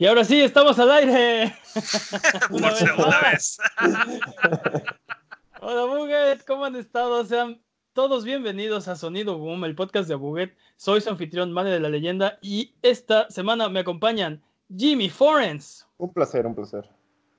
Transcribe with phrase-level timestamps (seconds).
[0.00, 1.56] Y ahora sí, estamos al aire.
[2.50, 3.58] Por segunda vez.
[5.60, 7.24] Hola, Buget, ¿cómo han estado?
[7.24, 7.60] Sean
[7.94, 10.56] todos bienvenidos a Sonido Boom, el podcast de Buget.
[10.76, 14.40] Soy su anfitrión, Mane de la Leyenda, y esta semana me acompañan
[14.76, 15.84] Jimmy Forens.
[15.96, 16.88] Un placer, un placer.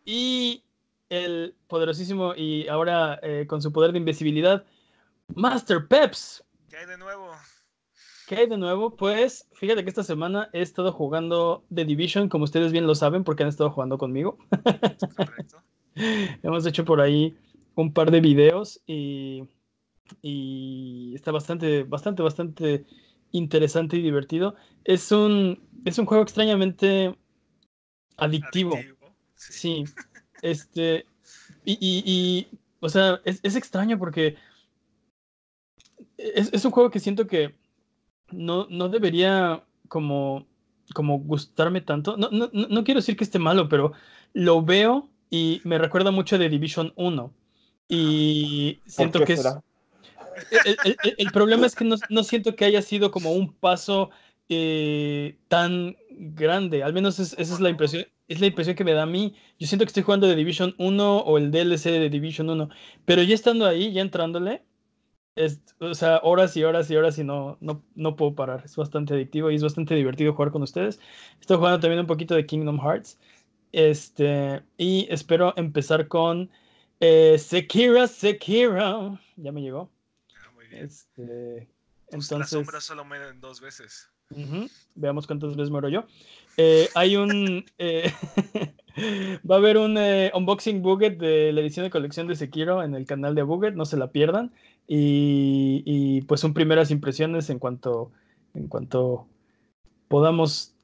[0.03, 0.61] Y
[1.07, 4.65] el poderosísimo y ahora eh, con su poder de invisibilidad,
[5.33, 6.43] Master Peps.
[6.69, 7.31] ¿Qué hay de nuevo?
[8.29, 8.95] ¿Qué hay de nuevo?
[8.95, 13.23] Pues fíjate que esta semana he estado jugando The Division, como ustedes bien lo saben,
[13.23, 14.37] porque han estado jugando conmigo.
[15.17, 15.63] Correcto.
[16.43, 17.35] Hemos hecho por ahí
[17.73, 19.45] un par de videos y,
[20.21, 22.85] y está bastante, bastante, bastante
[23.31, 24.53] interesante y divertido.
[24.83, 27.17] Es un, es un juego extrañamente
[28.17, 28.75] adictivo.
[28.75, 29.85] Adictivo, Sí,
[30.43, 31.07] este,
[31.65, 32.47] y, y- y,
[32.79, 34.35] o sea, es, es extraño porque
[36.17, 37.55] es, es un juego que siento que
[38.31, 40.45] no, no debería como,
[40.93, 42.17] como gustarme tanto.
[42.17, 43.93] No, no, no no quiero decir que esté malo, pero
[44.33, 47.33] lo veo y me recuerda mucho de Division 1.
[47.87, 49.45] Y ¿Por siento que es,
[50.65, 53.53] el, el- el- el problema es que no, no siento que haya sido como un
[53.53, 54.09] paso
[54.49, 56.81] eh, tan grande.
[56.83, 59.35] Al menos es- esa es la impresión, es la impresión que me da a mí.
[59.59, 62.69] Yo siento que estoy jugando de Division 1 o el DLC de Division 1,
[63.05, 64.63] pero ya estando ahí, ya entrándole,
[65.39, 68.61] es, o sea, horas y horas y horas y no, no, no puedo parar.
[68.65, 70.99] Es bastante adictivo y es bastante divertido jugar con ustedes.
[71.39, 73.17] Estoy jugando también un poquito de Kingdom Hearts.
[73.71, 76.49] Este, y espero empezar con
[76.99, 79.19] eh, Sekira, Sekira.
[79.37, 79.89] Ya me llegó.
[80.35, 80.83] Ah, muy bien.
[80.85, 81.67] Este,
[82.09, 84.09] Pues, la entonces, sombra solo mueren dos veces.
[84.31, 86.05] ujú, veamos cuántas veces muero yo.
[86.57, 87.65] Eh, hay un.
[87.77, 88.11] eh,
[89.49, 92.95] va a haber un eh, unboxing Buget de la edición de colección de Sekiro en
[92.95, 94.51] el canal de Buget, no se la pierdan.
[94.87, 98.11] Y, y, pues son primeras impresiones en cuanto,
[98.55, 99.27] en cuanto
[100.07, 100.75] podamos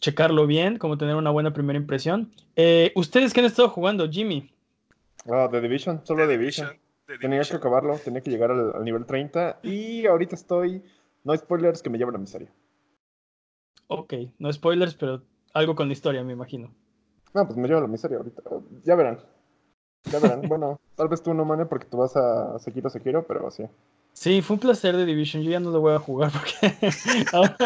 [0.00, 2.32] checarlo bien, como tener una buena primera impresión.
[2.56, 4.50] Eh, ¿Ustedes qué han estado jugando, Jimmy?
[5.26, 6.68] Ah, The Division, solo The Division.
[7.06, 7.58] The Tenía que Division.
[7.58, 10.82] acabarlo, tenía que llegar al, al nivel 30 y ahorita estoy,
[11.24, 12.52] no hay spoilers que me llevan a la miseria.
[13.86, 15.22] Ok, no spoilers, pero
[15.54, 16.74] algo con la historia, me imagino.
[17.34, 18.42] No, pues me lleva a la miseria ahorita.
[18.84, 19.18] Ya verán.
[20.10, 20.42] Ya verán.
[20.48, 23.64] bueno, tal vez tú no, Mane, porque tú vas a Sekiro Sekiro, pero sí.
[24.12, 25.42] Sí, fue un placer de Division.
[25.42, 26.74] Yo ya no lo voy a jugar porque
[27.32, 27.56] ahora,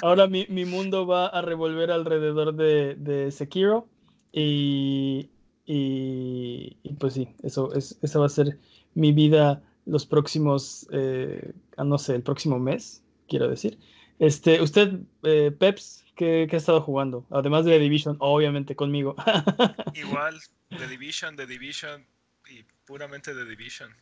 [0.00, 3.88] ahora mi, mi mundo va a revolver alrededor de, de Sekiro.
[4.30, 5.30] Y,
[5.66, 8.58] y, y pues sí, eso, es, esa va a ser
[8.94, 13.78] mi vida los próximos, eh, ah, no sé, el próximo mes, quiero decir.
[14.18, 17.24] Este, usted, eh, Peps, ¿qué, qué ha estado jugando?
[17.30, 19.14] Además de The Division, obviamente conmigo.
[19.94, 22.04] Igual, The Division, The Division
[22.50, 23.94] y puramente The Division.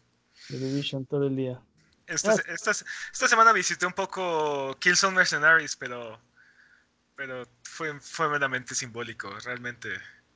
[0.49, 1.61] The Division todo el día.
[2.09, 2.43] Esta, Ah.
[2.49, 6.19] esta, esta semana visité un poco Killzone Mercenaries, pero,
[7.15, 9.91] pero fue, fue meramente simbólico, realmente.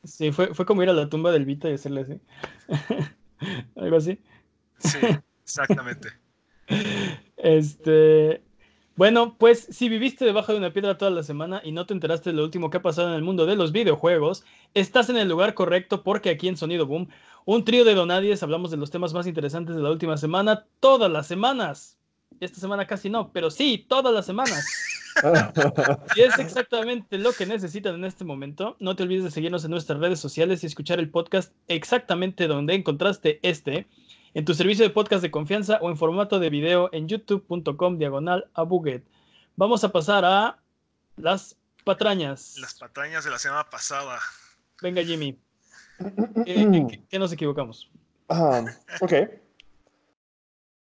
[0.04, 2.20] Sí, fue, fue como ir a la tumba del Vita y hacerle así.
[3.76, 4.20] Algo así.
[4.78, 4.98] Sí,
[5.44, 6.12] exactamente.
[7.42, 8.42] Este.
[9.00, 12.28] Bueno, pues si viviste debajo de una piedra toda la semana y no te enteraste
[12.28, 14.44] de lo último que ha pasado en el mundo de los videojuegos,
[14.74, 17.08] estás en el lugar correcto porque aquí en Sonido Boom,
[17.46, 21.10] un trío de donadies, hablamos de los temas más interesantes de la última semana, todas
[21.10, 21.96] las semanas.
[22.40, 24.66] Esta semana casi no, pero sí, todas las semanas.
[26.14, 28.76] Y es exactamente lo que necesitan en este momento.
[28.80, 32.74] No te olvides de seguirnos en nuestras redes sociales y escuchar el podcast exactamente donde
[32.74, 33.86] encontraste este,
[34.34, 38.50] en tu servicio de podcast de confianza o en formato de video en youtube.com diagonal
[38.54, 39.02] a Buget.
[39.56, 40.58] Vamos a pasar a
[41.16, 42.56] las patrañas.
[42.60, 44.18] Las patrañas de la semana pasada.
[44.82, 45.38] Venga, Jimmy.
[46.44, 47.90] ¿Qué, en qué- qué nos equivocamos?
[48.28, 48.64] Ah,
[49.00, 49.12] ok.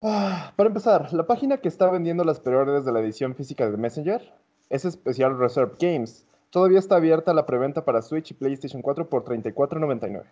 [0.02, 3.76] Ah, para empezar, la página que está vendiendo las preórdenes de la edición física de
[3.76, 4.34] Messenger
[4.68, 6.26] es Special Reserve Games.
[6.50, 10.24] Todavía está abierta la preventa para Switch y PlayStation 4 por $34.99.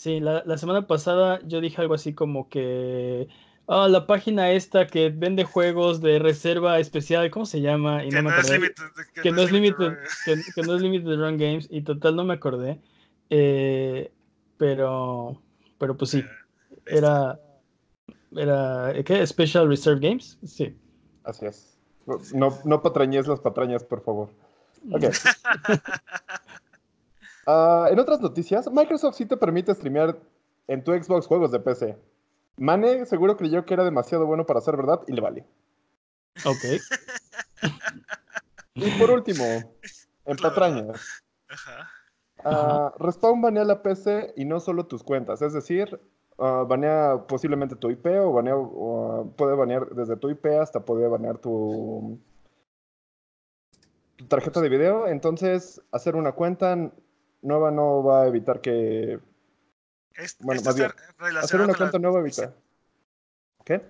[0.00, 3.28] Sí, la, la semana pasada yo dije algo así como que
[3.66, 8.02] ah, la página esta que vende juegos de reserva especial, ¿cómo se llama?
[8.04, 8.58] Y Que no me no es acordé.
[8.58, 8.84] limited.
[9.22, 9.98] que no es limited, run.
[10.24, 12.80] que, que no es limited run games y total no me acordé.
[13.28, 14.10] Eh,
[14.56, 15.42] pero,
[15.78, 17.38] pero pues sí, Eh, era,
[18.36, 19.26] era, ¿qué?
[19.26, 20.74] Special Reserve Games, sí.
[21.24, 21.78] Así es.
[22.34, 24.30] No, no patrañes las patrañas, por favor.
[24.90, 25.04] Ok.
[27.52, 30.16] Ah, en otras noticias, Microsoft sí te permite streamear
[30.68, 31.98] en tu Xbox juegos de PC.
[32.56, 35.44] Mane seguro creyó que era demasiado bueno para ser verdad y le vale.
[36.46, 36.80] Ok.
[38.74, 41.90] Y por último, en la patrañas, Ajá.
[42.44, 45.42] ah, Respawn banea la PC y no solo tus cuentas.
[45.42, 46.00] Es decir,
[46.38, 51.10] ah, banea posiblemente tu IP o, banea, o, puede banear desde tu IP hasta poder
[51.10, 52.16] banear tu,
[54.14, 56.92] tu tarjeta de video, entonces hacer una cuenta
[57.42, 59.18] nueva no va a evitar que...
[60.40, 60.92] Bueno, esto más bien,
[61.38, 62.52] Hacer una cuenta nueva evita.
[63.64, 63.82] ¿Qué?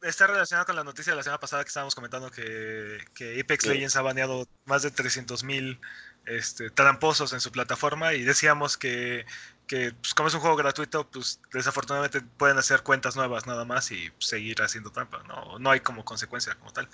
[0.00, 3.64] Está relacionado con la noticia de la semana pasada que estábamos comentando que, que Apex
[3.64, 3.70] Sí.
[3.70, 5.80] Legends ha baneado más de 300.000
[6.26, 9.24] este, tramposos en su plataforma y decíamos que,
[9.66, 13.90] que pues, como es un juego gratuito, pues desafortunadamente pueden hacer cuentas nuevas nada más
[13.92, 15.22] y seguir haciendo trampa.
[15.26, 16.88] No, no hay como consecuencia como tal.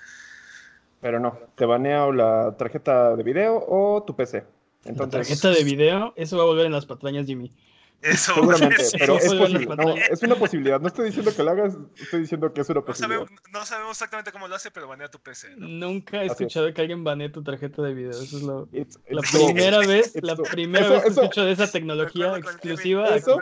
[1.01, 4.45] Pero no, te banea o la tarjeta de video o tu PC.
[4.85, 7.53] La Entonces, tarjeta de video, eso va a volver en las patrañas, Jimmy.
[8.03, 8.97] Eso seguramente, sí.
[8.99, 9.67] pero es posible.
[9.77, 10.81] No, es una posibilidad.
[10.81, 13.19] No estoy diciendo que lo hagas, estoy diciendo que es una no, posibilidad.
[13.21, 15.57] sabemos, no sabemos exactamente cómo lo hace, pero banea tu PC.
[15.57, 15.69] ¿no?
[15.69, 16.33] Nunca he es.
[16.33, 18.11] escuchado que alguien banee tu tarjeta de video.
[18.11, 18.69] Eso es lo.
[18.73, 22.27] It's- La it's primera vez, la primera Eso- vez que eso- escucho de esa tecnología
[22.35, 23.09] Jimmy- exclusiva.
[23.17, 23.39] Eso-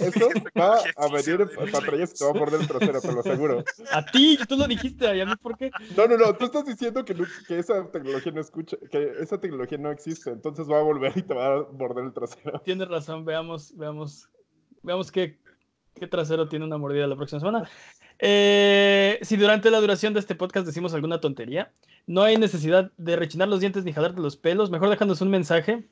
[0.00, 0.28] Eso
[0.58, 3.64] va a venir pantallas y te va a morder el trasero, te lo aseguro.
[3.92, 5.70] A ti, tú lo dijiste, ¿y a mí por qué?
[5.96, 9.38] No, no, no, tú estás diciendo que, no- que esa tecnología no escucha, que esa
[9.38, 12.60] tecnología no existe, entonces va a volver y te va a morder el trasero.
[12.64, 13.99] Tienes razón, veamos, veamos,
[14.82, 15.38] veamos qué,
[15.94, 17.68] qué trasero tiene una mordida la próxima semana.
[18.18, 21.72] Eh, si durante la duración de este podcast decimos alguna tontería,
[22.06, 25.88] no hay necesidad de rechinar los dientes ni jalarte los pelos, mejor dejándonos un mensaje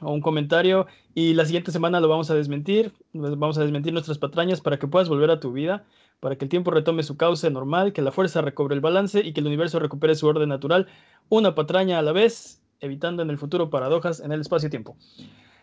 [0.00, 4.16] o un comentario y la siguiente semana lo vamos a desmentir, vamos a desmentir nuestras
[4.16, 5.84] patrañas para que puedas volver a tu vida,
[6.20, 9.32] para que el tiempo retome su cauce normal, que la fuerza recobre el balance y
[9.32, 10.86] que el universo recupere su orden natural,
[11.28, 14.96] una patraña a la vez, evitando en el futuro paradojas en el espacio-tiempo.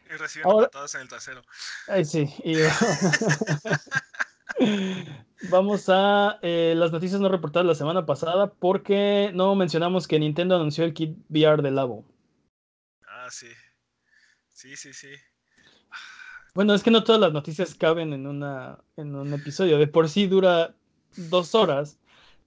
[0.08, 1.42] Y Ahora- patadas en el trasero.
[1.88, 2.32] Ay, sí.
[2.44, 2.58] y-
[5.50, 10.56] Vamos a eh, las noticias no reportadas la semana pasada porque no mencionamos que Nintendo
[10.56, 12.06] anunció el kit VR de Labo.
[13.08, 13.48] Ah, sí.
[14.50, 15.10] Sí, sí, sí.
[16.54, 19.78] Bueno, es que no todas las noticias caben en, una, en un episodio.
[19.78, 20.74] De por sí dura
[21.18, 22.00] dos horas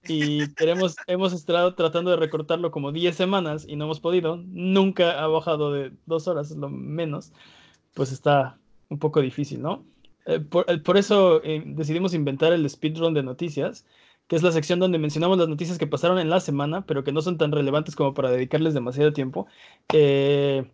[0.07, 4.37] y queremos, hemos estado tratando de recortarlo como 10 semanas y no hemos podido.
[4.47, 7.31] Nunca ha bajado de dos horas, lo menos.
[7.93, 8.57] Pues está
[8.89, 9.85] un poco difícil, ¿no?
[10.25, 13.85] Eh, por, eh, por eso eh, decidimos inventar el speedrun de noticias,
[14.27, 17.11] que es la sección donde mencionamos las noticias que pasaron en la semana, pero que
[17.11, 19.47] no son tan relevantes como para dedicarles demasiado tiempo.
[19.91, 20.71] Eh,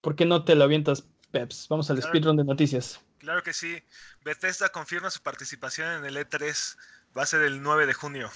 [0.00, 1.68] ¿Por qué no te lo avientas, Peps?
[1.68, 2.10] Vamos al Claro.
[2.10, 3.00] speedrun de noticias.
[3.18, 3.82] Claro que sí.
[4.24, 6.76] Bethesda confirma su participación en el E3.
[7.16, 8.30] Va a ser el 9 de junio.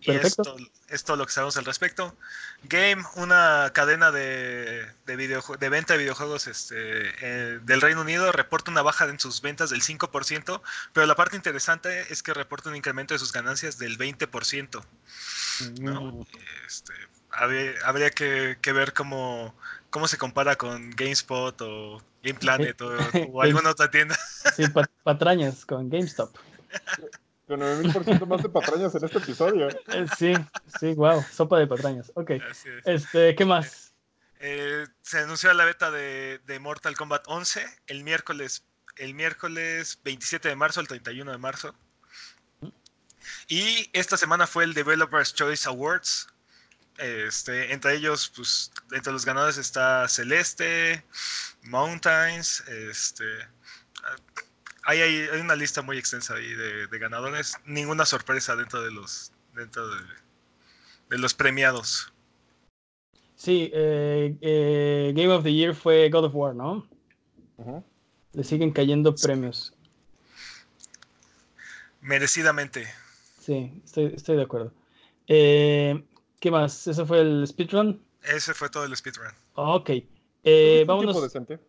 [0.00, 0.56] Y esto
[0.88, 2.16] es todo lo que sabemos al respecto.
[2.64, 8.30] Game, una cadena de, de, videojue- de venta de videojuegos este, eh, del Reino Unido,
[8.30, 10.62] reporta una baja en sus ventas del 5%,
[10.92, 14.84] pero la parte interesante es que reporta un incremento de sus ganancias del 20%.
[15.80, 16.00] ¿no?
[16.12, 16.22] Mm,
[16.66, 16.92] Este,
[17.30, 19.54] habría, habría que, que ver cómo,
[19.90, 22.90] cómo se compara con GameSpot o Game Planet o,
[23.32, 24.16] o alguna otra tienda.
[24.54, 26.36] Sí, pa- patrañas con GameStop.
[27.48, 29.68] Con 9000% más de patrañas en este episodio.
[29.68, 30.34] Eh, sí,
[30.78, 32.12] sí, wow, sopa de patrañas.
[32.14, 32.86] Ok, Así es.
[32.86, 33.94] este, ¿qué más?
[34.38, 38.64] Eh, se anunció la beta de, de Mortal Kombat 11 el miércoles,
[38.96, 41.74] el miércoles 27 de marzo al 31 de marzo.
[43.48, 46.28] Y esta semana fue el Developers Choice Awards.
[46.98, 51.04] Este, entre ellos, pues, entre los ganadores está Celeste,
[51.62, 53.24] Mountains, este,
[54.88, 57.56] hay, hay, hay una lista muy extensa ahí de, de ganadores.
[57.66, 60.00] Ninguna sorpresa dentro de los, dentro de,
[61.10, 62.10] de los premiados.
[63.36, 66.88] Sí, eh, eh, Game of the Year fue God of War, ¿no?
[68.32, 69.74] Le siguen cayendo premios.
[72.00, 72.88] Merecidamente.
[73.40, 74.72] Sí, estoy, estoy de acuerdo.
[75.26, 76.02] Eh,
[76.40, 76.86] ¿Qué más?
[76.86, 78.02] ¿Eso fue el speedrun?
[78.22, 79.32] Ese fue todo el speedrun.
[79.54, 79.90] Ok.
[79.90, 80.04] Eh,
[80.44, 81.12] ¿Es un vámonos.
[81.12, 81.67] tiempo decente?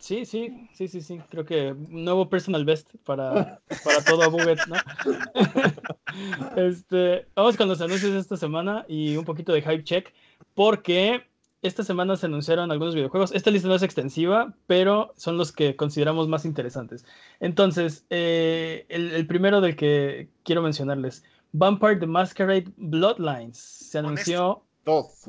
[0.00, 1.20] Sí, sí, sí, sí, sí.
[1.28, 4.76] Creo que nuevo personal best para, para todo Abuget, ¿no?
[6.56, 10.12] este, vamos con los anuncios de esta semana y un poquito de hype check,
[10.54, 11.26] porque
[11.62, 13.32] esta semana se anunciaron algunos videojuegos.
[13.32, 17.04] Esta lista no es extensiva, pero son los que consideramos más interesantes.
[17.38, 23.58] Entonces, eh, el, el primero del que quiero mencionarles, Vampire the Masquerade Bloodlines.
[23.58, 24.64] Se anunció.
[24.84, 25.26] Dos.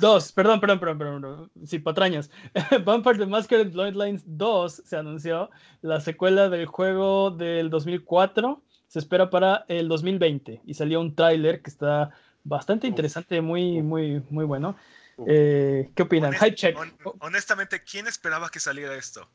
[0.00, 1.50] Dos, perdón, perdón, perdón, perdón.
[1.66, 2.30] Sí, patrañas.
[2.84, 5.50] Vampire the Masquerade Bloodlines 2 se anunció.
[5.82, 11.60] La secuela del juego del 2004 se espera para el 2020 y salió un tráiler
[11.60, 12.10] que está
[12.44, 14.76] bastante interesante, muy, muy, muy bueno.
[15.26, 16.32] Eh, ¿Qué opinan?
[16.32, 16.76] Honest- Hype check.
[16.76, 19.28] hon- honestamente, ¿quién esperaba que saliera esto?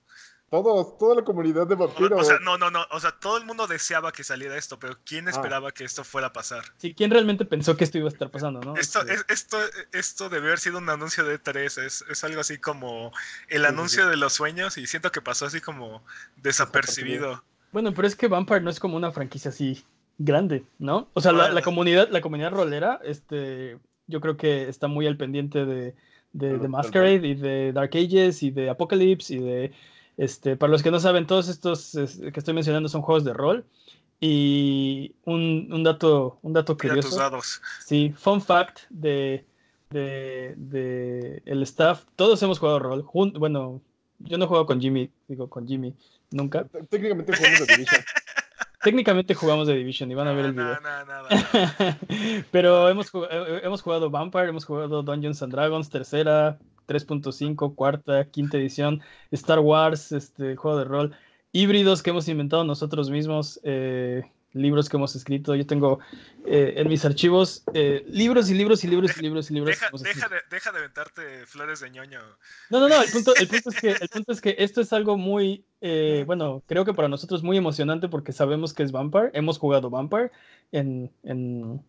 [0.51, 2.19] Todos, toda la comunidad de vampiros.
[2.19, 2.81] o sea, no, no, no.
[2.91, 5.31] O sea, todo el mundo deseaba que saliera esto, pero ¿quién Ah.
[5.31, 6.63] esperaba que esto fuera a pasar?
[6.77, 8.75] Sí, ¿quién realmente pensó que esto iba a estar pasando, no?
[8.75, 9.57] Esto, Este, es- esto,
[9.93, 13.13] esto debió haber sido un anuncio de 3 es, es algo así como
[13.47, 14.09] el sí, anuncio sí.
[14.09, 16.03] de los sueños y siento que pasó así como
[16.35, 17.43] desapercibido.
[17.71, 19.85] Bueno, pero es que Vampire no es como una franquicia así
[20.17, 21.07] grande, ¿no?
[21.13, 23.77] O sea, la, comunidad, la comunidad rolera, este,
[24.07, 25.95] yo creo que está muy al pendiente de,
[26.33, 29.71] de, de Masquerade y de Dark Ages y de Apocalypse y de,
[30.21, 33.65] este, para los que no saben, todos estos que estoy mencionando son juegos de rol.
[34.19, 37.09] Y un, un dato, un dato curioso.
[37.09, 37.61] Tus dados.
[37.83, 39.43] Sí, fun fact de,
[39.89, 43.03] de, de, el staff, todos hemos jugado rol.
[43.39, 43.81] bueno,
[44.19, 45.95] yo no he jugado con Jimmy, digo con Jimmy,
[46.29, 46.65] nunca.
[46.87, 48.01] Técnicamente jugamos de Division.
[48.83, 50.79] Técnicamente jugamos de Division y van a ver el video.
[50.81, 51.29] No, no, no,
[52.51, 53.11] Pero hemos,
[53.63, 60.11] hemos jugado Vampire, hemos jugado Dungeons and Dragons, tercera, 3.5, cuarta, quinta edición, Star Wars,
[60.11, 61.15] este juego de rol,
[61.51, 63.59] híbridos que hemos inventado nosotros mismos.
[63.63, 64.23] Eh,
[64.53, 65.55] libros que hemos escrito.
[65.55, 65.99] Yo tengo
[66.45, 69.79] eh, en mis archivos eh, libros y libros y libros y libros y libros.
[69.79, 72.19] Deja, deja, de, deja, de, aventarte flores de ñoño.
[72.69, 73.01] No, no, no.
[73.01, 76.23] El punto, el punto, es, que, el punto es que esto es algo muy, eh,
[76.25, 79.31] bueno, creo que para nosotros muy emocionante porque sabemos que es Vampire.
[79.33, 80.31] Hemos jugado Vampire
[80.71, 81.81] en, en,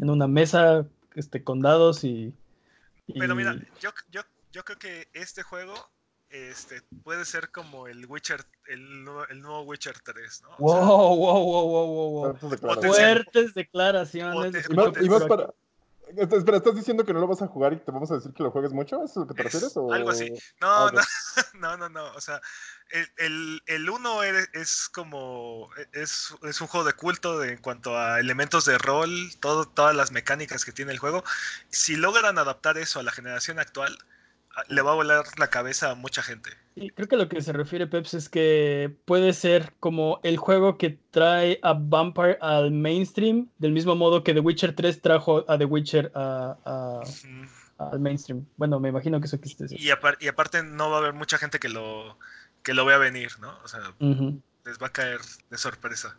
[0.00, 2.32] en una mesa este, con dados y...
[3.16, 4.22] Pero mira, yo, yo,
[4.52, 5.74] yo creo que este juego
[6.30, 10.48] este, puede ser como el Witcher, el, el nuevo Witcher 3, ¿no?
[10.58, 14.68] Wow, wow, wow, wow, wow, Fuertes declaraciones.
[14.68, 15.54] Y más, y más para,
[16.16, 18.42] Espera, ¿estás diciendo que no lo vas a jugar y te vamos a decir que
[18.42, 19.04] lo juegues mucho?
[19.04, 19.76] ¿Es lo que te refieres?
[19.76, 19.92] O...
[19.92, 20.32] Algo así.
[20.60, 21.00] No, no,
[21.54, 22.12] no, no, no.
[22.14, 22.40] O sea,
[23.16, 25.68] el, el, uno es como.
[25.92, 29.10] Es, es, un juego de culto en cuanto a elementos de rol,
[29.40, 31.24] todo, todas las mecánicas que tiene el juego.
[31.70, 33.98] Si logran adaptar eso a la generación actual,
[34.68, 36.50] le va a volar la cabeza a mucha gente.
[36.74, 40.78] Y creo que lo que se refiere Peps es que puede ser como el juego
[40.78, 45.58] que trae a Vampire al mainstream, del mismo modo que The Witcher 3 trajo a
[45.58, 47.02] The Witcher a,
[47.78, 48.46] al mainstream.
[48.56, 49.66] Bueno, me imagino que eso existe.
[49.70, 52.18] Y, y, aparte no va a haber mucha gente que lo,
[52.62, 53.58] que lo vea venir, ¿no?
[53.64, 53.80] O sea,
[54.64, 56.16] les va a caer de sorpresa.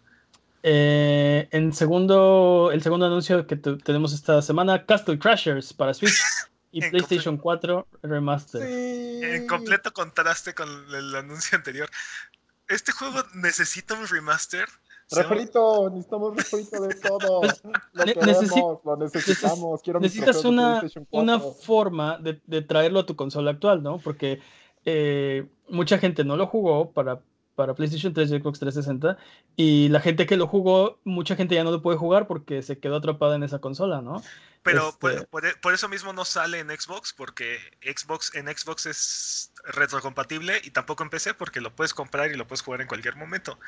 [0.62, 6.20] Eh, en segundo, el segundo anuncio que tenemos esta semana, Castle Crashers para Switch.
[6.72, 8.62] Y PlayStation 4 Remaster.
[8.62, 11.90] En completo contraste con el anuncio anterior.
[12.68, 14.68] Este juego necesita un remaster.
[15.12, 17.42] Refrito, necesitamos refrito de todo.
[17.42, 19.82] Pues, lo queremos, lo necesitamos.
[19.82, 23.98] Quiero necesitas una, una forma de, de, traerlo a tu consola actual, ¿no?
[23.98, 24.40] Porque
[24.86, 27.22] eh, mucha gente no lo jugó para,
[27.60, 29.18] para PlayStation 3 y Xbox 360
[29.58, 32.80] y la gente que lo jugó, mucha gente ya no lo puede jugar porque se
[32.80, 34.24] quedó atrapada en esa consola, ¿no?
[34.64, 35.26] Pero este
[35.62, 41.04] por, eso mismo no sale en Xbox, porque Xbox en Xbox es retrocompatible y tampoco
[41.04, 43.60] en PC porque lo puedes comprar y lo puedes jugar en cualquier momento,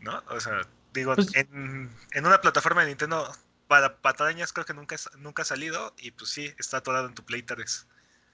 [0.00, 0.22] ¿no?
[0.28, 0.60] O sea,
[0.92, 1.88] digo, pues en,
[2.22, 3.26] una plataforma de Nintendo
[3.68, 7.24] para patañas creo que nunca, nunca ha salido y pues sí, está atorado en tu
[7.24, 7.86] Play 3.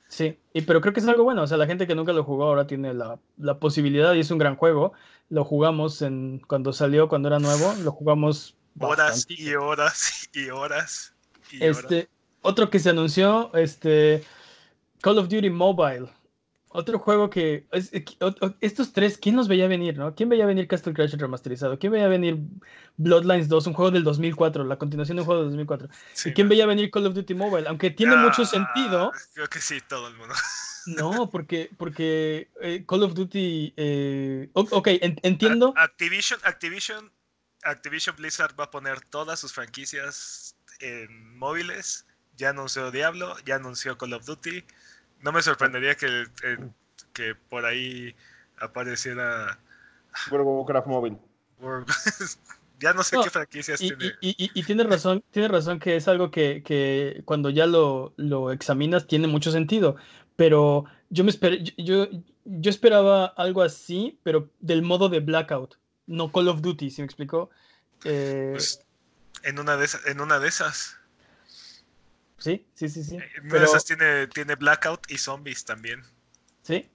[0.08, 2.22] Sí, y, pero creo que es algo bueno, o sea, la gente que nunca lo
[2.22, 4.92] jugó ahora tiene la, la posibilidad y es un gran juego.
[5.28, 11.16] Lo jugamos en, cuando salió, cuando era nuevo, lo jugamos horas y horas y horas
[11.60, 12.08] este,
[12.42, 14.24] otro que se anunció, este,
[15.00, 16.08] Call of Duty Mobile.
[16.70, 17.66] Otro juego que.
[18.60, 20.14] estos tres, ¿quién los veía venir, no?
[20.14, 21.78] ¿Quién veía venir Castle Crash remasterizado?
[21.78, 22.38] ¿Quién veía venir
[22.96, 25.88] Bloodlines 2, un juego del 2004, la continuación de un juego del 2004?
[26.26, 27.68] ¿Y quién veía venir Call of Duty Mobile?
[27.68, 29.12] Aunque tiene mucho sentido.
[29.34, 30.34] Creo que sí, todo el mundo.
[30.86, 33.74] No, porque, porque eh, Call of Duty.
[33.76, 34.88] Eh, ok,
[35.22, 35.74] entiendo.
[35.76, 37.10] Activision, Activision,
[37.64, 42.06] Activision Blizzard va a poner todas sus franquicias en móviles,
[42.36, 44.64] ya anunció Diablo, ya anunció Call of Duty.
[45.20, 46.26] No me sorprendería que,
[47.12, 48.14] que por ahí
[48.58, 49.58] apareciera
[50.30, 51.18] World of Warcraft móvil.
[52.80, 54.14] ya no sé qué franquicias y, tiene.
[54.20, 58.52] Y, y, tiene razón, tiene razón que es algo que, que cuando ya lo, lo,
[58.52, 59.96] examinas tiene mucho sentido.
[60.36, 62.08] Pero yo me esperé, yo,
[62.44, 67.06] yo esperaba algo así, pero del modo de Blackout, no Call of Duty, ¿sí me
[67.06, 67.50] explicó?
[68.04, 68.84] Eh, pues,
[69.42, 70.06] en una de esas.
[70.06, 70.95] En una de esas.
[72.38, 73.16] Sí, sí, sí, sí.
[73.16, 76.02] En una de esas tiene, tiene Blackout y Zombies también.
[76.62, 76.86] Sí.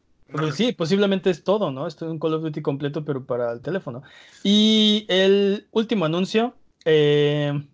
[0.53, 1.87] sí, posiblemente es todo, ¿no?
[1.87, 4.03] Esto es un Call of Duty completo, pero para el teléfono.
[4.43, 6.55] Y el último anuncio.
[6.85, 7.67] Eh,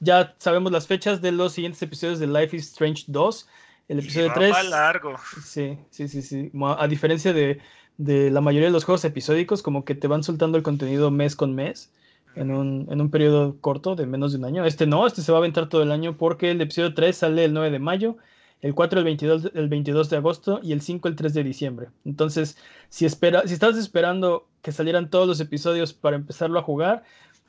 [0.00, 3.48] ya sabemos las fechas de los siguientes episodios de Life is Strange 2.
[3.88, 4.70] El episodio 3.
[4.70, 5.16] largo.
[5.42, 6.50] Sí, sí, sí, sí.
[6.78, 7.60] A diferencia de,
[7.96, 11.36] de la mayoría de los juegos episódicos, como que te van soltando el contenido mes
[11.36, 11.90] con mes
[12.36, 14.64] en un, en un periodo corto de menos de un año.
[14.64, 17.44] Este no, este se va a aventar todo el año porque el episodio 3 sale
[17.44, 18.16] el 9 de mayo,
[18.60, 21.88] el 4 el 22, el 22 de agosto y el 5 el 3 de diciembre.
[22.04, 22.56] Entonces,
[22.88, 27.04] si, espera, si estás esperando que salieran todos los episodios para empezarlo a jugar,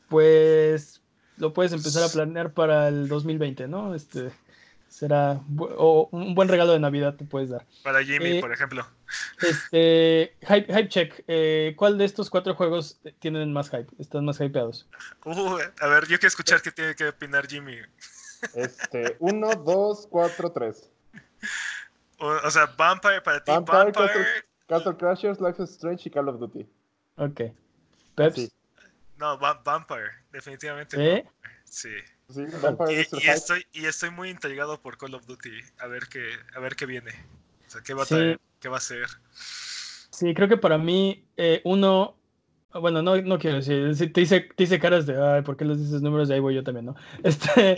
[0.09, 1.01] pues
[1.37, 3.95] lo puedes empezar a planear para el 2020, ¿no?
[3.95, 4.31] Este,
[4.95, 7.65] será o un buen regalo de Navidad te puedes dar.
[7.83, 8.87] Para Jimmy, eh, por ejemplo.
[9.41, 11.21] Este, hype, check.
[11.27, 13.87] Eh, ¿Cuál de estos cuatro juegos tienen más hype?
[13.99, 14.87] Están más hypeados.
[15.25, 17.77] Uh, a ver, yo quiero escuchar qué tiene que opinar Jimmy.
[18.53, 20.89] Este, 1, 2, 4, 3.
[22.19, 24.25] O, sea, Vampire para ti, Vampire, Vampire
[24.67, 26.65] Castle, Crashers, Life is Strange y Call of Duty.
[27.17, 27.41] Ok.
[28.15, 28.49] Peps.
[29.17, 30.95] No, Vampire, definitivamente.
[30.97, 31.29] ¿Eh?
[31.65, 31.89] Sí.
[32.29, 36.07] Sí Vampire y, y estoy, y estoy muy intrigado por Call of Duty, a ver
[36.07, 37.11] qué, a ver qué viene.
[37.67, 39.07] O sea, qué va a traer, qué va a ser.
[39.31, 42.15] Sí, creo que para mí, eh, uno,
[42.79, 45.79] bueno, no, no quiero decir, te hice, te hice caras de, ay, ¿por qué les
[45.79, 46.27] dices números?
[46.27, 46.95] De ahí voy yo también, ¿no?
[47.23, 47.77] Este,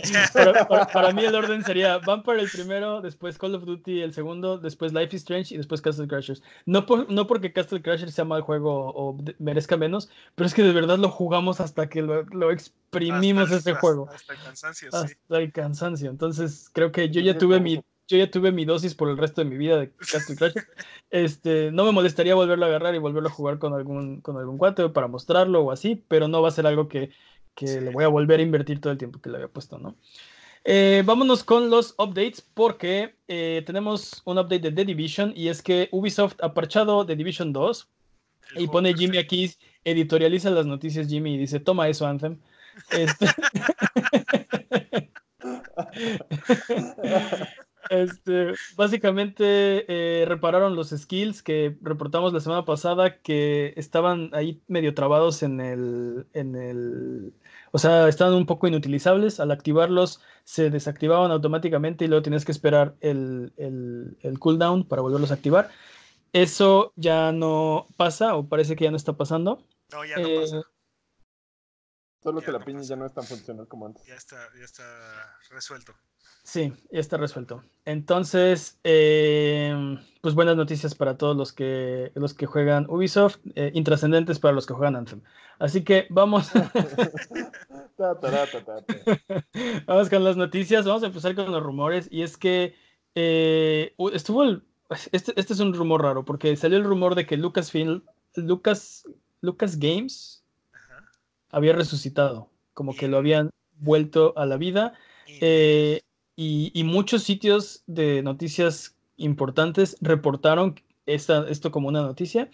[0.92, 4.92] para, mí el orden sería Vampire el primero, después Call of Duty el segundo, después
[4.92, 6.42] Life is Strange y después Castle Crashers.
[6.66, 10.72] No, no porque Castle Crashers sea mal juego o merezca menos, pero es que de
[10.72, 14.08] verdad lo jugamos hasta que lo, exprimimos ese juego.
[14.12, 16.10] Hasta el cansancio, Hasta el cansancio.
[16.10, 19.42] Entonces creo que yo ya tuve mi yo ya tuve mi dosis por el resto
[19.42, 20.54] de mi vida de Castle Crash.
[21.10, 24.58] Este, no me molestaría volverlo a agarrar y volverlo a jugar con algún, con algún
[24.58, 27.10] cuate para mostrarlo o así, pero no va a ser algo que,
[27.54, 29.96] que le voy a volver a invertir todo el tiempo que le había puesto, ¿no?
[30.64, 35.62] Eh, vámonos con los updates porque eh, tenemos un update de The Division y es
[35.62, 37.88] que Ubisoft ha parchado The Division 2
[38.56, 39.50] y pone Jimmy aquí,
[39.84, 42.38] editorializa las noticias Jimmy y dice, toma eso Anthem.
[42.90, 43.28] Este...
[47.90, 54.94] Este, básicamente eh, repararon los skills que reportamos la semana pasada que estaban ahí medio
[54.94, 57.34] trabados en el, en el,
[57.72, 59.40] o sea, estaban un poco inutilizables.
[59.40, 65.30] Al activarlos se desactivaban automáticamente y luego tienes que esperar el, el, cooldown para volverlos
[65.30, 65.70] a activar.
[66.32, 69.62] Eso ya no pasa o parece que ya no está pasando.
[69.92, 70.58] No, ya no pasa.
[70.58, 70.62] Eh,
[72.22, 74.04] Solo que la piña ya no es tan funcional como antes.
[74.04, 74.84] Ya está, ya está
[75.50, 75.94] resuelto.
[76.48, 77.62] Sí, ya está resuelto.
[77.84, 84.38] Entonces, eh, pues buenas noticias para todos los que, los que juegan Ubisoft, eh, intrascendentes
[84.38, 85.20] para los que juegan Anthem.
[85.58, 86.50] Así que vamos.
[89.86, 92.08] vamos con las noticias, vamos a empezar con los rumores.
[92.10, 92.74] Y es que
[93.14, 94.64] eh, estuvo el,
[95.12, 98.04] este, este, es un rumor raro, porque salió el rumor de que Lucasfilm,
[98.36, 99.06] Lucas,
[99.42, 100.42] Lucas Games
[101.50, 104.94] había resucitado, como que lo habían vuelto a la vida.
[105.42, 106.00] Eh,
[106.40, 112.48] y, muchos sitios de noticias importantes reportaron esta, esto como una noticia.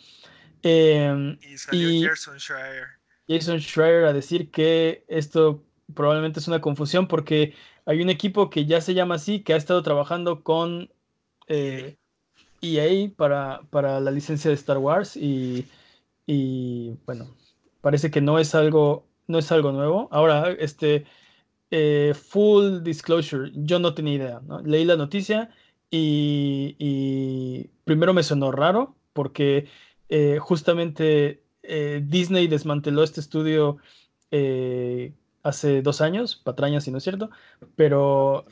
[0.63, 2.87] Em, y salió Jason Schreier.
[3.29, 8.65] Jason Schreier a decir que esto probablemente es una confusión porque hay un equipo que
[8.65, 10.91] ya se llama así, que ha estado trabajando con
[11.47, 11.97] EA eh,
[12.63, 15.69] e para, para, la licencia de Star Wars y,
[16.27, 17.37] y, bueno,
[17.83, 20.09] parece que no es algo, no es algo nuevo.
[20.11, 21.05] Ahora, este,
[21.77, 25.51] eh, full disclosure, yo no tenía idea, Leí la noticia
[25.91, 29.67] y, primero me sonó raro porque
[30.09, 33.79] eh, justamente eh, Disney desmanteló este estudio
[35.43, 37.31] hace dos años, patrañas si no es cierto,
[37.75, 38.47] pero,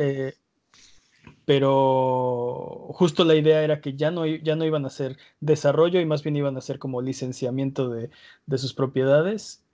[1.45, 6.07] pero justo la idea era que ya no, ya no iban a hacer desarrollo y
[6.07, 8.11] más bien iban a hacer como licenciamiento de,
[8.47, 9.65] de sus propiedades.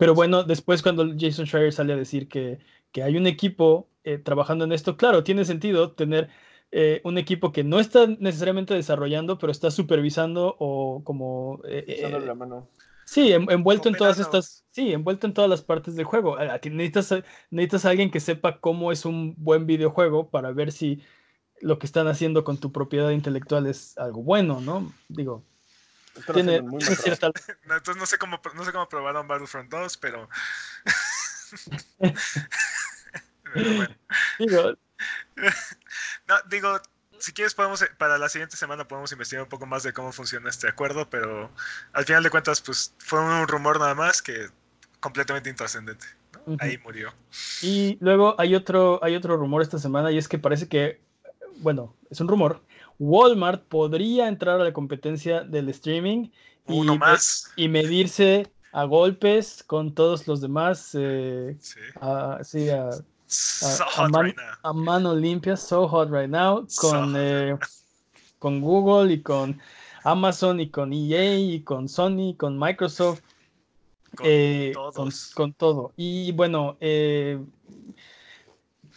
[0.00, 2.58] Pero bueno, después cuando Jason Schreier sale a decir que,
[3.04, 6.30] hay un equipo eh, trabajando en esto, claro, tiene sentido tener
[6.70, 11.60] eh, un equipo que no está necesariamente desarrollando, pero está supervisando o como...
[11.68, 12.66] Eh, la mano.
[13.04, 16.38] Sí, envuelto en todas estas, sí, envuelto en todas las partes del juego.
[16.38, 21.02] Necesitas, necesitas a alguien que sepa cómo es un buen videojuego para ver si
[21.60, 24.94] lo que están haciendo con tu propiedad intelectual es algo bueno, ¿no?
[25.10, 25.44] Digo,
[26.32, 27.30] tiene, cierta...
[27.64, 30.28] Entonces no sé cómo no sé cómo probaron Battlefront 2, pero,
[33.52, 33.96] pero bueno.
[34.38, 34.74] Digo...
[36.28, 36.80] no, digo,
[37.18, 40.48] si quieres podemos para la siguiente semana podemos investigar un poco más de cómo funciona
[40.48, 41.50] este acuerdo, pero
[41.92, 44.48] al final de cuentas pues fue un rumor nada más que
[45.00, 46.06] completamente intrascendente.
[46.58, 47.12] Ahí murió.
[47.62, 51.00] Y luego hay otro hay otro rumor esta semana y es que parece que
[51.58, 52.60] bueno, es un rumor
[53.00, 56.28] Walmart podría entrar a la competencia del streaming
[56.68, 56.86] y,
[57.56, 60.90] y medirse a golpes con todos los demás.
[60.92, 61.80] Eh, sí.
[62.00, 62.38] A,
[64.74, 67.56] mano limpia, so hot right now, con, eh,
[68.38, 69.58] con Google y con
[70.04, 73.22] Amazon y con EA y con Sony, con Microsoft.
[74.14, 74.74] Con, eh,
[75.34, 75.92] con, todo.
[75.96, 76.76] Y bueno,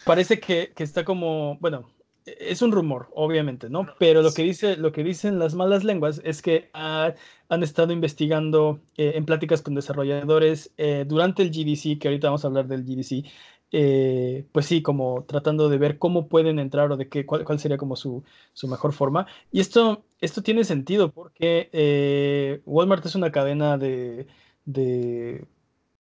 [0.04, 1.86] parece que, que, está como, bueno,
[2.26, 3.86] es un rumor, obviamente, ¿no?
[3.98, 8.80] Pero lo que, dice, lo que dicen las malas lenguas es que han estado investigando
[8.96, 12.84] eh, en pláticas con desarrolladores eh, durante el GDC, que ahorita vamos a hablar del
[12.84, 13.26] GDC,
[13.72, 17.76] eh, pues sí, como tratando de ver cómo pueden entrar o de qué, cuál, sería
[17.76, 18.24] como su,
[18.68, 19.26] mejor forma.
[19.52, 24.26] Y esto, esto tiene sentido porque Walmart es una cadena de,
[24.64, 25.46] de,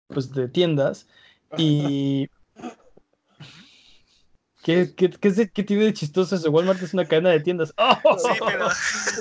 [0.09, 1.09] pues de tiendas
[1.59, 2.29] y
[4.67, 6.51] ¿Qué, qué, qué, tiene de chistoso eso?
[6.51, 7.73] Walmart es una cadena de tiendas.
[7.79, 8.19] ¡Oh!
[8.19, 8.67] Sí, pero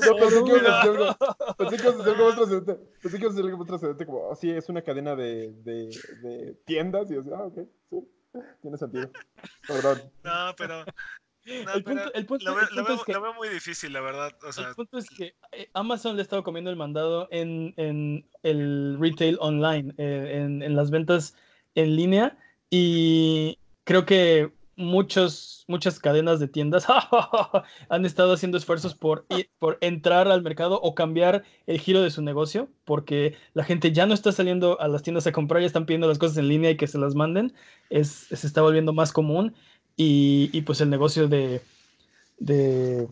[0.04, 0.96] Yo pensé que ibas a no.
[0.96, 2.74] decir algo- pensé que ibas a decir algo trascendente.
[3.04, 5.90] Pensé que ibas a decir algo trascendente, como, oh, sí, es una cadena de, de,
[6.24, 7.12] de tiendas.
[7.12, 7.60] Y yo, ah, ok,
[7.92, 7.98] sí,
[8.64, 9.12] tiene sentido.
[9.68, 10.02] Perdón.
[10.24, 13.04] no, pero no, El punto, pero el punto- lo, veo, el lo punto veo- es
[13.06, 14.36] que, lo veo muy difícil, la verdad.
[14.44, 17.72] O sea, el punto es que eh, Amazon le ha estado comiendo el mandado en,
[17.78, 21.36] en el retail online, eh, en, en las ventas
[21.76, 22.36] en línea.
[22.72, 26.86] Y creo que muchos, muchas cadenas de tiendas
[27.90, 29.26] han estado haciendo esfuerzos por,
[29.60, 34.06] por entrar al mercado o cambiar el giro de su negocio, porque la gente ya
[34.06, 36.72] no está saliendo a las tiendas a comprar, ya están pidiendo las cosas en línea
[36.72, 37.54] y que se las manden.
[37.90, 39.56] Es, se está volviendo más común
[39.96, 41.62] y, y pues el negocio de,
[42.40, 43.08] de,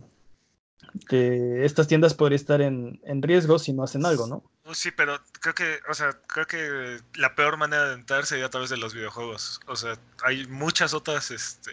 [1.09, 4.43] de estas tiendas podría estar en, en riesgo si no hacen algo, ¿no?
[4.65, 8.45] Uh, Sí, pero creo que, o sea, creo que la peor manera de entrar sería
[8.45, 9.59] a través de los videojuegos.
[9.67, 11.71] O sea, hay muchas otras este,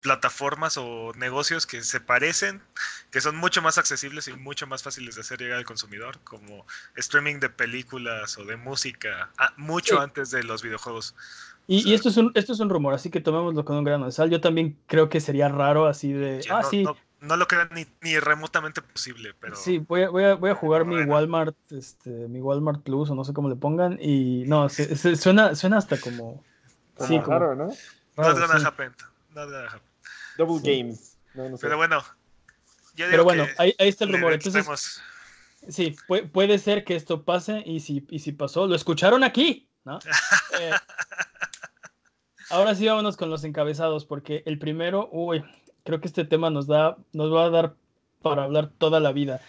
[0.00, 2.62] plataformas o negocios que se parecen,
[3.10, 6.64] que son mucho más accesibles y mucho más fáciles de hacer llegar al consumidor, como
[6.96, 10.00] streaming de películas o de música, ah, mucho Sí.
[10.02, 11.14] antes de los videojuegos.
[11.66, 13.76] Y, O sea- y esto, es un, esto es un rumor, así que tomémoslo con
[13.76, 14.30] un grano de sal.
[14.30, 17.66] Yo también creo que sería raro así de, ah, no, sí, no, no lo creo
[17.74, 21.02] ni, ni remotamente posible, pero sí, voy a, voy a, voy a jugar mi.
[21.02, 25.16] Walmart, este, mi Walmart Plus o no sé cómo le pongan y no, se- se-
[25.16, 26.44] suena, suena hasta como...
[26.94, 27.66] Como Sí, como raro, ¿no?
[28.16, 28.66] not gonna sí.
[28.66, 28.92] happen.
[29.34, 29.88] Not gonna happen.
[30.36, 30.78] Double Sí.
[30.78, 31.18] Games.
[31.34, 31.66] No, no sé.
[31.66, 32.02] Pero bueno,
[32.94, 34.32] yo digo Pero bueno, que ahí, ahí está el rumor.
[34.32, 35.00] Entonces.
[35.68, 39.68] Sí, puede, puede ser que esto pase y si, y si pasó, lo escucharon aquí,
[39.84, 39.98] ¿no?
[40.60, 40.72] Eh,
[42.50, 45.44] ahora sí vámonos con los encabezados, porque el primero, uy,
[45.88, 47.74] creo que este tema nos da, nos va a dar
[48.20, 49.40] para hablar toda la vida.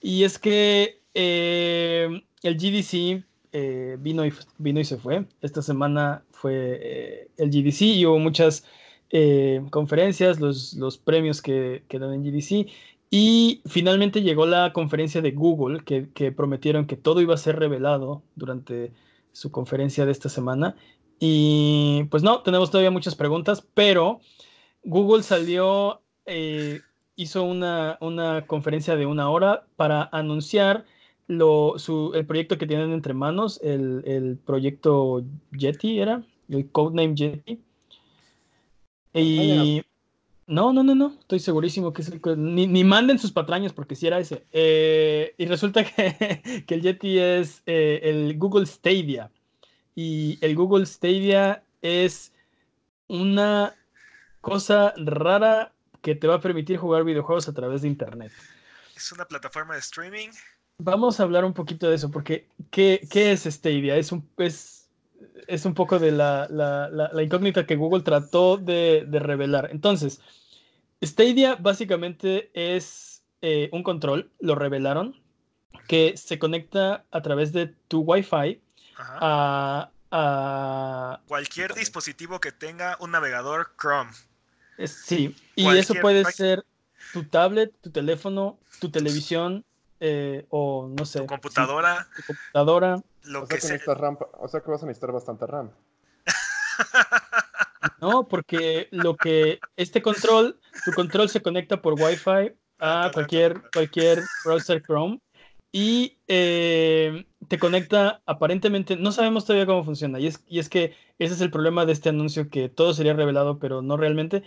[0.00, 5.26] Y es que eh, el GDC eh, vino, y, vino y se fue.
[5.42, 8.64] Esta semana fue eh, el GDC y hubo muchas
[9.10, 12.70] eh, conferencias, los, los premios que, que dan en GDC.
[13.10, 17.58] Y finalmente llegó la conferencia de Google, que, que prometieron que todo iba a ser
[17.58, 18.92] revelado durante
[19.32, 20.74] su conferencia de esta semana.
[21.20, 24.22] Y pues no, tenemos todavía muchas preguntas, pero
[24.84, 26.80] Google salió, eh,
[27.16, 30.84] hizo una, una conferencia de una hora para anunciar
[31.28, 36.22] lo, su, el proyecto que tienen entre manos, el, el proyecto Yeti, ¿era?
[36.48, 37.60] El codename Yeti.
[39.14, 39.82] Y...
[40.48, 42.20] No, no, no, no, estoy segurísimo que es el...
[42.36, 44.44] Ni, ni manden sus patrañas porque si era ese.
[44.52, 49.30] Eh, y resulta que, que el Yeti es eh, el Google Stadia.
[49.94, 52.32] Y el Google Stadia es
[53.08, 53.74] una
[54.42, 58.32] cosa rara que te va a permitir jugar videojuegos a través de Internet.
[58.94, 60.28] Es una plataforma de streaming.
[60.78, 63.96] Vamos a hablar un poquito de eso, porque ¿qué, qué es Stadia?
[63.96, 64.90] Es un, es,
[65.46, 69.68] es un poco de la, la- la- la incógnita que Google trató de, de revelar.
[69.70, 70.20] Entonces,
[71.02, 75.20] Stadia básicamente es eh, un control, lo revelaron,
[75.86, 78.60] que se conecta a través de tu Wi-Fi
[78.96, 79.18] Ajá.
[79.20, 79.90] a...
[80.10, 84.10] a- Cualquier dispositivo que tenga un navegador Chrome.
[84.84, 86.64] Sí, y Cualquier- eso puede ser
[87.12, 89.64] tu tablet, tu teléfono, tu televisión
[90.00, 91.18] eh, o no sé.
[91.20, 93.02] Tu sí, computadora, tu computadora.
[93.24, 93.70] lo O sea, que que sea.
[93.72, 95.70] necesitas RAM, o sea que vas a necesitar bastante RAM.
[98.00, 104.22] No, porque lo que este control, tu control se conecta por Wi-Fi a cualquier, cualquier
[104.44, 105.20] browser Chrome
[105.72, 110.94] y eh, te conecta aparentemente, no sabemos todavía cómo funciona y es, y es que
[111.18, 114.42] ese es el problema de este anuncio que todo sería revelado pero no realmente.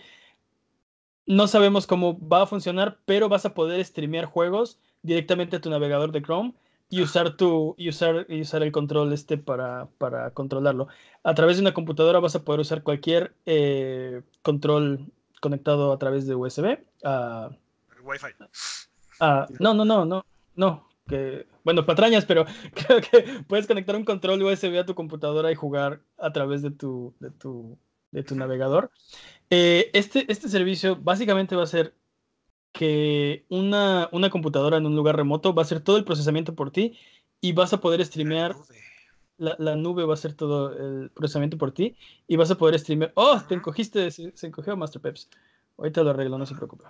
[1.28, 5.72] No sabemos cómo va a funcionar, pero vas a poder streamear juegos directamente a tu
[5.72, 6.54] navegador de Chrome
[6.88, 10.88] y usar tu y usar, y usar el control este para, para controlarlo.
[11.24, 15.08] A través de una computadora vas a poder usar cualquier eh, control
[15.42, 16.78] conectado a través de USB.
[17.04, 17.50] a-
[18.04, 18.28] Wi-Fi.
[19.20, 20.24] a- no, no, no, no,
[20.56, 20.88] no.
[21.08, 25.56] Que, bueno, patrañas, pero creo que puedes conectar un control USB a tu computadora y
[25.56, 27.78] jugar a través de tu, de tu,
[28.12, 28.92] de tu navegador.
[29.50, 31.94] Eh, este, este servicio básicamente va a ser
[32.72, 36.72] que una, una computadora en un lugar remoto va a hacer todo el procesamiento por
[36.72, 36.98] ti
[37.40, 38.56] y vas a poder streamear
[39.38, 41.96] la, la nube va a hacer todo el procesamiento por ti
[42.28, 43.12] y vas a poder streamear.
[43.16, 43.40] ¡Oh!
[43.48, 45.30] Te encogiste, se, se encogió Master Peps.
[45.78, 46.86] Ahorita lo arreglo, no se preocupe.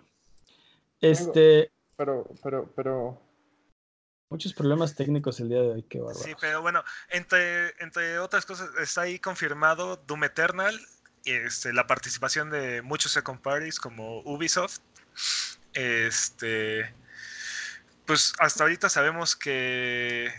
[1.02, 3.18] Este, Pero, pero, pero.
[4.30, 6.26] Muchos problemas técnicos el día de hoy, qué bárbaro.
[6.26, 10.80] Sí, pero bueno, entre, entre otras cosas, está ahí confirmado Doom Eternal,
[11.26, 14.80] y este, la participación de muchos second parties como Ubisoft.
[15.74, 16.94] Este,
[18.06, 20.32] pues hasta ahorita sabemos que...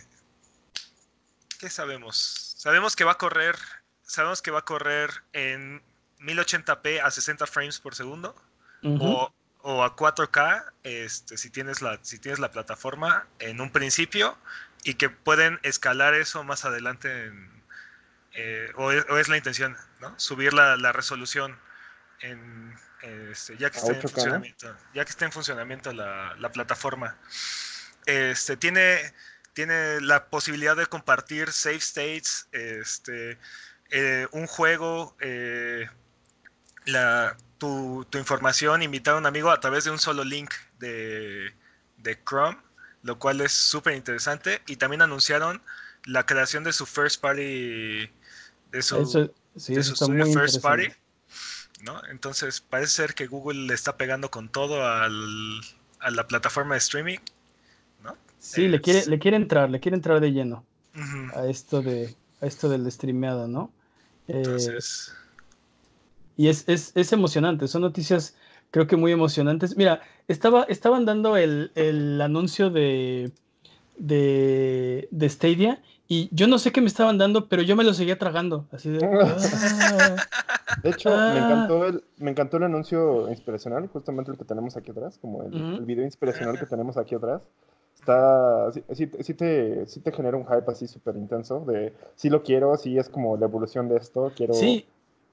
[1.58, 2.54] ¿Qué sabemos?
[2.56, 3.56] Sabemos que va a correr,
[4.02, 5.82] sabemos que va a correr en
[6.20, 8.34] 1080p a 60 frames por segundo
[8.82, 9.32] o,
[9.68, 14.38] o, a 4K este, si, tienes la, si tienes la plataforma en un principio
[14.84, 17.32] y que pueden escalar eso más adelante
[18.34, 20.16] eh, o, es, la intención, ¿no?
[20.20, 21.58] Subir la, la resolución
[22.20, 27.16] en, este, ya que esté en funcionamiento, ya que esté en funcionamiento la, la plataforma.
[28.06, 29.12] Este, tiene,
[29.52, 33.36] tiene la posibilidad de compartir save states, este,
[33.90, 35.88] eh, un juego, eh,
[36.84, 41.52] la, tu, tu, información, invitar a un amigo a través de un solo link de,
[41.98, 42.58] de Chrome,
[43.02, 44.62] lo cual es súper interesante.
[44.66, 45.62] Y también anunciaron
[46.04, 48.10] la creación de su first party,
[48.72, 50.88] de su, de su first party.
[51.82, 52.00] ¿no?
[52.10, 55.60] Entonces parece ser que Google le está pegando con todo al,
[56.00, 57.18] a la plataforma de streaming.
[58.02, 58.16] ¿no?
[58.38, 60.64] Sí, le, quiere, le quiere entrar, le quiere entrar de lleno
[61.34, 63.70] a esto de a esto del streameado, ¿no?
[64.28, 65.12] Entonces...
[66.36, 68.36] y es, es, es, emocionante, son noticias
[68.70, 69.76] creo que muy emocionantes.
[69.76, 73.32] Mira, estaba, estaban dando el, el anuncio de,
[73.96, 77.94] de, de, Stadia y yo no sé qué me estaban dando, pero yo me lo
[77.94, 79.00] seguía tragando, así de...
[80.68, 81.38] Ah, de hecho, me, ah".
[81.38, 85.54] encantó el, me encantó el anuncio inspiracional, justamente el que tenemos aquí atrás, como el,
[85.54, 87.42] el video inspiracional que tenemos aquí atrás.
[87.94, 92.30] Está, sí, sí, sí, te, sí te genera un hype así súper intenso de, sí
[92.30, 94.54] lo quiero, sí es como la evolución de esto, quiero...
[94.54, 94.86] Sí,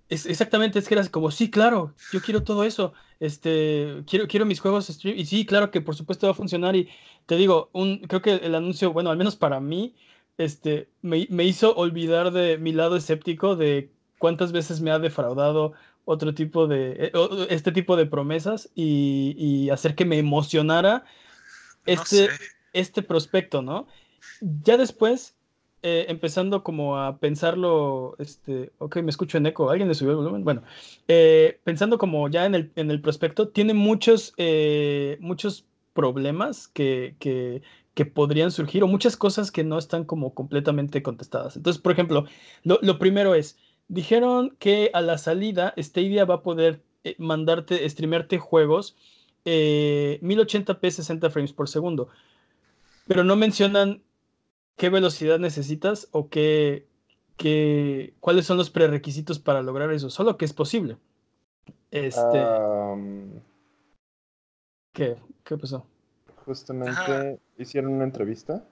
[0.09, 4.45] es, exactamente, es que era como, sí, claro, yo quiero todo eso, este, quiero, quiero
[4.45, 6.89] mis juegos stream, y sí, claro que por supuesto va a funcionar, y
[7.25, 9.95] te digo, un, creo que el anuncio, bueno, al menos para mí,
[10.37, 15.73] este, me, me hizo olvidar de mi lado escéptico de cuántas veces me ha defraudado
[16.05, 17.11] otro tipo de, eh,
[17.49, 21.05] este tipo de promesas y, y hacer que me emocionara
[21.85, 22.29] este,
[22.73, 23.87] este prospecto, ¿no?
[24.63, 25.35] Ya después
[25.85, 30.17] eh, empezando como a pensarlo, este, ok, me escucho en eco, ¿alguien le subió el
[30.17, 30.45] volumen?
[30.45, 30.63] Bueno,
[31.09, 37.17] eh, pensando como ya en el, en el prospecto, tiene muchos, eh, muchos problemas que,
[37.19, 37.63] que,
[37.95, 41.57] que, podrían surgir o muchas cosas que no están como completamente contestadas.
[41.57, 42.27] Entonces, por ejemplo,
[42.63, 43.57] lo, lo primero es,
[43.89, 46.81] dijeron que a la salida Stadia va a poder
[47.17, 48.95] mandarte, streamearte juegos
[49.45, 52.07] 1080p 60 frames por segundo,
[53.05, 54.01] pero no mencionan
[54.75, 56.87] qué velocidad necesitas o qué,
[57.37, 60.97] qué, cuáles son los prerequisitos para lograr eso, solo que es posible.
[61.91, 62.43] Este.
[64.93, 65.17] ¿Qué?
[65.43, 65.85] ¿Qué pasó?
[66.45, 68.65] Justamente hicieron una entrevista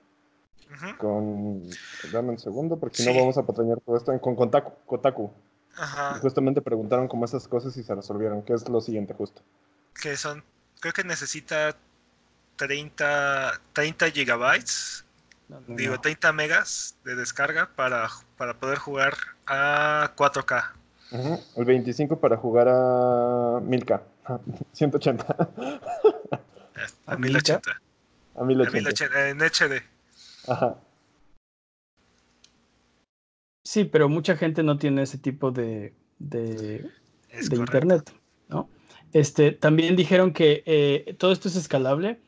[0.98, 1.64] con.
[2.12, 4.20] Dame un segundo, porque si no vamos a patrañar todo esto.
[4.20, 4.72] Con Kotaku.
[4.86, 5.32] Kotaku.
[5.78, 6.20] Ajá.
[6.20, 8.44] justamente preguntaron cómo esas cosas y se resolvieron.
[8.44, 9.42] ¿Qué es lo siguiente, justo?
[10.02, 10.44] Que son.
[10.80, 11.78] Creo que necesita
[12.58, 15.06] 30, 30 gigabytes
[15.68, 19.14] digo, 30 megas de descarga para, para poder jugar
[19.48, 20.72] a 4K.
[21.58, 24.02] El 25 para jugar a 1000K.
[24.72, 25.26] 180.
[27.06, 27.82] A 1080.
[28.36, 29.30] A 1080.
[29.30, 29.84] En HD.
[30.48, 30.78] Ajá.
[33.64, 36.90] Sí, pero mucha gente no tiene ese tipo de, de,
[37.30, 38.12] de internet,
[38.50, 38.68] ¿no?
[39.14, 42.20] Este, también dijeron que eh, todo esto es escalable.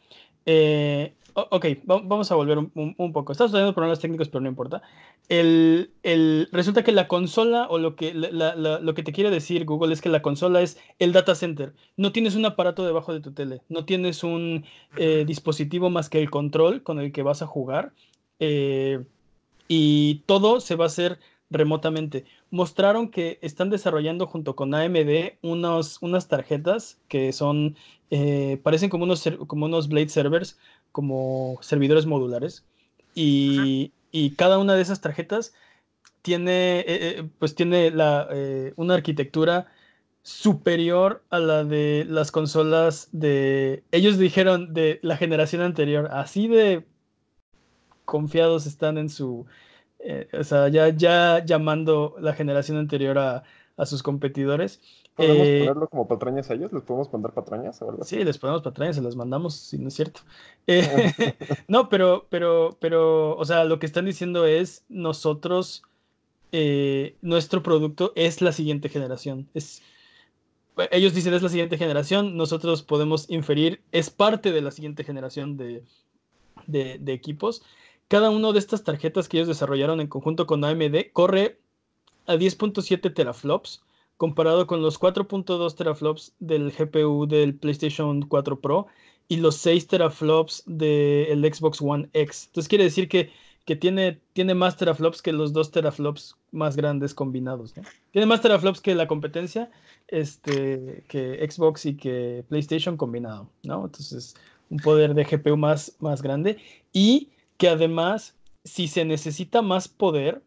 [0.46, 3.32] Eh, ok, vamos a volver un, poco.
[3.32, 4.82] Estamos teniendo problemas técnicos, pero no importa.
[5.30, 9.94] El, el, resulta que la consola, o lo que, lo que te quiere decir Google
[9.94, 11.74] es que la consola es el data center.
[11.98, 14.66] No tienes un aparato debajo de tu tele, no tienes un
[14.98, 17.94] eh, dispositivo más que el control con el que vas a jugar.
[18.40, 19.04] Eh,
[19.68, 21.20] y todo se va a hacer
[21.54, 22.26] remotamente.
[22.52, 27.76] Mostraron que están desarrollando junto con AMD unos, unas tarjetas que son,
[28.10, 30.58] eh, parecen como unos, como unos Blade servers
[30.94, 32.64] como servidores modulares
[33.16, 33.92] y,
[34.38, 35.54] cada una de esas tarjetas
[36.22, 39.68] tiene, eh, eh, pues tiene la, eh, una arquitectura
[40.22, 46.86] superior a la de las consolas de, ellos dijeron de la generación anterior, así de
[48.06, 49.46] confiados están en su,
[50.40, 53.44] o sea, ya, ya llamando la generación anterior a,
[53.78, 54.82] a sus competidores.
[55.16, 56.74] ¿Podemos eh, ponerlo como patrañas a ellos?
[56.74, 59.88] ¿Les podemos mandar patrañas o algo Sí, les ponemos patrañas, se las mandamos, si no
[59.88, 60.22] es cierto.
[60.66, 61.14] Eh,
[61.68, 65.84] no, pero, pero, pero, o sea, lo que están diciendo es nosotros,
[66.54, 69.50] eh, nuestro producto es la siguiente generación.
[69.54, 69.82] Es,
[70.90, 75.58] ellos dicen es la siguiente generación, nosotros podemos inferir, es parte de la siguiente generación
[75.58, 75.84] de,
[76.66, 77.62] de, de equipos.
[78.08, 81.60] Cada una de estas tarjetas que ellos desarrollaron en conjunto con AMD corre
[82.26, 83.84] a 10.7 teraflops
[84.24, 88.88] comparado con los 4.2 teraflops del GPU del PlayStation 4 Pro
[89.28, 92.46] y los 6 teraflops del Xbox One X.
[92.48, 93.34] Entonces quiere decir que
[93.66, 97.74] que tiene, tiene más teraflops que los dos teraflops más grandes combinados.
[98.12, 99.70] Tiene más teraflops que la competencia,
[100.08, 103.84] este, que Xbox y que PlayStation combinado, ¿no?
[103.84, 104.36] Entonces,
[104.70, 106.60] un poder de GPU más, más grande
[106.94, 110.42] y que además, si se necesita más poder,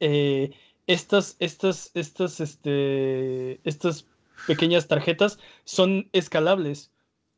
[0.00, 0.50] eh,
[0.86, 4.06] estas, estas, estas, este, estas
[4.46, 6.90] pequeñas tarjetas son escalables.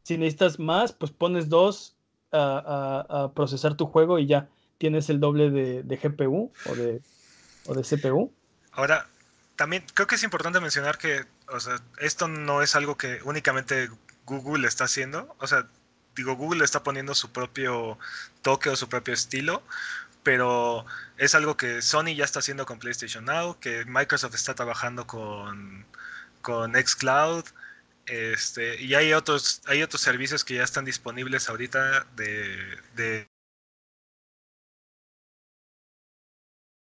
[0.03, 1.97] Si necesitas más, pues pones dos
[2.33, 7.01] a, procesar tu juego y ya tienes el doble de, GPU o de,
[7.67, 8.33] o de CPU.
[8.73, 9.07] Ahora,
[9.57, 13.89] también creo que es importante mencionar que, o sea, esto no es algo que únicamente
[14.27, 15.35] Google está haciendo.
[15.39, 15.69] O sea,
[16.17, 17.99] digo, Google está poniendo su propio
[18.43, 19.63] toque o su propio estilo,
[20.25, 20.85] pero
[21.19, 25.87] es algo que Sony ya está haciendo con PlayStation Now, que Microsoft está trabajando con,
[26.43, 27.45] con Xcloud,
[28.07, 33.29] este, y hay otros, hay otros servicios que ya están disponibles ahorita de,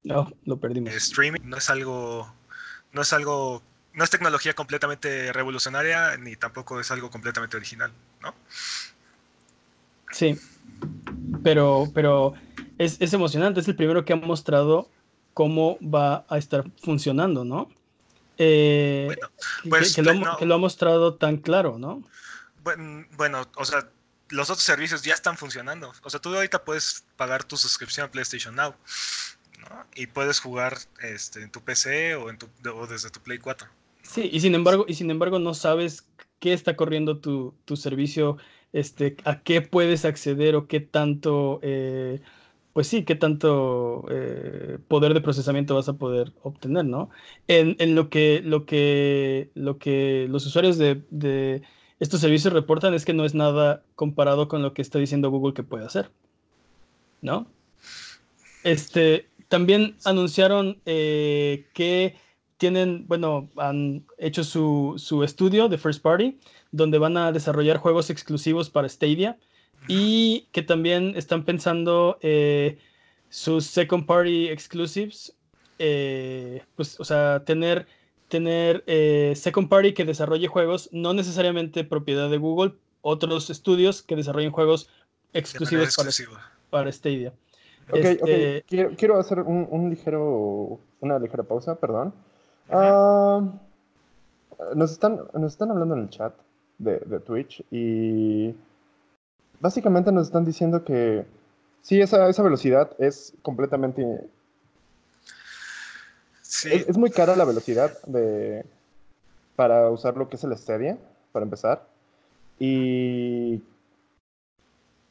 [0.03, 0.95] No, lo perdimos.
[0.95, 2.33] Streaming no es algo,
[2.93, 3.61] no es algo,
[3.93, 7.91] no es tecnología completamente revolucionaria ni tampoco es algo completamente original,
[8.23, 8.33] ¿no?
[10.13, 10.39] Sí,
[11.43, 12.37] pero, pero
[12.79, 14.91] es, es emocionante, es el primero que ha mostrado
[15.35, 17.69] cómo va a estar funcionando, ¿no?
[18.39, 19.17] Eh,
[19.69, 22.03] pues, que, lo, ha mostrado tan claro, ¿no?
[22.63, 23.89] Bueno, o sea,
[24.31, 25.93] los otros servicios ya están funcionando.
[26.03, 28.75] O sea, tú ahorita puedes pagar tu suscripción a PlayStation Now
[29.95, 32.49] y puedes jugar este, en tu PC o, en tu,
[32.89, 33.69] desde tu Play 4.
[34.03, 36.07] Sí, y sin embargo, y sin embargo no sabes
[36.39, 38.39] qué está corriendo tu, tu servicio,
[38.73, 42.21] este, a qué puedes acceder o qué tanto eh,
[42.77, 47.09] pues sí, qué tanto eh, poder de procesamiento vas a poder obtener, ¿no?
[47.49, 51.63] En, lo, que, lo, que, lo que los usuarios de,
[52.01, 55.55] estos servicios reportan es que no es nada comparado con lo que está diciendo Google
[55.55, 56.11] que puede hacer,
[57.23, 57.47] ¿no?
[58.63, 62.17] Este, también anunciaron eh, que
[62.59, 66.39] tienen, bueno, han hecho su, su estudio de First Party,
[66.73, 69.39] donde van a desarrollar juegos exclusivos para Stadia
[69.89, 72.79] y que también están pensando eh,
[73.29, 75.35] sus second party exclusives,
[75.79, 77.87] eh, pues, o sea, tener,
[78.29, 84.17] tener eh, second party que desarrolle juegos, no necesariamente propiedad de Google, otros estudios que
[84.17, 84.89] desarrollen juegos
[85.33, 86.11] exclusivos para,
[86.71, 87.33] para, Stadia.
[87.91, 88.65] Ok, este,
[88.97, 92.13] Quiero, hacer un, ligero, una ligera pausa, perdón.
[92.69, 93.43] Ah,
[94.75, 96.35] nos, están, nos están hablando en el chat
[96.79, 98.55] de, de Twitch y
[99.61, 101.25] básicamente nos están diciendo que
[101.83, 104.29] sí, esa, esa velocidad es completamente...
[106.43, 106.71] Sí.
[106.73, 108.65] Es, muy cara la velocidad de,
[109.57, 110.99] para usar lo que es el Stadia,
[111.33, 111.87] para empezar.
[112.59, 113.61] Y...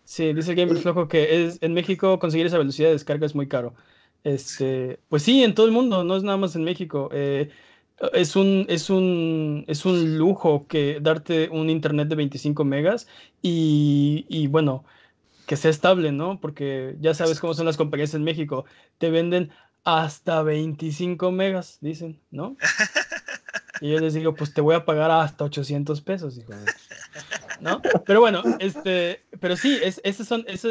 [0.06, 3.36] Sí, dice el Gamer Flojo que es, en México conseguir esa velocidad de descarga es
[3.36, 3.74] muy caro.
[4.24, 7.10] Este, pues sí, en todo el mundo, no es nada más en México.
[7.12, 7.50] Eh,
[8.14, 13.08] es un, es un, es un lujo que darte un internet de 25 megas
[13.42, 14.84] y, bueno,
[15.46, 16.40] que sea estable, ¿no?
[16.40, 18.66] Porque ya sabes cómo son las compañías en México.
[18.98, 19.52] Te venden
[19.84, 22.58] hasta 25 megas, dicen, ¿no?
[23.82, 26.54] Y yo les digo, pues te voy a pagar hasta 800 pesos, hijo.
[27.60, 27.82] ¿No?
[28.06, 30.70] Pero bueno, este, pero sí, es, esas son, esa,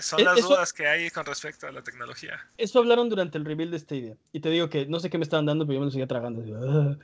[0.00, 2.38] son e, las dudas que hay con respecto a la tecnología.
[2.58, 4.16] Eso hablaron durante el reveal de esta idea.
[4.32, 6.06] Y te digo que no sé qué me estaban dando, pero yo me lo seguía
[6.06, 6.42] tragando.
[6.56, 6.96] Ah".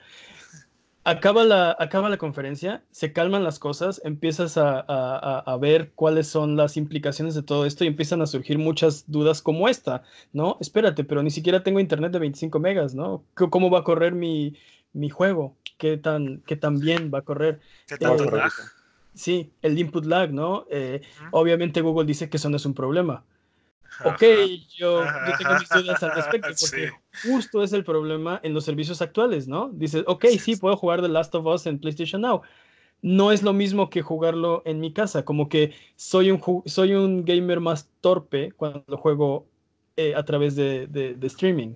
[1.03, 6.29] Acaba la, acaba la conferencia, se calman las cosas, empiezas a, a, a, ver cuáles
[6.29, 10.03] son las implicaciones de todo esto y empiezan a surgir muchas dudas como esta,
[10.35, 10.59] ¿no?
[10.61, 13.25] Espérate, pero ni siquiera tengo internet de 25 megas, ¿no?
[13.33, 14.55] ¿Cómo va a correr mi,
[14.93, 15.57] mi juego?
[15.79, 17.61] ¿Qué tan, qué tan bien va a correr?
[17.87, 18.43] ¿Qué tanto eh,
[19.21, 20.65] Sí, el input lag, ¿no?
[20.71, 23.23] Eh, obviamente Google dice que eso no es un problema.
[24.03, 24.23] Ok,
[24.75, 25.03] yo,
[25.37, 26.91] tengo mis dudas al respecto, porque
[27.23, 29.69] justo es el problema en los servicios actuales, ¿no?
[29.75, 32.41] Dices, ok, sí, puedo jugar The Last of Us en PlayStation Now.
[33.03, 37.23] No es lo mismo que jugarlo en mi casa, como que soy un, soy un
[37.27, 39.47] gamer más torpe cuando juego
[39.99, 41.75] eh, a través de, de streaming.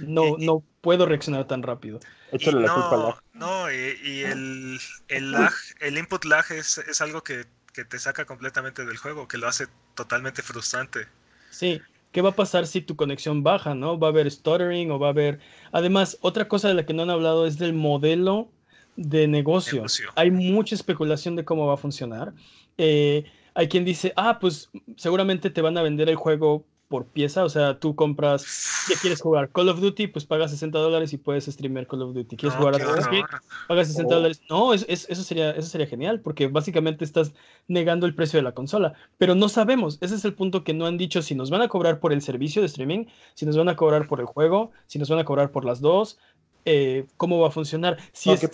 [0.00, 2.00] No, no puedo reaccionar tan rápido.
[2.32, 4.78] no, No, y, el,
[5.08, 9.28] el, lag, el input lag es, es algo que, que, te saca completamente del juego,
[9.28, 11.06] que lo hace totalmente frustrante.
[11.50, 11.80] Sí,
[12.12, 13.98] ¿qué va a pasar si tu conexión baja, no?
[13.98, 15.40] ¿Va a haber stuttering o va a haber...
[15.72, 18.50] Además, otra cosa de la que no han hablado es del modelo
[18.96, 19.84] de negocio.
[20.14, 22.32] Hay mucha especulación de cómo va a funcionar.
[22.78, 23.24] Eh,
[23.54, 27.48] hay quien dice, ah, pues seguramente te van a vender el juego por pieza, o
[27.48, 29.50] sea, tú compras, ¿qué quieres jugar?
[29.50, 32.36] Call of Duty, pues pagas 60 dólares y puedes streamer Call of Duty.
[32.36, 33.24] ¿Quieres jugar Assassin's Creed?
[33.66, 34.40] Pagas 60 dólares.
[34.48, 34.86] No, eso,
[35.22, 37.32] sería, eso sería genial, porque básicamente estás
[37.66, 40.86] negando el precio de la consola, pero no sabemos, ese es el punto que no
[40.86, 43.68] han dicho si nos van a cobrar por el servicio de streaming, si nos van
[43.68, 46.18] a cobrar por el juego, si nos van a cobrar por las dos,
[46.64, 47.98] eh, cómo va a funcionar.
[48.12, 48.46] Si, es, si,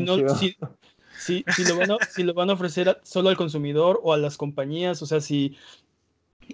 [0.00, 0.16] no,
[1.20, 4.36] si, lo van a, si lo van a ofrecer solo al consumidor o a las
[4.36, 5.56] compañías, o sea, si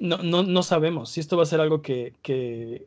[0.01, 2.87] no, no, no sabemos si esto va a ser algo que, que,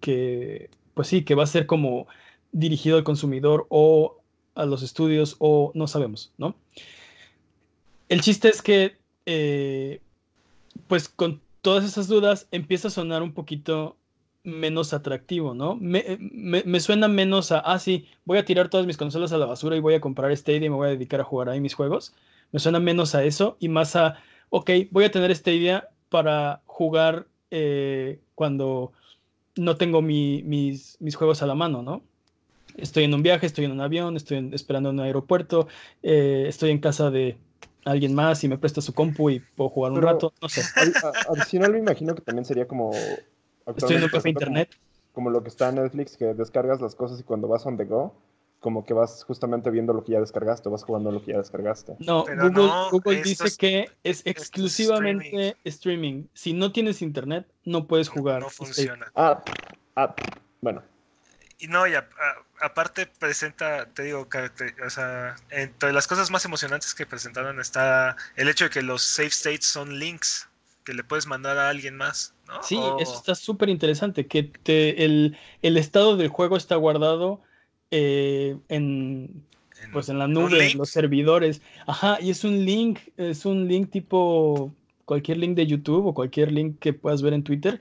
[0.00, 2.06] que, pues sí, que va a ser como
[2.52, 4.18] dirigido al consumidor o
[4.54, 6.56] a los estudios o no sabemos, ¿no?
[8.08, 8.96] El chiste es que,
[9.26, 10.00] eh,
[10.86, 13.96] pues con todas esas dudas empieza a sonar un poquito
[14.44, 15.76] menos atractivo, ¿no?
[15.76, 19.46] Me, me, suena menos a, ah, sí, voy a tirar todas mis consolas a la
[19.46, 21.74] basura y voy a comprar Stadia y me voy a dedicar a jugar ahí mis
[21.74, 22.14] juegos.
[22.52, 24.16] Me suena menos a eso y más a,
[24.50, 28.92] ok, voy a tener Stadia para jugar eh, cuando
[29.56, 32.02] no tengo mis, mis, juegos a la mano, ¿no?
[32.76, 35.66] Estoy en un viaje, estoy en un avión, estoy esperando en un aeropuerto,
[36.02, 37.36] eh, estoy en casa de
[37.84, 40.62] alguien más y me presta su compu y puedo jugar un rato, no sé.
[41.28, 42.92] Adicional me imagino que también sería como...
[43.66, 44.70] Estoy en un café internet.
[45.12, 47.84] Como, lo que está en Netflix, que descargas las cosas y cuando vas on the
[47.84, 48.14] go,
[48.60, 51.96] como que vas justamente viendo lo que ya descargaste, vas jugando lo que ya descargaste.
[52.00, 52.24] No,
[52.90, 56.24] Google, dice que es exclusivamente streaming.
[56.34, 58.40] Si no tienes internet, no puedes jugar.
[58.40, 59.10] No funciona.
[59.14, 59.42] Ah,
[59.96, 60.14] ah,
[60.60, 60.82] bueno.
[61.60, 61.92] Y no, y
[62.60, 64.28] aparte presenta, te digo,
[64.84, 69.02] o sea, entre las cosas más emocionantes que presentaron está el hecho de que los
[69.02, 70.48] save states son links
[70.84, 72.34] que le puedes mandar a alguien más.
[72.46, 72.62] ¿no?
[72.62, 77.42] Sí, eso está súper interesante, que te, el, el estado del juego está guardado
[77.90, 79.42] eh, en,
[79.92, 81.62] pues en la nube, en los servidores.
[81.86, 84.72] Ajá, y es un link, es un link tipo
[85.04, 87.80] cualquier link de YouTube o cualquier link que puedas ver en Twitter.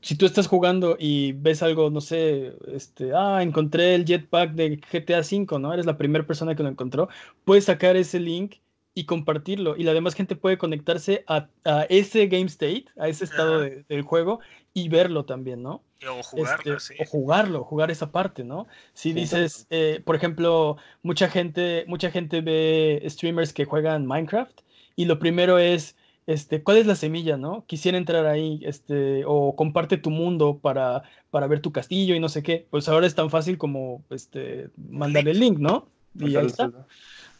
[0.00, 4.76] Si tú estás jugando y ves algo, no sé, este, ah, encontré el jetpack de
[4.76, 5.72] GTA V, ¿no?
[5.72, 7.08] Eres la primera persona que lo encontró,
[7.44, 8.56] puedes sacar ese link
[8.94, 9.76] y compartirlo.
[9.76, 11.48] Y la demás gente puede conectarse a,
[11.88, 14.40] ese game state, a ese estado del juego
[14.72, 15.82] y verlo también, ¿no?
[16.08, 18.66] O jugarlo, este, O jugarlo, jugar esa parte, ¿no?
[18.92, 24.60] Si dices, eh, por ejemplo, mucha gente, mucha gente ve streamers que juegan Minecraft
[24.96, 27.64] y lo primero es, este, ¿cuál es la semilla, no?
[27.66, 32.28] Quisiera entrar ahí, este, o comparte tu mundo para, para ver tu castillo y no
[32.28, 32.66] sé qué.
[32.70, 35.88] Pues ahora es tan fácil como, este, mandar el link, ¿no?
[36.18, 36.70] Y ahí está.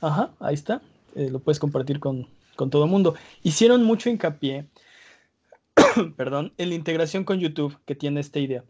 [0.01, 0.83] Ajá, ahí está.
[1.15, 3.15] Eh, lo puedes compartir con, con todo el mundo.
[3.43, 4.67] Hicieron mucho hincapié
[6.17, 8.65] perdón, en la integración con YouTube que tiene esta idea.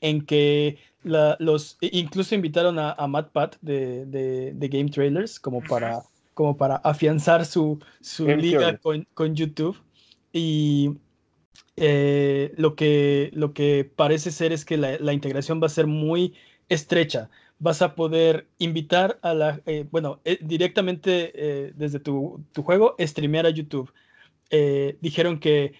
[0.00, 6.02] En que los incluso invitaron a, a Matt Pat de, de, Game Trailers como para,
[6.34, 9.80] como para afianzar su, su liga con, con, YouTube.
[10.32, 10.94] Y
[11.76, 15.86] eh, lo, que, lo que parece ser es que la, la, integración va a ser
[15.86, 16.34] muy
[16.68, 17.30] estrecha.
[17.62, 23.46] Vas a poder invitar a la, eh, bueno, eh, directamente desde tu, tu, juego, streamear
[23.46, 23.92] a YouTube.
[25.00, 25.72] dijeron que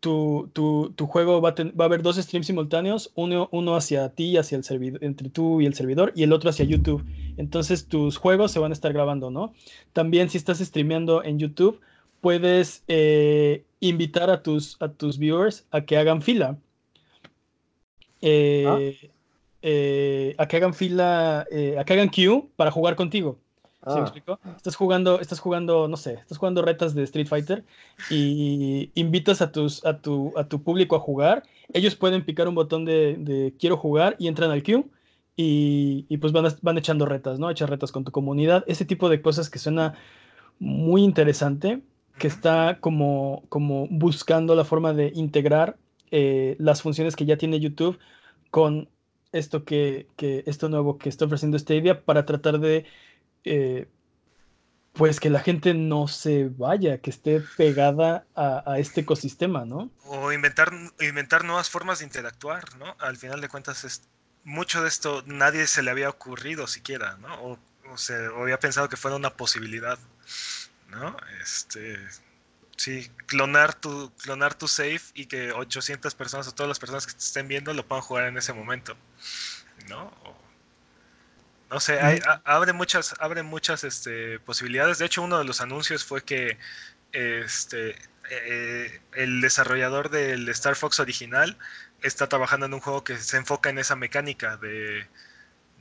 [0.00, 4.08] tu, tu, tu juego va a, va a, haber dos streams simultáneos, uno, uno hacia
[4.14, 7.04] ti, hacia el servidor, entre tú y el servidor, y el otro hacia YouTube.
[7.36, 9.52] Entonces tus juegos se van a estar grabando, ¿no?
[9.92, 11.80] También si estás streameando en YouTube,
[12.20, 16.58] puedes eh, invitar a tus, a tus viewers a que hagan fila.
[18.22, 19.06] Eh, ah.
[19.62, 23.38] Eh, a que hagan fila, a que hagan queue para jugar contigo.
[23.86, 24.02] ¿Sí me ah.
[24.02, 24.40] explico?
[24.56, 27.64] Estás jugando, estás jugando, no sé, estás jugando retas de Street Fighter
[28.10, 31.44] y invitas a, tus, a, tu, a tu público a jugar.
[31.72, 34.84] Ellos pueden picar un botón de, quiero jugar y entran al queue
[35.34, 37.48] y, y pues van, van echando retas, ¿no?
[37.48, 38.64] Echar retas con tu comunidad.
[38.66, 39.94] Ese tipo de cosas que suena
[40.58, 41.80] muy interesante,
[42.18, 45.78] que está como, como buscando la forma de integrar
[46.10, 47.98] eh, las funciones que ya tiene YouTube
[48.50, 48.90] con
[49.32, 52.86] esto que, que esto nuevo que está ofreciendo Stadia para tratar de
[53.44, 53.88] eh,
[54.92, 59.90] pues que la gente no se vaya, que esté pegada a, este ecosistema, ¿no?
[60.04, 62.96] O inventar, inventar nuevas formas de interactuar, ¿no?
[62.98, 64.02] Al final de cuentas, es,
[64.42, 67.34] mucho de esto nadie se le había ocurrido siquiera, ¿no?
[67.42, 67.58] O,
[67.90, 69.98] o se había pensado que fuera una posibilidad,
[70.88, 71.16] ¿no?
[71.40, 71.96] Este,
[72.80, 77.12] sí, clonar tu, clonar tu save y que 800 personas o todas las personas que
[77.12, 78.96] te estén viendo lo puedan jugar en ese momento,
[79.86, 80.10] ¿no?
[81.68, 82.00] No sé,
[82.44, 84.98] abre muchas, abre muchas este, posibilidades.
[84.98, 86.58] De hecho, uno de los anuncios fue que
[87.12, 87.96] este,
[88.30, 91.58] eh, el desarrollador del Star Fox original
[92.00, 95.06] está trabajando en un juego que se enfoca en esa mecánica de,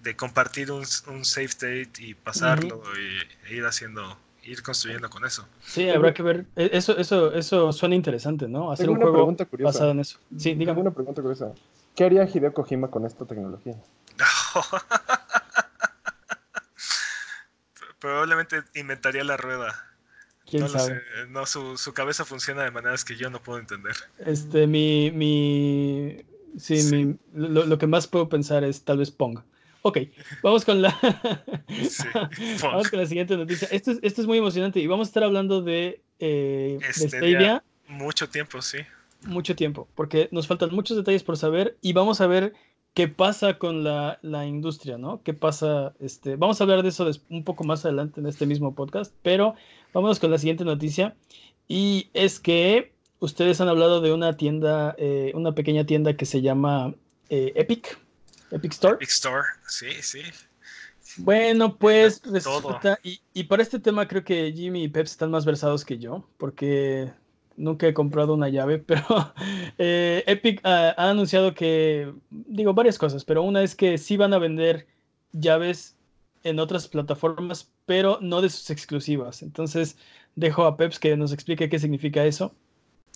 [0.03, 4.19] de compartir un, un, save state y pasarlo y, e ir haciendo
[4.49, 5.45] ir construyendo con eso.
[5.61, 6.45] Sí, habrá que ver.
[6.55, 8.71] E, eso, eso, eso suena interesante, ¿no?
[8.71, 10.17] Hacer un juego basado en eso.
[10.37, 10.81] Sí, dígame.
[10.81, 11.53] una pregunta curiosa.
[11.95, 13.75] ¿Qué haría Hideo Kojima con esta tecnología?
[17.99, 19.85] Probablemente inventaría la rueda.
[20.45, 21.01] ¿Quién sabe?
[21.29, 23.95] No, su, su, cabeza funciona de maneras que yo no puedo entender.
[24.17, 26.25] Este, mi, mi,
[26.57, 29.41] sí, Mi, lo, lo, que más puedo pensar es tal vez Pong.
[29.81, 29.99] Ok,
[30.43, 30.97] vamos con la,
[32.61, 33.67] vamos con la siguiente noticia.
[33.71, 36.79] Esto es, esto es muy emocionante y vamos a estar hablando de, eh,
[37.11, 38.79] de Mucho tiempo, sí.
[39.25, 42.53] Mucho tiempo, porque nos faltan muchos detalles por saber y vamos a ver
[42.93, 45.21] qué pasa con la, la industria, ¿no?
[45.23, 45.93] ¿Qué pasa?
[45.99, 49.55] Este, vamos a hablar de eso un poco más adelante en este mismo podcast, pero
[49.93, 51.15] vámonos con la siguiente noticia
[51.67, 56.41] y es que ustedes han hablado de una tienda, eh, una pequeña tienda que se
[56.41, 56.93] llama
[57.29, 57.97] eh, Epic
[58.51, 58.95] Epic Store.
[58.95, 60.21] Epic Store, sí, sí.
[61.17, 65.43] Bueno, pues resulta, y, y, para este tema creo que Jimmy y Pep están más
[65.43, 67.11] versados que yo, porque
[67.59, 69.03] nunca he comprado una llave, pero
[69.77, 74.39] eh, Epic ha, anunciado que, digo, varias cosas, pero una es que sí van a
[74.39, 74.87] vender
[75.31, 75.95] llaves
[76.43, 79.41] en otras plataformas, pero no de sus exclusivas.
[79.41, 79.97] Entonces,
[80.35, 82.55] dejo a Peps que nos explique qué significa eso.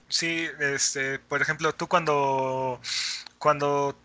[0.10, 2.80] Sí, este, por ejemplo, tú cuando,
[3.40, 3.96] cuando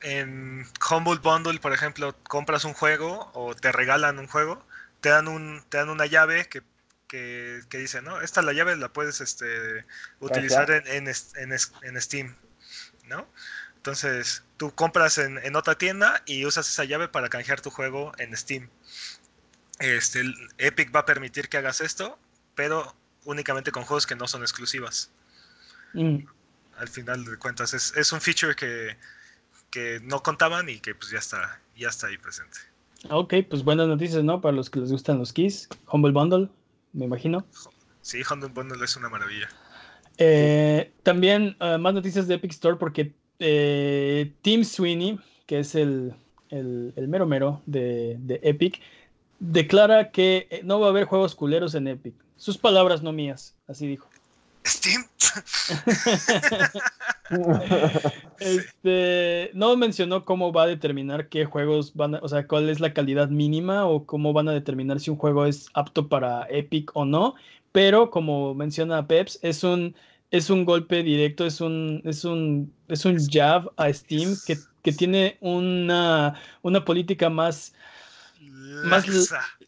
[0.00, 4.64] en Humble Bundle, por ejemplo, compras un juego o te regalan un juego,
[5.00, 6.62] te dan, un, te dan una llave que,
[7.08, 8.20] que, dice, ¿no?
[8.20, 9.84] Esta la llave la puedes este,
[10.20, 12.36] utilizar en, en, Steam,
[13.06, 13.26] ¿no?
[13.76, 18.36] Entonces, tú compras en, otra tienda y usas esa llave para canjear tu juego en
[18.36, 18.68] Steam.
[19.78, 20.22] Este,
[20.58, 22.18] Epic va a permitir que hagas esto,
[22.54, 22.94] pero
[23.24, 25.10] únicamente con juegos que no son exclusivas.
[25.94, 26.18] Mm.
[26.76, 28.96] Al final de cuentas, es, es un feature que,
[29.70, 32.58] que no contaban y que pues ya está, ya está ahí presente.
[33.10, 34.40] Ok, pues buenas noticias, ¿no?
[34.40, 35.68] Para los que les gustan los keys.
[35.90, 36.48] Humble Bundle,
[36.92, 37.46] me imagino.
[38.02, 39.48] Sí, Humble Bundle es una maravilla.
[40.18, 46.12] Eh, también uh, más noticias de Epic Store porque eh, Tim Sweeney, que es el,
[46.50, 48.80] el, mero mero de, de, Epic,
[49.38, 52.14] declara que eh, no va a haber juegos culeros en Epic.
[52.36, 54.08] Sus palabras, no mías, así dijo.
[54.68, 55.04] Steam.
[58.38, 62.80] este, no mencionó cómo va a determinar qué juegos van a, o sea, cuál es
[62.80, 66.90] la calidad mínima o cómo van a determinar si un juego es apto para Epic
[66.94, 67.34] o no,
[67.72, 69.94] pero como menciona Peps, es un
[70.30, 74.92] es un golpe directo, es un es un es un jab a Steam que, que
[74.92, 77.74] tiene una, una política más
[78.84, 79.06] más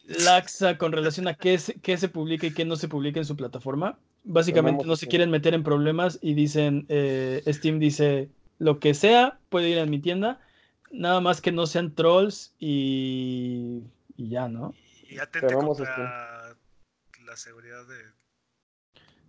[0.05, 3.36] laxa con relación a qué, qué se publica y qué no se publica en su
[3.36, 8.95] plataforma básicamente no se quieren meter en problemas y dicen, eh, Steam dice, lo que
[8.95, 10.41] sea puede ir a mi tienda,
[10.91, 13.83] nada más que no sean trolls y,
[14.16, 14.75] y ya, ¿no?
[15.09, 16.57] Y atente contra
[17.25, 18.21] la seguridad de...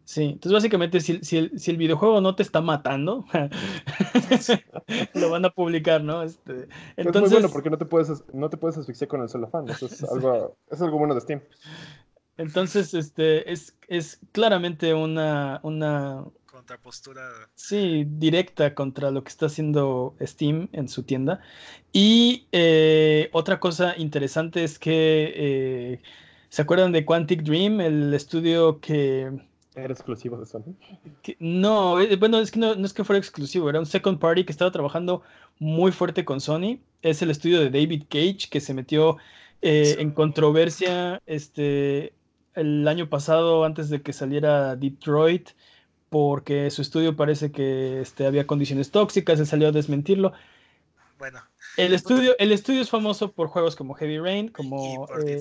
[0.03, 3.25] Sí, entonces básicamente si, si, el, si el videojuego no te está matando,
[5.13, 6.23] lo van a publicar, ¿no?
[6.23, 6.67] Este,
[6.97, 7.23] entonces...
[7.23, 9.85] Es muy bueno porque no te puedes, no te puedes asfixiar con el celofán, eso
[9.85, 11.41] es algo, es algo bueno de Steam.
[12.37, 16.25] Entonces, este, es, es claramente una, una
[16.61, 17.27] contrapostura.
[17.55, 21.41] Sí, directa contra lo que está haciendo Steam en su tienda.
[21.91, 26.01] Y eh, otra cosa interesante es que, eh,
[26.49, 29.31] ¿se acuerdan de Quantic Dream, el estudio que...
[29.73, 30.75] ¿Era exclusivo de Sony?
[31.39, 34.43] no, eh, bueno, es que no, no, es que fuera exclusivo, era un second party
[34.43, 35.23] que estaba trabajando
[35.59, 36.79] muy fuerte con Sony.
[37.01, 39.17] Es el estudio de David Cage que se metió
[39.63, 42.13] en controversia este,
[42.55, 45.49] el año pasado, antes de que saliera Detroit,
[46.09, 50.33] porque su estudio parece que este, había condiciones tóxicas, se salió a desmentirlo.
[51.17, 51.39] Bueno.
[51.77, 55.39] El estudio, el estudio es famoso por juegos como Heavy Rain, como eh,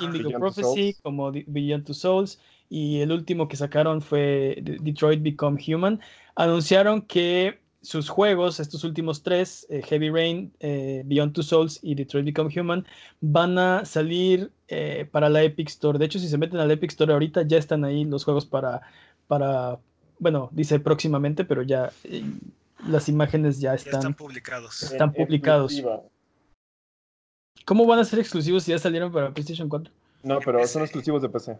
[0.00, 6.00] Indigo Prophecy, como Beyond Two Souls, y el último que sacaron fue Detroit Become Human.
[6.34, 11.94] Anunciaron que sus juegos, estos últimos tres, eh, Heavy Rain, eh, Beyond Two Souls y
[11.94, 12.86] Detroit Become Human,
[13.20, 15.98] van a salir eh, para la Epic Store.
[15.98, 18.44] De hecho, si se meten a la Epic Store ahorita, ya están ahí los juegos
[18.44, 18.82] para,
[19.28, 19.78] para
[20.18, 21.90] bueno, dice próximamente, pero ya
[22.86, 24.82] las imágenes ya están, están publicados.
[24.82, 25.82] Están publicados.
[27.64, 29.92] ¿Cómo van a ser exclusivos si ya salieron para PlayStation 4?
[30.22, 31.58] No, pero son exclusivos de PC.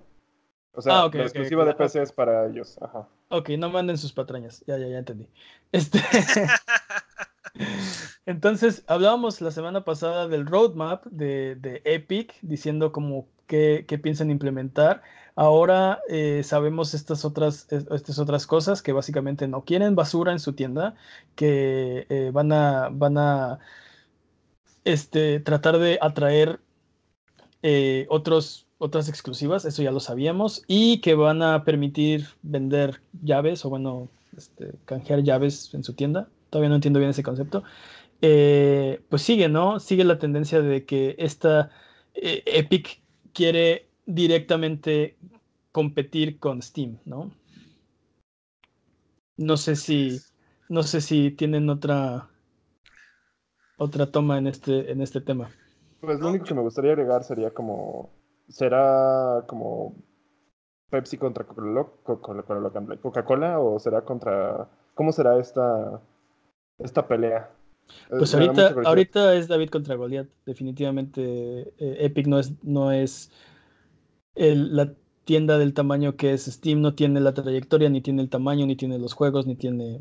[0.72, 2.78] O sea, ah, la exclusiva de PC es para ellos.
[2.80, 3.08] Ajá.
[3.28, 4.62] Ok, no manden sus patrañas.
[4.66, 5.28] Ya, ya, ya entendí.
[5.72, 6.00] Este...
[8.26, 14.30] Entonces, hablábamos la semana pasada del roadmap de, de Epic, diciendo como qué, qué piensan
[14.30, 15.02] implementar.
[15.34, 20.52] Ahora eh, sabemos estas otras, estas otras cosas que básicamente no quieren basura en su
[20.52, 20.94] tienda,
[21.34, 23.58] que eh, van a, van a
[24.84, 26.60] este, tratar de atraer
[27.62, 33.64] eh, otros, otras exclusivas, eso ya lo sabíamos, y que van a permitir vender llaves
[33.66, 36.28] o bueno, este, canjear llaves en su tienda.
[36.48, 37.62] Todavía no entiendo bien ese concepto.
[38.22, 39.80] Eh, pues sigue, ¿no?
[39.80, 41.70] Sigue la tendencia de que esta
[42.14, 43.02] eh, Epic
[43.34, 45.18] quiere directamente
[45.72, 47.30] competir con Steam, ¿no?
[49.36, 50.20] No sé si,
[50.70, 52.30] no sé si tienen otra
[53.76, 55.50] otra toma en este, en este tema.
[56.00, 58.10] Pues lo único que me gustaría agregar sería como,
[58.50, 59.94] será como
[60.90, 66.02] Pepsi contra Coca-Cola o será contra, ¿cómo será esta,
[66.78, 67.50] esta pelea?
[68.08, 70.28] Pues ahorita, ahorita es David contra Goliath.
[70.46, 73.32] Definitivamente eh, Epic no es, no es
[74.34, 74.92] la
[75.24, 78.76] tienda del tamaño que es Steam, no tiene la trayectoria, ni tiene el tamaño, ni
[78.76, 80.00] tiene los juegos, ni tiene...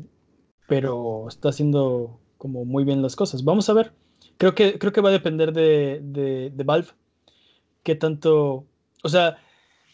[0.68, 3.44] Pero está haciendo como muy bien las cosas.
[3.44, 3.92] Vamos a ver.
[4.38, 6.88] Creo que, creo que va a depender de, de, Valve.
[7.82, 8.66] Qué tanto.
[9.02, 9.38] O sea,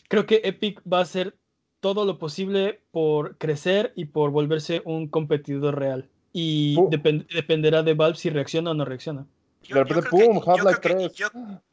[0.08, 1.36] creo que Epic va a hacer
[1.80, 6.08] todo lo posible por crecer y por volverse un competidor real.
[6.32, 9.26] Y dependerá de Valve si reacciona o no reacciona.
[9.62, 11.10] Yo, creo que,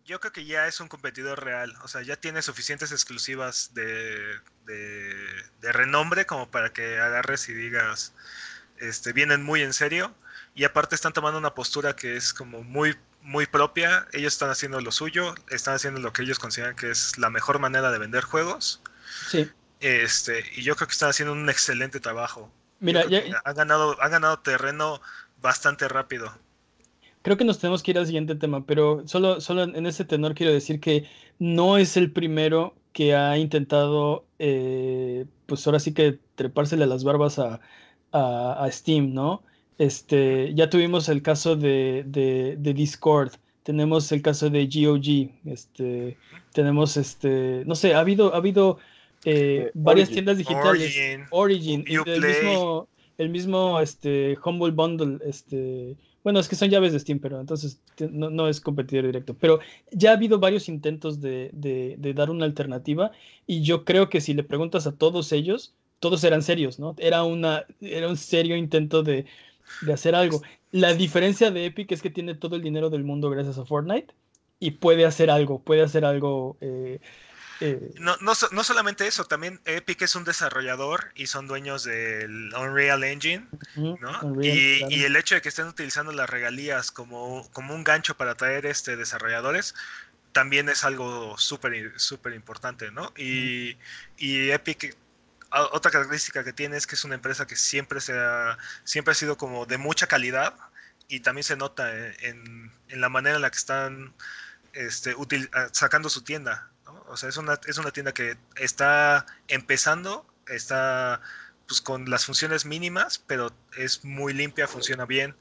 [0.05, 1.73] yo, creo que ya es un competidor real.
[1.83, 4.17] O sea, ya tiene suficientes exclusivas de,
[4.65, 5.13] de,
[5.61, 8.13] de renombre como para que agarres y digas,
[8.79, 10.13] este, vienen muy en serio
[10.55, 14.81] y aparte están tomando una postura que es como muy muy propia, ellos están haciendo
[14.81, 18.23] lo suyo, están haciendo lo que ellos consideran que es la mejor manera de vender
[18.23, 18.81] juegos.
[19.29, 19.49] Sí.
[19.79, 22.51] Este, y yo creo que están haciendo un excelente trabajo.
[22.79, 25.01] Mira, ya, han ganado han ganado terreno
[25.41, 26.37] bastante rápido.
[27.21, 30.35] Creo que nos tenemos que ir al siguiente tema, pero solo, solo en ese tenor
[30.35, 31.09] quiero decir que
[31.39, 37.39] no es el primero que ha intentado, eh, pues ahora sí que trepársele las barbas
[37.39, 37.61] a,
[38.11, 39.43] a Steam, ¿no?
[39.77, 43.31] Este, ya tuvimos el caso de, de, Discord,
[43.63, 46.17] tenemos el caso de GOG, este,
[46.53, 48.77] tenemos este, no sé, ha habido, ha habido
[49.25, 50.95] eh, varias tiendas digitales,
[51.31, 56.99] Origin, el mismo, el mismo este, Humble Bundle, este, bueno, es que son llaves de
[56.99, 59.35] Steam, pero entonces no, no es competidor directo.
[59.37, 59.59] Pero
[59.91, 63.11] ya ha habido varios intentos de, de, de, dar una alternativa
[63.45, 66.95] y yo creo que si le preguntas a todos ellos, todos eran serios, ¿no?
[66.97, 69.25] Era, una, era un serio intento de,
[69.81, 70.41] de hacer algo.
[70.71, 74.13] La diferencia de Epic es que tiene todo el dinero del mundo gracias a Fortnite
[74.59, 76.57] y puede hacer algo, puede hacer algo.
[76.61, 76.99] Eh,
[77.59, 77.91] eh.
[77.99, 83.03] No, no, no, solamente eso, también Epic es un desarrollador y son dueños del Unreal
[83.03, 84.41] Engine, ¿no?
[84.41, 88.31] y, y, el hecho de que estén utilizando las regalías como, como un gancho para
[88.31, 89.75] atraer este, desarrolladores
[90.33, 93.13] también es algo súper súper importante, ¿no?
[93.15, 93.77] Y,
[94.17, 94.97] y Epic
[95.71, 99.15] otra característica que tiene es que es una empresa que siempre, se ha, siempre ha
[99.15, 100.55] sido como de mucha calidad
[101.07, 104.13] y también se nota en, la manera en la que están
[104.73, 105.15] este,
[105.71, 106.69] sacando su tienda.
[107.07, 111.21] O sea, es una, es una tienda que está empezando, está
[111.67, 115.35] pues, con las funciones mínimas, pero es muy limpia, funciona bien.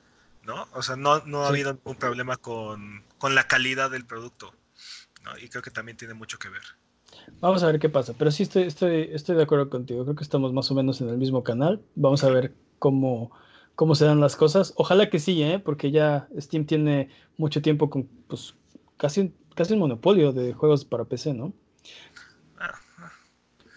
[0.44, 0.68] ¿no?
[0.72, 4.54] O sea, no, no ha habido un problema con, con, la calidad del producto.
[5.22, 5.38] ¿no?
[5.38, 6.62] Y creo que también tiene mucho que ver.
[7.41, 10.05] Vamos a ver qué pasa, pero sí estoy, estoy, estoy de acuerdo contigo.
[10.05, 11.83] Creo que estamos más o menos en el mismo canal.
[11.95, 13.33] Vamos a ver cómo,
[13.75, 14.75] cómo se dan las cosas.
[14.77, 15.59] Ojalá que sí, ¿eh?
[15.59, 18.55] porque ya Steam tiene mucho tiempo con pues,
[18.97, 21.53] casi, casi un monopolio de juegos para PC, ¿no?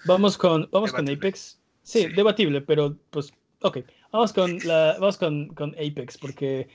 [0.06, 1.60] Vamos con, vamos con Apex.
[1.82, 3.80] Sí, debatible, pero pues, ok.
[4.12, 6.70] Vamos con, la, vamos con, con Apex, porque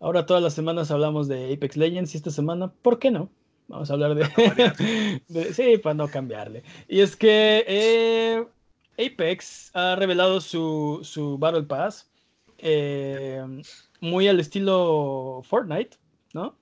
[0.00, 3.30] ahora todas las semanas hablamos de Apex Legends y esta semana, ¿por qué no?
[3.68, 4.14] Vamos a hablar
[5.28, 6.62] de, sí, para no cambiarle.
[6.88, 8.46] Y es que eh,
[8.98, 12.08] Apex ha revelado su, su Battle Pass
[12.58, 13.44] eh,
[14.00, 15.96] muy al estilo Fortnite,
[16.32, 16.56] ¿no?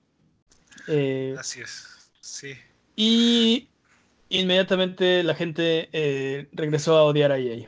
[0.87, 2.53] Eh, Así es, sí.
[2.95, 3.69] Y
[4.29, 5.89] inmediatamente la gente
[6.53, 7.67] regresó a odiar a EA.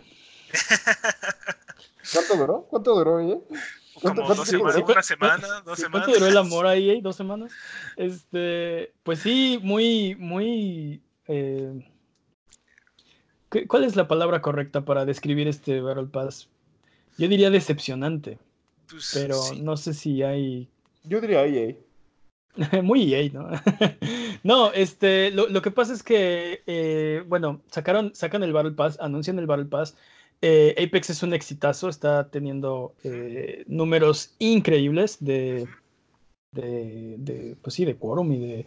[2.13, 2.67] ¿Cuánto duró?
[2.69, 3.37] ¿Cuánto duró EA?
[4.01, 6.07] Como dos semanas, una semana, dos semanas.
[6.07, 7.01] ¿Cuánto duró el amor ahí?
[7.01, 7.51] ¿Dos semanas?
[7.95, 11.01] Este, pues sí, muy, muy...
[11.27, 11.85] Eh,
[13.67, 16.49] ¿Cuál es la palabra correcta para describir este Battle Pass?
[17.17, 18.37] Yo diría decepcionante.
[18.89, 20.69] Pues, pero no sé si hay...
[21.03, 21.75] Yo diría EA.
[22.83, 23.49] muy EA, ¿no?
[24.43, 28.97] no, este, lo, lo, que pasa es que, eh, bueno, sacaron, sacan el Battle Pass,
[28.99, 29.95] anuncian el Battle Pass
[30.41, 35.67] eh, Apex es un exitazo, está teniendo eh, números increíbles de,
[36.51, 38.65] de, pues sí, de quórum y de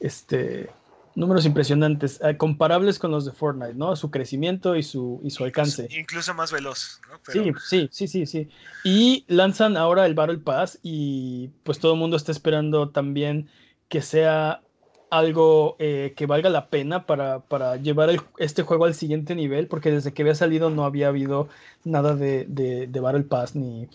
[0.00, 0.70] este,
[1.14, 3.94] números impresionantes, eh, comparables con los de Fortnite, ¿no?
[3.96, 5.86] Su crecimiento y su, y su alcance.
[5.90, 7.20] Incluso más veloz, ¿no?
[7.30, 8.48] Sí, sí, sí, sí, sí.
[8.84, 13.48] Y lanzan ahora el Battle Pass y pues todo el mundo está esperando también
[13.88, 14.62] que sea
[15.12, 18.08] algo eh, que valga la pena para, para llevar
[18.38, 21.50] este juego al siguiente nivel, porque desde que había salido no había habido
[21.84, 23.90] nada de, de, de Battle Pass ni,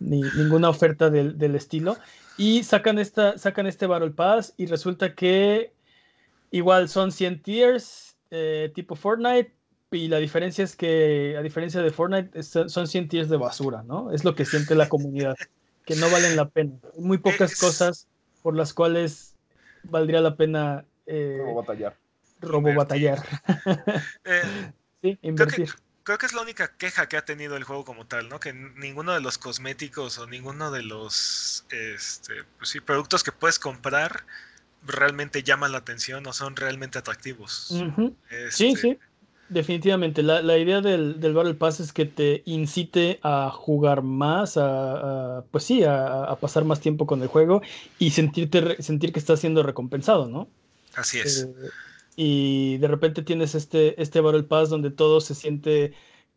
[0.00, 1.98] ni ninguna oferta del, del, estilo.
[2.38, 5.74] Y sacan, esta, sacan este Battle Pass y resulta que
[6.50, 9.52] igual son 100 tiers eh, tipo Fortnite,
[9.90, 14.12] y la diferencia es que, a diferencia de Fortnite, son 100 tiers de basura, ¿no?
[14.12, 15.36] Es lo que siente la comunidad,
[15.84, 16.72] que no valen la pena.
[16.96, 18.08] Muy pocas cosas
[18.42, 19.33] por las cuales
[19.84, 20.84] valdría la pena.
[21.06, 21.96] Eh, robo batallar.
[22.40, 23.18] Robo batallar.
[24.24, 24.72] Eh,
[25.02, 25.70] sí, invertir.
[26.02, 28.38] Creo que, es la única queja que ha tenido el juego como tal, ¿no?
[28.38, 33.58] Que ninguno de los cosméticos o ninguno de los este, pues sí, productos que puedes
[33.58, 34.24] comprar
[34.86, 37.68] realmente llaman la atención o son realmente atractivos.
[37.68, 38.98] sí, este, sí.
[39.48, 44.56] Definitivamente, la, la idea del, del, Battle Pass es que te incite a jugar más,
[44.56, 47.60] a, pues sí, a, pasar más tiempo con el juego
[47.98, 50.48] y sentirte, sentir que estás siendo recompensado, ¿no?
[50.94, 51.42] Así es.
[51.42, 51.70] Eh,
[52.16, 55.92] y de repente tienes este, este Battle Pass donde todo se siente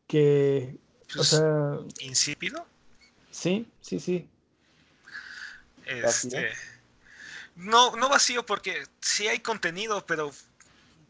[0.05, 0.77] que,
[1.11, 1.77] o pues, sea...
[2.01, 2.65] ¿Insípido?
[3.31, 4.27] Sí, sí, sí.
[5.85, 6.49] Este...
[7.55, 10.31] No, no vacío porque sí hay contenido, pero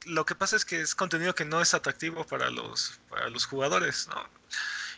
[0.07, 3.45] lo que pasa es que es contenido que no es atractivo para los, para los
[3.45, 4.29] jugadores, ¿no?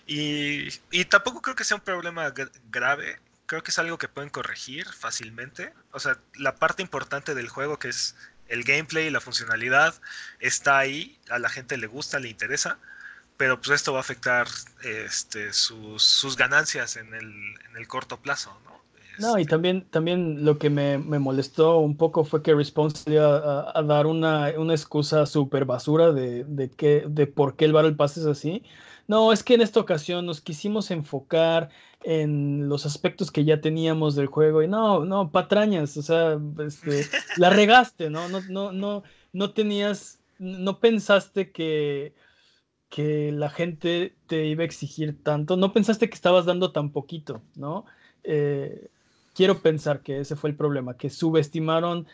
[0.08, 2.34] Y, y tampoco creo que sea un problema
[2.72, 5.74] grave, creo que es algo que pueden corregir fácilmente.
[5.92, 8.16] O sea, la parte importante del juego, que es
[8.48, 9.96] el gameplay y la funcionalidad,
[10.40, 12.80] está ahí, a la gente le gusta, le interesa,
[13.38, 14.48] pero pues esto va a afectar
[14.84, 17.26] este, sus, sus ganancias en el,
[17.70, 18.84] en el corto plazo, ¿no?
[19.20, 23.84] No, y también, también lo que me, molestó un poco fue que Respawn salió a,
[23.84, 28.26] dar una, excusa súper basura de, de, que, de por qué el Battle Pass es
[28.26, 28.64] así.
[29.08, 31.70] No, es que en esta ocasión nos quisimos enfocar
[32.04, 37.06] en los aspectos que ya teníamos del juego y no, no, patrañas, o sea, este,
[37.38, 38.30] la regaste, ¿no?
[38.30, 39.04] No, no, no,
[39.34, 42.14] no tenías, no pensaste que,
[42.90, 47.42] que la gente te iba a exigir tanto, no pensaste que estabas dando tan poquito,
[47.56, 47.86] ¿no?
[48.24, 48.90] Eh,
[49.40, 52.08] quiero pensar que ese fue el problema, que subestimaron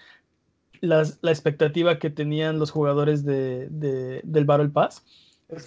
[0.80, 3.68] las, la expectativa que tenían los jugadores de,
[4.24, 5.04] del Battle Pass.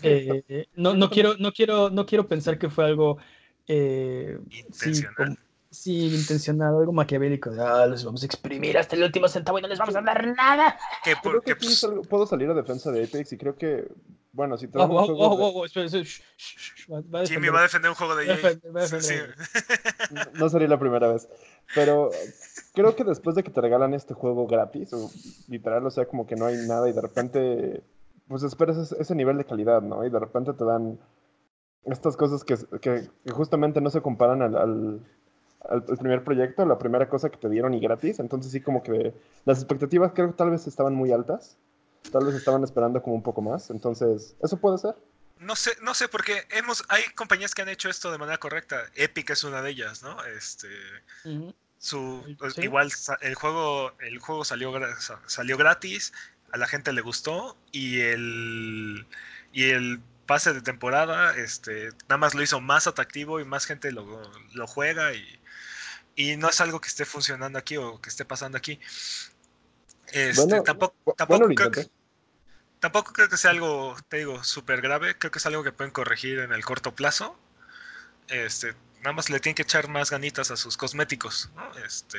[0.05, 3.19] Eh, no, no, quiero, no, quiero, no quiero pensar que fue algo
[3.67, 5.37] eh, intencional.
[5.69, 7.51] Sí, intencionado, algo maquiavélico.
[7.59, 10.29] Ah, los vamos a exprimir hasta el último centavo y no les vamos a dar
[10.29, 10.79] nada.
[11.25, 13.89] creo que pues puedo salir a defensa de Apex y creo que
[14.39, 15.67] bueno, si te oh, oh, oh,
[17.27, 18.57] Jimmy va a defender un juego de EA.
[20.35, 21.29] No sería la primera vez.
[21.75, 22.11] Pero
[22.73, 25.11] creo que después de que te regalan este juego gratis, o
[25.49, 27.83] literal, o sea, como que no hay nada y de repente,
[28.29, 30.07] pues esperas ese nivel de calidad, ¿no?
[30.07, 31.01] Y de repente te dan
[31.85, 35.01] estas cosas que, que, justamente no se comparan al, al,
[35.69, 38.21] al, primer proyecto, la primera cosa que te dieron y gratis.
[38.21, 39.15] Entonces sí como que
[39.45, 41.59] las expectativas creo que tal vez estaban muy altas.
[42.11, 43.71] Tal vez estaban esperando como un poco más.
[43.71, 44.95] Entonces, ¿eso puede ser?
[45.39, 48.85] No sé, no sé, porque hemos, hay compañías que han hecho esto de manera correcta.
[48.95, 50.25] Epic es una de ellas, ¿no?
[50.25, 50.69] Este,
[51.79, 52.25] su,
[52.57, 52.91] igual
[53.21, 54.73] el juego, el juego salió,
[55.27, 56.13] salió gratis,
[56.53, 59.07] a la gente le gustó y el,
[59.53, 63.93] y el pase de temporada, este, nada más lo hizo más atractivo y más gente
[63.93, 65.41] lo, lo juega y,
[66.17, 68.81] y no es algo que esté funcionando aquí o que esté pasando aquí.
[70.13, 71.89] Este, tampoco, tampoco, creo que,
[72.81, 75.17] tampoco creo que sea algo, te digo, súper grave.
[75.19, 77.39] Creo que es algo que pueden corregir en el corto plazo.
[78.29, 81.51] Este, nada más le tienen que echar más ganitas a sus cosméticos,
[81.85, 82.19] Este.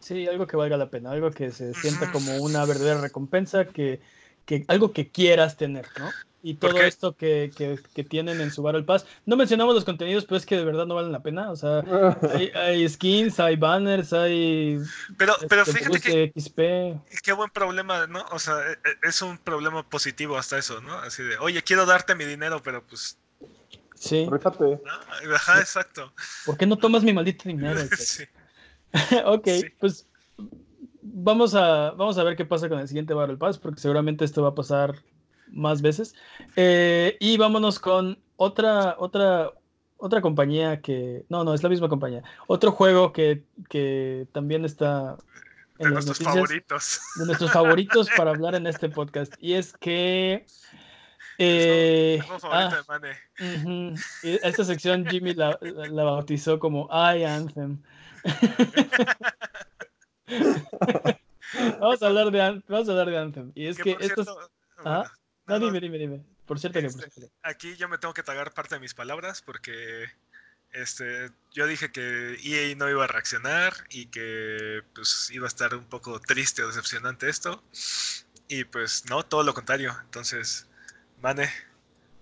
[0.00, 4.00] Sí, algo que valga la pena, algo que se sienta como una verdadera recompensa, que,
[4.46, 6.10] que algo que quieras tener, ¿no?
[6.42, 9.06] Y todo esto que, que, tienen en su Battle Pass.
[9.26, 11.50] No mencionamos los contenidos, pero es que de verdad no valen la pena.
[11.50, 11.82] O sea,
[12.54, 14.80] hay, skins, hay banners, hay.
[15.16, 16.32] Pero, pero este, fíjate que.
[16.40, 17.22] XP.
[17.22, 18.24] Qué buen problema, ¿no?
[18.30, 20.94] O sea, e, e, es un problema positivo hasta eso, ¿no?
[20.98, 23.18] Así de, oye, quiero darte mi dinero, pero pues.
[23.94, 24.28] Sí.
[25.34, 26.12] Ajá, exacto.
[26.46, 27.80] ¿Por qué no tomas mi maldito dinero?
[27.98, 28.24] sí.
[29.24, 29.48] ok,
[29.80, 30.06] pues
[31.02, 34.42] vamos a, vamos a ver qué pasa con el siguiente Battle Pass, porque seguramente esto
[34.42, 35.02] va a pasar
[35.52, 36.14] más veces.
[36.56, 39.52] Eh, y vámonos con otra, otra,
[39.96, 41.24] otra compañía que.
[41.28, 42.22] No, no, es la misma compañía.
[42.46, 45.16] Otro juego que, que también está.
[45.78, 47.00] En de nuestros favoritos.
[47.16, 49.34] De nuestros favoritos para hablar en este podcast.
[49.40, 50.46] Y es que.
[51.40, 52.82] Eh, ah,
[54.22, 57.80] esta sección Jimmy la, la, bautizó como I Anthem.
[61.80, 63.52] vamos, a hablar de, vamos a hablar de Anthem.
[63.54, 64.28] Y es que, estos.
[64.84, 65.10] ¿Ah?
[65.48, 66.24] No, dime, dime, dime.
[66.46, 70.06] Por cierto, este, Aquí yo me tengo que tragar parte de mis palabras porque
[70.72, 75.74] Este, yo dije que EA no iba a reaccionar y que pues iba a estar
[75.74, 77.64] un poco triste o decepcionante esto.
[78.48, 79.96] Y pues no, todo lo contrario.
[80.04, 80.68] Entonces,
[81.22, 81.48] Mane.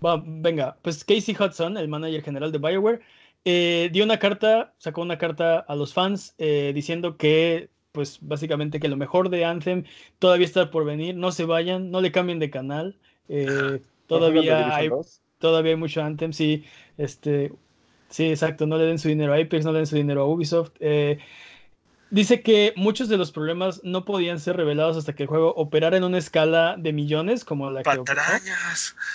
[0.01, 3.01] Venga, pues Casey Hudson, el manager general de Bioware,
[3.45, 8.79] eh, dio una carta, sacó una carta a los fans eh, diciendo que, pues básicamente
[8.79, 9.85] que lo mejor de Anthem
[10.19, 12.99] todavía está por venir, no se vayan, no le cambien de canal,
[13.29, 14.91] eh, todavía hay,
[15.39, 16.65] todavía hay mucho Anthem, sí,
[16.99, 17.53] este,
[18.09, 20.27] sí, exacto, no le den su dinero a Apex, no le den su dinero a
[20.27, 20.73] Ubisoft.
[22.11, 25.97] Dice que muchos de los problemas no podían ser revelados hasta que el juego operara
[25.97, 28.01] en una escala de millones como la que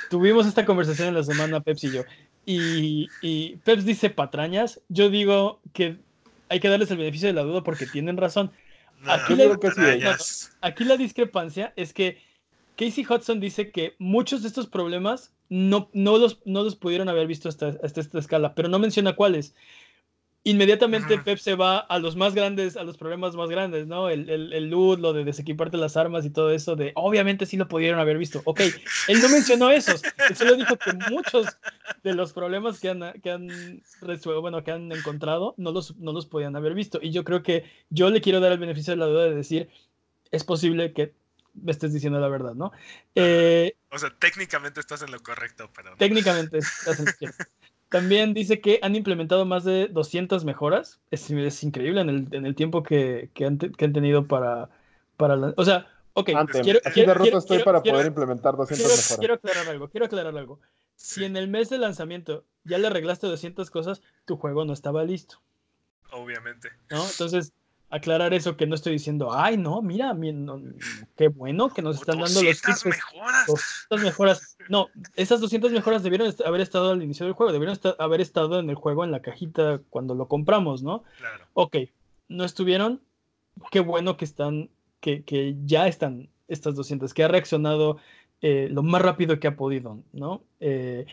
[0.10, 2.04] Tuvimos esta conversación en la semana, Pepsi y yo.
[2.46, 4.82] Y, y Peps dice patrañas.
[4.90, 6.00] Yo digo que
[6.50, 8.52] hay que darles el beneficio de la duda porque tienen razón.
[9.06, 9.36] aquí,
[10.84, 12.22] la, discrepancia es que
[12.76, 17.28] Casey Hudson dice que muchos de estos problemas no, no, los, no los pudieron haber
[17.28, 19.54] visto hasta, hasta esta escala, pero no menciona cuáles
[20.44, 24.10] inmediatamente Pep se va a los más grandes, a los problemas más grandes, ¿no?
[24.10, 27.58] El, el, el loot, lo de desequiparte las armas y todo eso, de obviamente sí
[27.58, 28.42] lo pudieron haber visto.
[28.46, 28.62] Ok,
[29.08, 31.46] él no mencionó esos, él solo dijo que muchos
[32.04, 36.12] de los problemas que han, que han resuelto, bueno, que han encontrado, no los, no
[36.12, 37.00] los podían haber visto.
[37.02, 39.70] Y yo creo que yo le quiero dar el beneficio de la duda de decir,
[40.32, 41.14] es posible que
[41.54, 42.72] me estés diciendo la verdad, ¿no?
[43.16, 45.96] Eh, o sea, técnicamente estás en lo correcto, pero...
[45.98, 47.46] Técnicamente estás en lo correcto.
[47.92, 51.02] También dice que han implementado más de 200 mejoras.
[51.12, 54.70] Es, es increíble en el, en el tiempo que, que, han, que, han, tenido para,
[55.18, 56.30] para la, O sea, ok.
[56.64, 59.18] quiero, Aquí de ruta estoy para poder implementar 200 mejoras.
[59.20, 60.62] Quiero aclarar algo, quiero aclarar algo.
[60.96, 65.04] Si en el mes de lanzamiento ya le arreglaste 200 cosas, tu juego no estaba
[65.04, 65.42] listo.
[66.12, 66.70] Obviamente.
[66.90, 67.06] ¿No?
[67.06, 67.52] Entonces,
[67.92, 70.16] aclarar eso que no estoy diciendo, ay, no, mira,
[71.18, 72.86] qué bueno que nos están dando los tips.
[72.86, 73.48] mejoras.
[73.48, 74.58] 200 mejoras.
[74.70, 78.70] No, esas 200 mejoras debieron haber estado al inicio del juego, debieron haber estado en
[78.70, 81.04] el juego en la cajita cuando lo compramos, ¿no?
[81.18, 81.46] Claro.
[81.54, 81.78] Ok,
[82.30, 83.02] no estuvieron.
[83.70, 84.70] Qué bueno que están,
[85.02, 87.98] que, que ya están estas 200, que ha reaccionado
[88.42, 90.44] eh, lo más rápido que ha podido, ¿no?
[90.62, 91.06] Eh,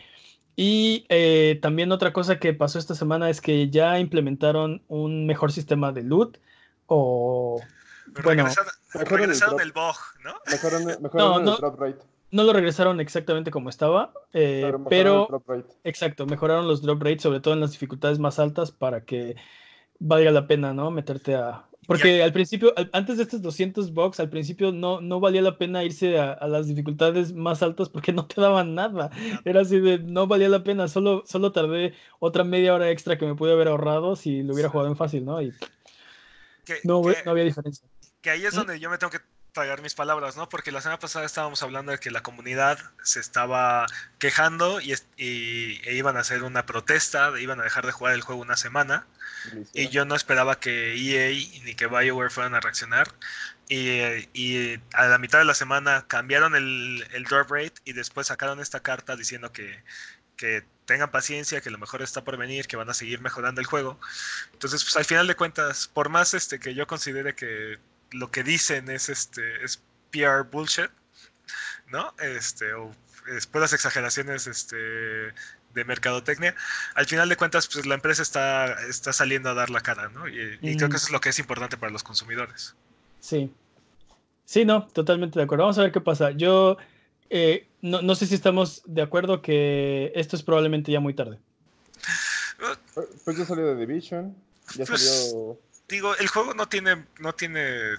[0.55, 5.51] y eh, también otra cosa que pasó esta semana es que ya implementaron un mejor
[5.51, 6.37] sistema de loot
[6.89, 7.61] o
[8.23, 8.47] bueno,
[8.93, 10.33] regresaron, el bug, ¿no?
[10.51, 10.89] Mejoraron,
[11.47, 11.99] el drop rate.
[12.31, 15.27] No lo regresaron exactamente como estaba, eh, pero,
[15.83, 19.35] exacto, mejoraron los drop rates, sobre todo en las dificultades más altas, para que
[19.99, 20.91] valga la pena, ¿no?
[20.91, 21.65] Meterte a...
[21.87, 25.83] Porque al principio, antes de estos 200 bugs, al principio no, no valía la pena
[25.83, 29.09] irse a, las dificultades más altas porque no te daban nada.
[29.43, 33.25] Era así de, no valía la pena, solo, solo tardé otra media hora extra que
[33.25, 35.41] me pude haber ahorrado si lo hubiera jugado en fácil, ¿no?
[35.41, 35.51] Y
[36.83, 37.87] no, no había diferencia.
[38.21, 40.47] Que ahí es donde yo me tengo que tragar mis palabras, ¿no?
[40.49, 43.87] Porque la semana pasada estábamos hablando de que la comunidad se estaba
[44.19, 48.41] quejando y, e iban a hacer una protesta, iban a dejar de jugar el juego
[48.41, 49.07] una semana.
[49.73, 51.29] Y yo no esperaba que EA
[51.63, 53.13] ni que BioWare fueran a reaccionar.
[53.67, 58.59] Y, a la mitad de la semana cambiaron el, el drop rate y después sacaron
[58.59, 59.83] esta carta diciendo que,
[60.39, 63.67] que tengan paciencia, que lo mejor está por venir, que van a seguir mejorando el
[63.67, 63.99] juego.
[64.53, 67.77] Entonces, pues al final de cuentas, por más este que yo considere que
[68.11, 70.89] lo que dicen es este es PR bullshit,
[71.91, 72.15] ¿no?
[72.19, 72.91] Este, o
[73.27, 76.55] después las exageraciones este, de mercadotecnia,
[76.95, 80.27] al final de cuentas, pues la empresa está, está saliendo a dar la cara, ¿no?
[80.27, 82.75] Y, creo que eso es lo que es importante para los consumidores.
[83.19, 83.53] Sí.
[84.45, 85.65] Sí, no, totalmente de acuerdo.
[85.65, 86.31] Vamos a ver qué pasa.
[86.31, 86.77] Yo
[87.29, 91.39] eh, no, no, sé si estamos de acuerdo que esto es probablemente ya muy tarde.
[93.23, 94.35] Pues ya salió de Division,
[94.75, 95.59] ya pues, salió...
[95.87, 97.95] Digo, el juego no tiene, no tiene...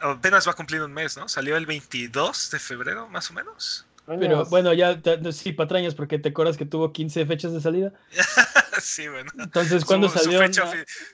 [0.00, 1.28] Apenas va a cumplir un mes, ¿no?
[1.28, 3.88] Salió el 22 de febrero, más o menos.
[4.06, 4.98] Pero bueno, ya
[5.32, 7.92] sí, patrañas, porque te acuerdas que tuvo 15 fechas de salida.
[8.80, 9.30] sí, bueno.
[9.38, 10.40] Entonces, ¿cuándo salió?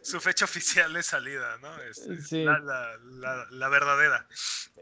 [0.03, 1.77] Su fecha, oficial de salida, ¿no?
[1.83, 2.45] Este, sí.
[2.45, 4.27] la, la, la, verdadera.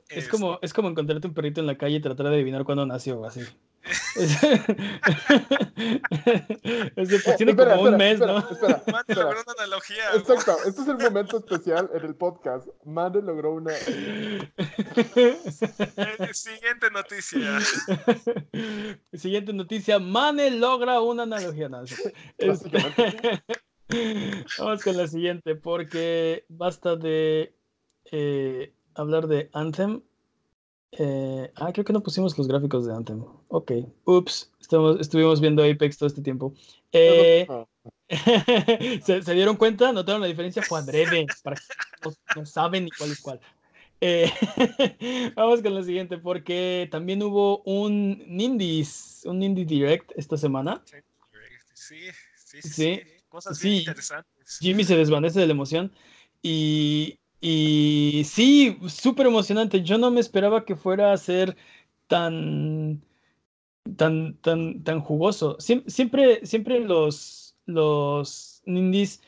[0.09, 2.85] Es, como, es como encontrarte un perrito en la calle y tratar de adivinar cuándo
[2.87, 3.41] nació, así.
[4.15, 4.41] es
[7.09, 8.39] de, pues tiene como un mes, ¿no?
[8.39, 10.05] Espera, Mande logró una analogía.
[10.15, 12.69] Exacto, este es el momento especial en el podcast.
[12.85, 13.73] Mande logró una.
[16.33, 17.59] Siguiente noticia.
[19.15, 19.99] Siguiente noticia.
[19.99, 21.69] Mane logra una analogía.
[24.59, 27.55] Vamos con la siguiente, porque basta de
[28.11, 30.03] eh, hablar de Anthem.
[30.93, 33.25] Eh, ah, creo que no pusimos los gráficos de Anthem.
[33.49, 33.73] Ok,
[34.05, 34.53] ups,
[35.01, 36.53] estuvimos viendo Apex todo este tiempo.
[36.93, 37.47] Eh,
[39.05, 39.93] ¿se, dieron cuenta?
[39.93, 40.63] ¿Notaron la diferencia?
[40.63, 41.57] Fue adrede, para
[42.37, 43.41] no, saben ni cuál es cuál.
[44.01, 44.31] Eh,
[45.37, 50.83] vamos con la siguiente, porque también hubo un Indies, un Indie Direct esta semana.
[51.73, 51.97] Sí,
[52.61, 54.59] Sí, sí, cosas interesantes.
[54.61, 55.91] Jimmy se desvanece de la emoción
[56.43, 59.83] y, y sí, súper emocionante.
[59.83, 61.57] Yo no me esperaba que fuera a ser
[62.07, 63.03] tan
[63.97, 65.57] tan, tan, tan jugoso.
[65.59, 69.23] siempre, siempre los, los indies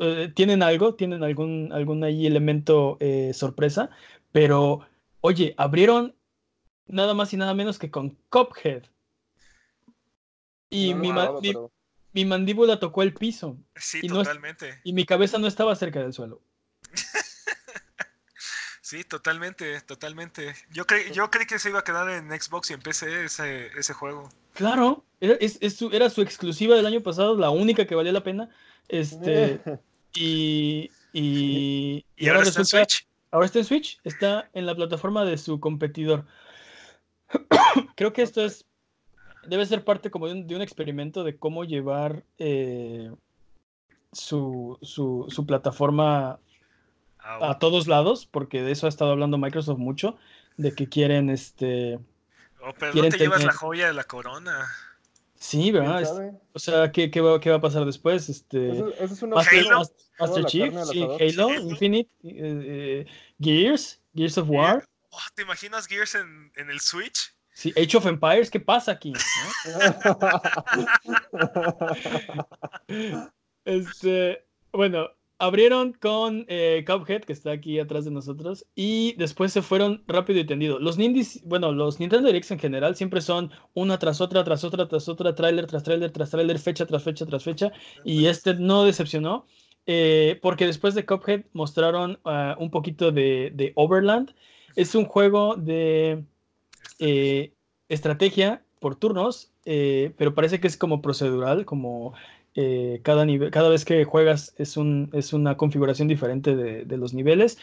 [0.00, 3.90] eh, tienen algo, tienen algún, algún ahí elemento eh, sorpresa,
[4.32, 4.80] pero
[5.20, 6.14] oye, abrieron
[6.86, 8.84] nada más y nada menos que con Cuphead.
[10.68, 11.12] Y mi,
[12.12, 13.58] mi, mandíbula tocó el piso.
[13.76, 14.80] Sí, y totalmente.
[14.84, 16.40] y mi cabeza no estaba cerca del suelo.
[18.92, 20.54] Sí, totalmente, totalmente.
[20.70, 23.68] Yo, creí, yo creí que se iba a quedar en Xbox y en PC ese,
[23.68, 24.28] ese juego.
[24.52, 28.22] Claro, era, es, su, era su exclusiva del año pasado, la única que valía la
[28.22, 28.50] pena.
[28.88, 29.62] Este,
[30.14, 33.08] y, y, ahora, está en Switch.
[33.30, 36.26] Ahora está en Switch, está en la plataforma de su competidor.
[37.96, 38.66] Creo que esto es,
[39.46, 43.10] debe ser parte como de un, experimento de cómo llevar eh,
[44.12, 46.38] su, su, su plataforma
[47.22, 50.16] a todos lados, porque de eso ha estado hablando Microsoft mucho,
[50.56, 51.98] de que quieren este.
[52.60, 54.68] Oh, pero no te llevas la joya de la corona.
[55.42, 56.38] Sí, ¿verdad?
[56.52, 58.28] o sea, ¿qué, qué, va, ¿qué, va, a pasar después?
[58.28, 63.04] Este, eso, es una Master, Chief, sí, Halo, Infinite, eh, eh,
[63.40, 64.88] Gears, Gears of War.
[65.10, 67.34] Oh, ¿Te imaginas Gears en, en, el Switch?
[67.54, 69.12] Sí, Age of Empires, ¿qué pasa aquí?
[73.64, 75.10] este, bueno,
[75.42, 80.38] abrieron con eh, Cuphead, que está aquí atrás de nosotros, y después se fueron rápido
[80.38, 80.78] y tendido.
[80.78, 84.86] Los Nindies, bueno, los Nintendo Directs en general siempre son una tras otra, tras otra,
[84.86, 87.72] tras otra, tráiler tras tráiler, tras tráiler, fecha tras fecha, tras fecha,
[88.04, 89.44] y este no decepcionó,
[89.86, 94.32] eh, porque después de Cuphead mostraron ah, un poquito de, Overland.
[94.76, 96.22] Es un juego de
[97.00, 97.52] eh,
[97.88, 102.14] estrategia por turnos, pero parece que es como procedural, como
[102.54, 107.14] eh, cada, nivel, cada vez que juegas es, un, es una configuración diferente de, los
[107.14, 107.58] niveles.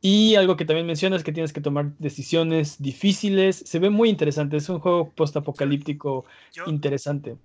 [0.00, 3.62] Y algo que también mencionas es que tienes que tomar decisiones difíciles.
[3.64, 4.58] Se ve muy interesante.
[4.58, 6.26] Es un juego postapocalíptico
[6.66, 7.38] interesante.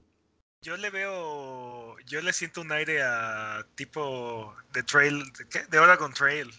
[0.62, 1.96] Yo le veo.
[2.06, 5.24] Yo le siento un aire a tipo de Trail.
[5.50, 5.62] ¿qué?
[5.72, 6.50] De Oregon Trail.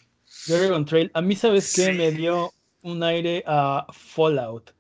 [0.47, 1.11] De Oregon Trail.
[1.13, 1.93] A mí, ¿sabes qué?
[1.93, 4.75] Me dio un aire a Fallout.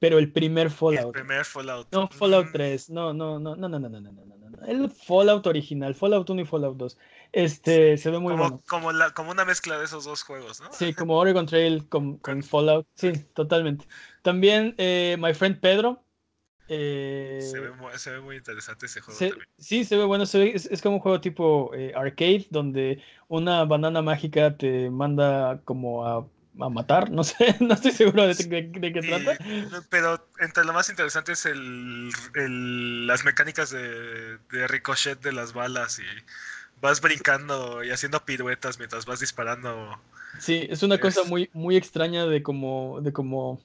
[0.00, 1.06] Pero el primer Fallout.
[1.06, 1.86] El primer Fallout.
[1.92, 2.90] No, Fallout 3.
[2.90, 6.44] No, no, no, no, no, no, no, no, no el Fallout original, Fallout 1 y
[6.44, 6.98] Fallout 2.
[7.32, 8.62] Este, se ve muy como, bueno.
[8.68, 10.72] Como, la, como una mezcla de esos dos juegos, ¿no?
[10.72, 12.86] Sí, como Oregon Trail con, con Fallout.
[12.94, 13.86] Sí, totalmente.
[14.22, 16.00] También eh, My Friend Pedro.
[16.68, 19.46] Eh, se, ve, se, ve, muy interesante ese juego también.
[19.58, 20.24] Sí, se ve bueno.
[20.24, 25.60] Se ve, es, como un juego tipo eh, arcade, donde una banana mágica te manda
[25.64, 26.26] como a
[26.60, 29.36] a matar, no sé, no estoy seguro de, qué trata.
[29.90, 34.38] Pero entre lo más interesante es el, las mecánicas de,
[34.68, 36.02] ricochet de las balas y
[36.80, 39.98] vas brincando y haciendo piruetas mientras vas disparando.
[40.38, 43.60] Sí, es una cosa muy, muy extraña de como, de como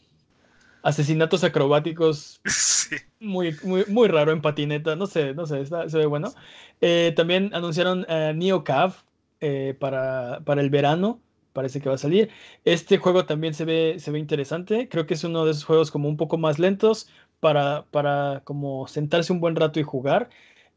[0.82, 2.42] asesinatos acrobáticos.
[3.22, 6.34] Muy, muy, muy raro en patineta, no sé, no sé, se ve bueno.
[6.80, 8.96] Eh, también anunciaron uh, Neo Cav
[9.42, 11.20] eh, para, para el verano
[11.60, 12.30] parece que va a salir.
[12.64, 14.88] Este juego también se ve, se ve interesante.
[14.88, 17.10] Creo que es uno de esos juegos como un poco más lentos
[17.42, 20.30] para, para como sentarse un buen rato y jugar.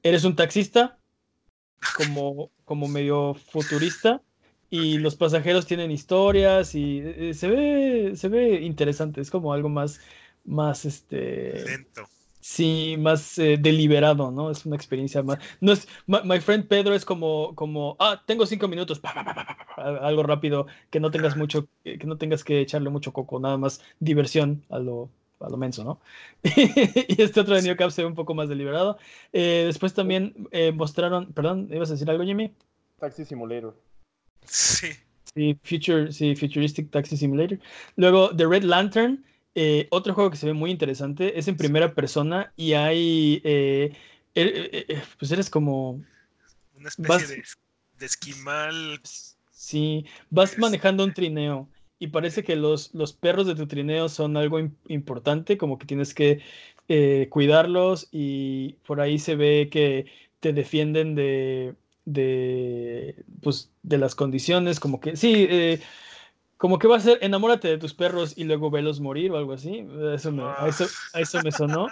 [0.02, 0.98] Eres un taxista,
[1.96, 4.22] como, como medio futurista,
[4.70, 9.20] y los pasajeros tienen historias y eh, se ve, se ve interesante.
[9.20, 10.00] Es como algo más,
[10.44, 11.64] más este.
[11.64, 12.08] Lento
[12.42, 14.50] sí, más eh, deliberado, ¿no?
[14.50, 15.38] Es una experiencia más.
[15.60, 19.00] No es, my, friend Pedro es como, como, ah, tengo cinco minutos,
[19.76, 23.80] algo rápido, que no tengas mucho, que no tengas que echarle mucho coco, nada más
[24.00, 25.08] diversión a lo,
[25.40, 26.00] a lo menso, ¿no?
[26.42, 28.98] y este otro de New Cap se ve un poco más deliberado.
[29.32, 32.52] Eh, después también eh, mostraron, perdón, ¿ibas a decir algo, Jimmy?
[32.98, 33.74] Taxi Simulator.
[34.44, 34.88] Sí.
[35.34, 37.58] Sí, future, sí, Futuristic Taxi Simulator.
[37.96, 39.24] Luego, The Red Lantern.
[39.54, 43.40] Eh, otro juego que se ve muy interesante es en primera persona y hay.
[43.44, 43.94] Eh,
[44.34, 46.02] er, eh, pues eres como.
[46.74, 47.44] Una especie
[47.98, 49.00] de, esquimal.
[49.50, 54.36] Sí, vas manejando un trineo y parece que los, los perros de tu trineo son
[54.36, 56.40] algo importante, como que tienes que
[57.30, 60.06] cuidarlos y por ahí se ve que
[60.40, 61.74] te defienden de,
[62.04, 65.78] de, pues, de las condiciones, como que sí,
[66.62, 69.52] como que va a ser enamórate de tus perros y luego velos morir o algo
[69.52, 69.84] así.
[70.14, 71.88] Eso me, a, eso, eso me sonó.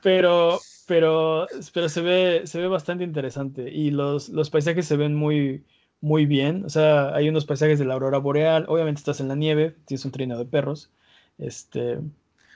[0.00, 3.68] Pero, pero, pero se ve, se ve bastante interesante.
[3.68, 5.64] Y los, los paisajes se ven muy,
[6.00, 6.64] muy bien.
[6.64, 8.64] O sea, hay unos paisajes de la aurora boreal.
[8.68, 10.92] Obviamente estás en la nieve, tienes un trino de perros.
[11.38, 11.98] Este,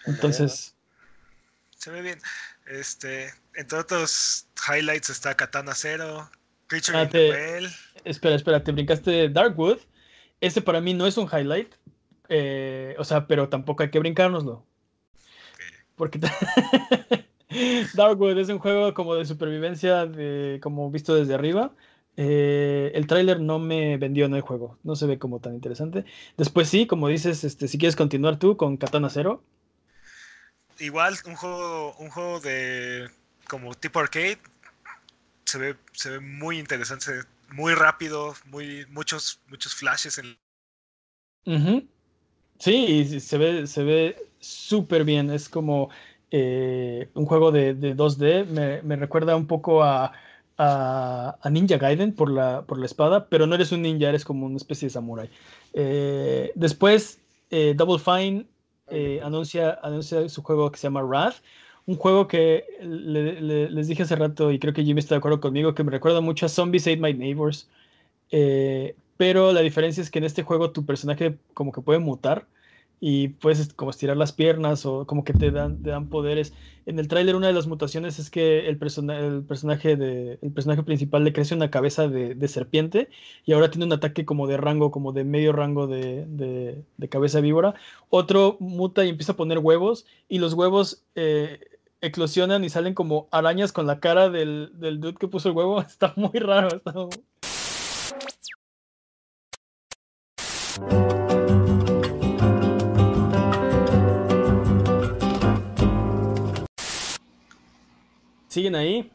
[0.07, 0.77] entonces.
[1.77, 2.21] Se ve bien.
[2.67, 6.31] Este, entre otros highlights está Katana Zero,
[6.69, 7.69] Creature Well.
[8.05, 9.81] Espera, espera, te brincaste Darkwood.
[10.45, 11.75] Este para mí no es un highlight.
[12.29, 14.63] Eh, o sea, pero tampoco hay que brincárnoslo.
[15.97, 16.21] Porque
[17.95, 21.73] Darkwood es un juego como de supervivencia, de, como visto desde arriba.
[22.19, 26.05] Eh, el tráiler no me vendió en el juego, no se ve como tan interesante.
[26.37, 29.43] Después sí, como dices, este, si quieres continuar tú con Katana Zero.
[30.79, 33.09] Igual, un juego, un juego de
[33.49, 34.39] como tipo arcade,
[35.47, 37.13] se ve, se ve muy interesante,
[37.55, 40.37] muy rápido, muy, muchos, muchos flashes en...
[42.59, 45.31] Sí, se ve, se ve súper bien.
[45.31, 45.91] Es como
[46.31, 48.83] eh, un juego de, 2D.
[48.83, 50.13] Me, recuerda un poco a,
[51.51, 54.57] Ninja Gaiden por la, por la espada, pero no eres un ninja, eres como una
[54.57, 55.31] especie de samurai.
[55.73, 58.47] Eh, después, eh, Double Fine
[59.23, 61.37] anuncia, anuncia su juego que se llama Wrath.
[61.87, 65.75] Un juego que les dije hace rato, y creo que Jimmy está de acuerdo conmigo,
[65.75, 67.69] que me recuerda mucho a Zombies Ate My Neighbors.
[69.17, 72.47] pero la diferencia es que en este juego tu personaje como que puede mutar
[73.07, 76.55] y puedes como estirar las piernas o como que te dan, te dan poderes.
[76.87, 80.83] En el tráiler una de las mutaciones es que el, el, personaje de, el personaje
[80.83, 83.11] principal le crece una cabeza de, serpiente
[83.45, 87.75] y ahora tiene un ataque como de rango, como de medio rango de, cabeza víbora.
[88.09, 91.61] Otro muta y empieza a poner huevos y los huevos eh,
[92.05, 95.81] eclosionan y salen como arañas con la cara del, del dude que puso el huevo.
[95.83, 96.69] Está muy raro.
[96.69, 96.93] Está
[108.49, 109.11] ¿Siguen ahí?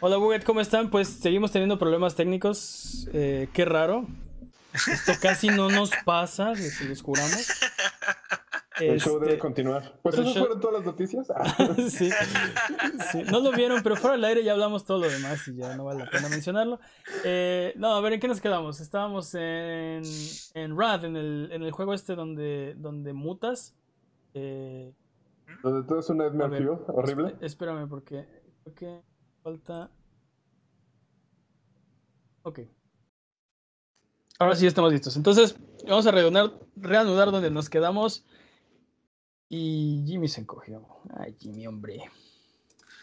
[0.00, 0.88] Hola Buget, ¿cómo están?
[0.88, 3.06] Pues seguimos teniendo problemas técnicos.
[3.12, 4.06] Eh, qué raro.
[4.72, 7.46] Esto casi no nos pasa, si los juramos.
[8.80, 9.98] El show debe este, continuar.
[10.02, 11.28] Pues eso fueron todas las noticias.
[11.90, 12.10] sí,
[13.10, 15.76] sí, no lo vieron, pero fuera del aire ya hablamos todo lo demás y ya
[15.76, 16.80] no vale la pena mencionarlo.
[17.24, 18.80] Eh, no, a ver, ¿en qué nos quedamos?
[18.80, 20.02] Estábamos en,
[20.54, 23.74] en Rad, en el, en el juego este donde, donde mutas.
[24.34, 24.92] Eh,
[25.62, 27.36] donde todo es un Nightmare horrible.
[27.40, 28.26] Espérame, porque
[28.64, 29.00] porque
[29.42, 29.90] falta.
[32.42, 32.60] Ok.
[34.38, 35.16] Ahora sí estamos listos.
[35.16, 35.56] Entonces,
[35.86, 38.24] vamos a reanudar, reanudar donde nos quedamos.
[39.54, 40.82] Y Jimmy se encogió.
[41.14, 42.10] Ay, Jimmy, hombre.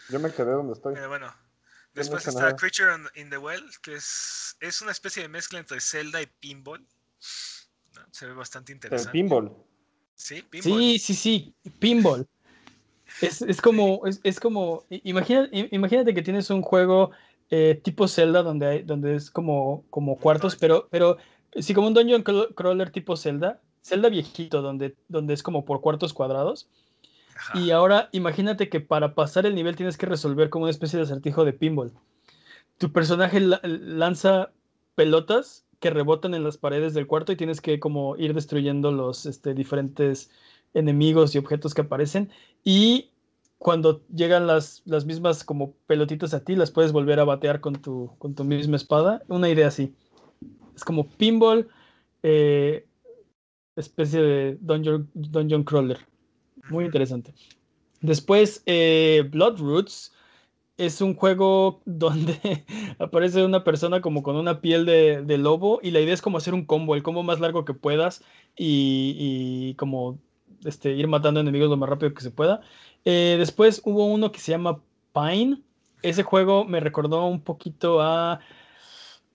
[0.09, 0.95] Yo me quedé donde estoy.
[0.95, 1.31] Eh, bueno,
[1.93, 6.19] después está Creature in the Well, que es, es una especie de mezcla entre Zelda
[6.23, 6.83] y Pinball.
[8.09, 9.11] Se ve bastante interesante.
[9.11, 9.55] pinball.
[10.15, 10.79] Sí, pinball.
[10.79, 12.27] Sí, sí, sí, pinball.
[13.21, 17.11] Es, como, es, como, imagínate, imagínate que tienes un juego
[17.51, 21.17] eh, tipo Zelda donde, hay, donde es como, como cuartos, pero, pero
[21.59, 26.13] sí como un dungeon crawler tipo Zelda, Zelda viejito, donde, donde es como por cuartos
[26.13, 26.69] cuadrados.
[27.53, 31.03] Y ahora imagínate que para pasar el nivel tienes que resolver como una especie de
[31.03, 31.93] acertijo de pinball.
[32.77, 34.51] Tu personaje lanza
[34.95, 39.25] pelotas que rebotan en las paredes del cuarto y tienes que como ir destruyendo los
[39.25, 40.29] este, diferentes
[40.73, 42.29] enemigos y objetos que aparecen
[42.63, 43.09] y
[43.59, 47.75] cuando llegan las, las mismas como pelotitas a ti, las puedes volver a batear con
[47.75, 49.21] tu, con tu misma espada.
[49.27, 49.93] Una idea así.
[50.73, 51.67] Es como pinball,
[52.23, 52.87] eh,
[53.75, 55.99] especie de dungeon, dungeon crawler.
[56.69, 57.33] Muy interesante.
[58.01, 60.13] Después, eh, Bloodroots
[60.77, 62.63] es un juego donde
[62.99, 66.37] aparece una persona como con una piel de, de, lobo y la idea es como
[66.37, 68.23] hacer un combo, el combo más largo que puedas
[68.55, 70.19] y, y como
[70.65, 72.61] este, ir matando enemigos lo más rápido que se pueda.
[73.05, 74.81] Eh, después hubo uno que se llama
[75.13, 75.61] Pine.
[76.01, 78.39] Ese juego me recordó un poquito a...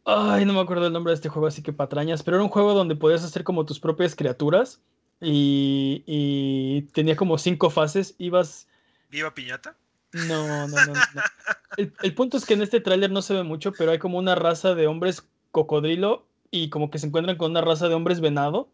[0.05, 2.51] Ay, no me acuerdo el nombre de este juego, así que patrañas, pero era un
[2.51, 4.83] juego donde podías hacer como tus propias criaturas
[5.20, 8.15] y, tenía como cinco fases.
[8.19, 8.69] Ibas...
[9.11, 9.77] ¿Viva piñata?
[10.12, 10.93] No, no, no.
[11.77, 14.16] El, el, punto es que en este tráiler no se ve mucho, pero hay como
[14.16, 18.20] una raza de hombres cocodrilo y como que se encuentran con una raza de hombres
[18.20, 18.69] venado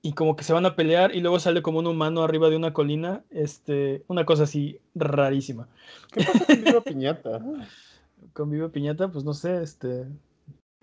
[0.00, 2.56] y como que se van a pelear y luego sale como un humano arriba de
[2.56, 5.68] una colina, este, una cosa así rarísima.
[6.10, 7.40] ¿Qué pasa con Viva Piñata?
[8.32, 10.06] con Viva Piñata, pues no sé, este...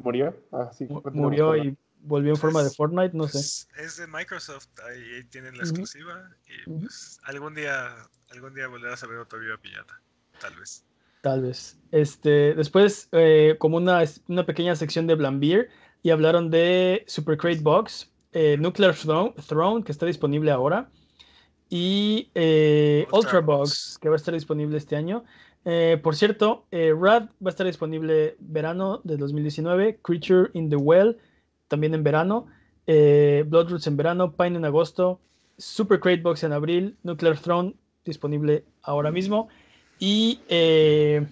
[0.03, 0.35] ¿Murió?
[0.51, 0.87] Ah, sí.
[1.13, 3.67] Murió y volvió en forma de Fortnite, no sé.
[3.77, 7.95] Es de Microsoft, ahí tienen la exclusiva y pues algún día,
[8.31, 10.01] algún día volverás a ver otro Viva Piñata,
[10.39, 10.85] tal vez.
[11.21, 11.77] Tal vez.
[11.91, 15.69] Este, después, eh, como una, una pequeña sección de Blambir
[16.01, 20.89] y hablaron de Super Crate Box, eh, Nuclear Throne, que está disponible ahora,
[21.69, 25.23] y eh, Ultrabox, que va a estar disponible este año.
[25.71, 31.17] Eh, por cierto, Rad va a estar disponible verano de 2019, Creature in the Well
[31.67, 32.47] también en verano,
[32.87, 35.19] Bloodroots en verano, Pine en agosto,
[35.59, 37.75] Super Crate Box en abril, Nuclear Throne
[38.05, 39.49] disponible ahora mismo.
[39.99, 41.25] y eh,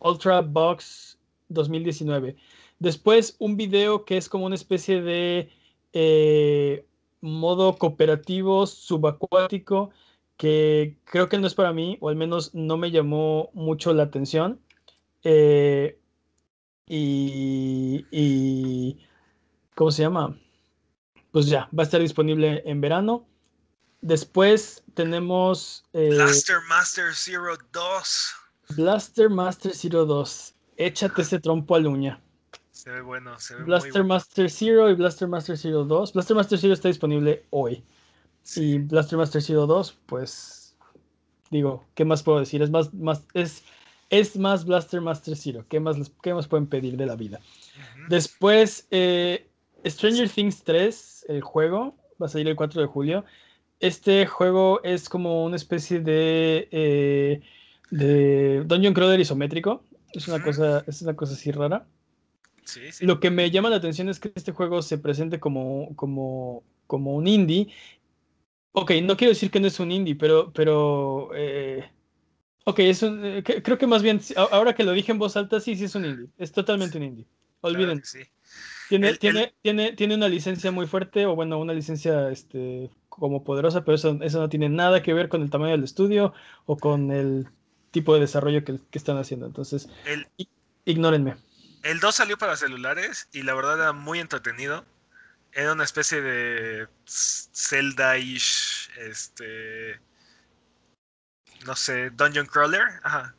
[0.00, 1.18] Ultra Box
[1.48, 2.36] 2019.
[2.78, 5.50] Después un video que es como una especie de
[5.92, 6.86] eh,
[7.20, 9.90] modo cooperativo subacuático
[10.36, 14.04] que creo que no es para mí, o al menos no me llamó mucho la
[14.04, 14.60] atención.
[15.22, 15.98] Eh,
[16.86, 18.98] y, y,
[19.74, 20.38] ¿cómo se llama?
[21.32, 23.26] Pues ya, va a estar disponible en verano.
[24.02, 25.84] Después tenemos...
[25.92, 28.34] Eh, Blaster Master Zero 2.
[28.76, 30.54] Blaster Master Zero 2.
[30.76, 32.22] Échate ese trompo a la uña.
[32.70, 36.12] Se ve bueno, se ve Blaster Master Zero y Blaster Master Zero 2.
[36.12, 37.82] Blaster Master Zero está disponible hoy.
[38.54, 40.76] Y Blaster Master Zero 2, pues
[41.50, 42.62] digo, ¿qué más puedo decir?
[42.62, 43.64] Es más, más, es,
[44.10, 45.64] es más Blaster Master Zero.
[45.68, 47.40] ¿Qué más, qué más pueden pedir de la vida?
[48.08, 49.48] Después, eh,
[49.84, 53.24] Stranger Things 3, el juego, va a salir el 4 de julio.
[53.80, 57.40] Este juego es como una especie de, eh,
[57.90, 59.82] de Dungeon Crawler isométrico.
[60.12, 61.86] Es una, cosa, es una cosa así rara.
[63.00, 67.14] Lo que me llama la atención es que este juego se presente como, como, como
[67.14, 67.68] un indie.
[68.78, 71.90] Ok, no quiero decir que no es un indie, pero, pero eh,
[72.64, 74.20] ok, es un, eh, creo que más bien,
[74.50, 76.28] ahora que lo dije en voz alta, sí, sí es un indie.
[76.36, 77.26] Es totalmente un indie.
[77.62, 78.02] Olviden.
[78.90, 83.82] Tiene, tiene, tiene, tiene una licencia muy fuerte, o bueno, una licencia este, como poderosa,
[83.82, 86.34] pero eso, eso no tiene nada que ver con el tamaño del estudio
[86.66, 87.48] o con el
[87.92, 89.46] tipo de desarrollo que, que están haciendo.
[89.46, 89.88] Entonces,
[90.84, 91.36] ignórenme.
[91.82, 94.84] El 2 salió para celulares y la verdad era muy entretenido.
[95.56, 99.98] Era una especie de Zelda-ish, este...
[101.64, 102.82] No sé, Dungeon Crawler.
[103.02, 103.34] Ajá.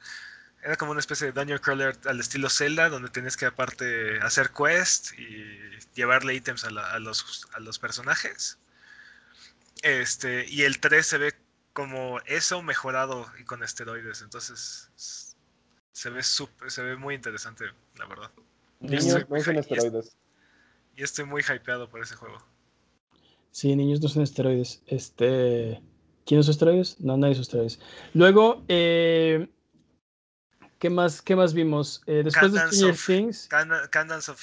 [0.64, 4.50] Era como una especie de Dungeon Crawler al estilo Zelda, donde tenías que aparte hacer
[4.50, 5.60] quest y
[5.94, 8.58] llevarle ítems a, los, a los personajes.
[9.84, 11.36] Este, y el 3 se ve
[11.74, 14.24] como eso mejorado y con esteroides.
[14.24, 15.36] Entonces
[15.92, 17.66] se ve super, se ve muy interesante,
[17.96, 18.32] la verdad.
[18.80, 20.18] Niños no esteroides.
[20.98, 22.40] Y estoy muy hypeado por ese juego.
[23.52, 24.82] Sí, niños no son esteroides.
[24.88, 25.80] Este.
[26.26, 27.00] ¿Quién usa esteroides?
[27.00, 27.80] No, nadie usa esteroides.
[28.16, 29.48] Luego, eh,
[30.80, 32.02] ¿qué, más, ¿qué más vimos?
[32.08, 33.48] Eh, después de Stranger Things.
[33.92, 34.42] Candance of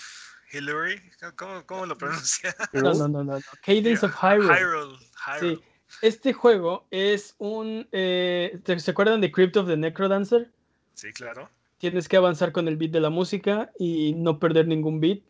[0.52, 1.02] Hillary.
[1.34, 2.54] ¿Cómo, ¿Cómo, lo pronuncia?
[2.72, 3.40] No, no, no, no.
[3.66, 4.54] Cadence of Hyrule.
[4.54, 4.98] Hyrule.
[5.40, 5.60] Sí.
[6.02, 7.88] Este juego es un.
[7.90, 10.52] Eh, ¿Se acuerdan de Crypt of the Necrodancer?
[10.94, 11.50] Sí, claro.
[11.78, 15.22] Tienes que avanzar con el beat de la música y no perder ningún beat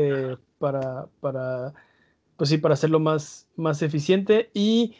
[0.00, 1.74] eh, para, para,
[2.36, 4.94] pues sí, para hacerlo más, más eficiente y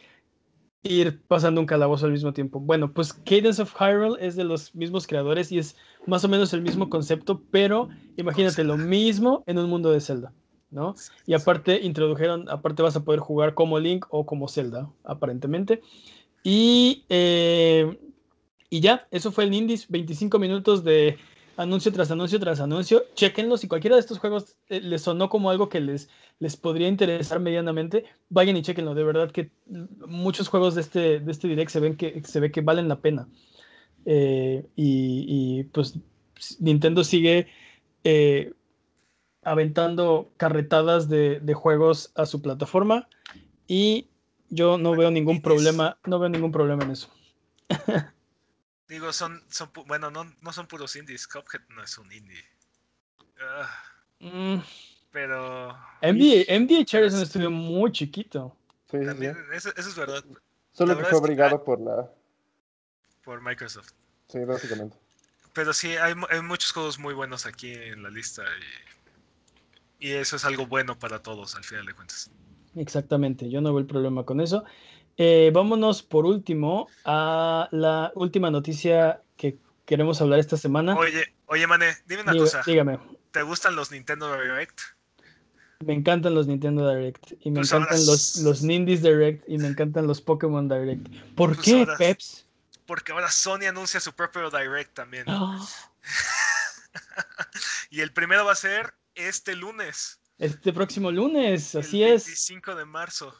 [0.83, 2.59] ir pasando un calabozo al mismo tiempo.
[2.59, 6.53] Bueno, pues Cadence of Hyrule es de los mismos creadores y es más o menos
[6.53, 10.33] el mismo concepto, pero imagínate lo mismo en un mundo de Zelda,
[10.69, 10.95] ¿no?
[11.25, 15.81] Y aparte introdujeron, aparte vas a poder jugar como Link o como Zelda, aparentemente.
[16.43, 17.97] Y eh,
[18.69, 21.17] y ya, eso fue el Indies, 25 minutos de
[21.59, 23.03] anuncio tras anuncio tras anuncio.
[23.15, 26.09] Chequenlo, si cualquiera de estos juegos eh, les sonó como algo que les,
[26.39, 28.95] les podría interesar medianamente, vayan y chequenlo.
[28.95, 29.51] De verdad que
[30.07, 33.01] muchos juegos de este, de este direct se, ven que, se ve que valen la
[33.01, 33.27] pena.
[34.05, 35.99] Eh, y, pues
[36.59, 37.47] Nintendo sigue
[38.05, 38.53] eh,
[39.43, 43.09] aventando carretadas de, de, juegos a su plataforma
[43.67, 44.07] y
[44.49, 47.09] yo no veo ningún problema, no veo ningún problema en eso.
[48.89, 51.27] Digo, son, son bueno, no, no son puros indies.
[51.27, 52.43] Cuphead no es un indie.
[54.19, 54.59] Uh,
[55.11, 55.77] pero.
[56.01, 58.57] MDHR es un estudio muy chiquito.
[58.89, 60.25] Sí, También, Eso, eso, es verdad.
[60.71, 62.09] Solo que fue obligado por la.
[63.23, 63.91] Por Microsoft.
[64.27, 64.97] Sí, básicamente.
[65.53, 68.43] Pero sí, hay, hay muchos juegos muy buenos aquí en la lista.
[69.99, 72.31] Y, y eso es algo bueno para todos, al final de cuentas.
[72.75, 74.63] Exactamente, yo no veo el problema con eso.
[75.21, 80.95] Eh, vámonos por último a la última noticia que queremos hablar esta semana.
[80.95, 82.61] Oye, oye, Mane, dime una cosa.
[82.65, 82.99] Dígame.
[83.31, 84.79] ¿Te gustan los Nintendo Direct?
[85.85, 89.67] Me encantan los Nintendo Direct y me pues encantan los, los Nindies Direct y me
[89.67, 91.09] encantan los Pokémon Direct.
[91.35, 92.45] ¿Por pues qué, Peps?
[92.85, 95.25] Porque ahora Sony anuncia su propio Direct también.
[95.27, 95.67] ¡Ah!
[97.89, 100.21] y el primero va a ser este lunes.
[100.37, 102.23] Este próximo lunes, así es.
[102.23, 103.35] 25 de marzo.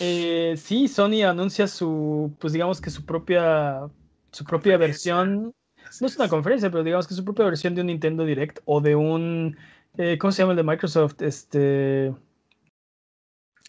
[0.00, 3.88] Eh, sí, Sony anuncia su, pues digamos que su propia,
[4.32, 5.54] su propia versión.
[6.00, 8.80] No es una conferencia, pero digamos que su propia versión de un Nintendo Direct o
[8.80, 9.56] de un,
[9.96, 11.22] eh, ¿cómo se llama el de Microsoft?
[11.22, 12.12] Este,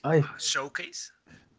[0.01, 0.23] ay.
[0.39, 1.13] Showcase.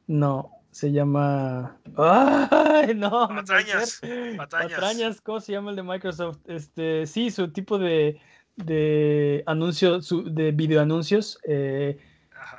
[0.08, 1.78] No, se llama.
[1.96, 3.28] ¡Ay, no!
[3.28, 4.00] Patrañas.
[4.36, 5.20] Patrañas.
[5.20, 6.38] ¿cómo se llama el de Microsoft?
[6.46, 8.20] Este, sí, su tipo de,
[8.56, 11.38] de anuncio, de videoanuncios.
[11.44, 11.98] Eh,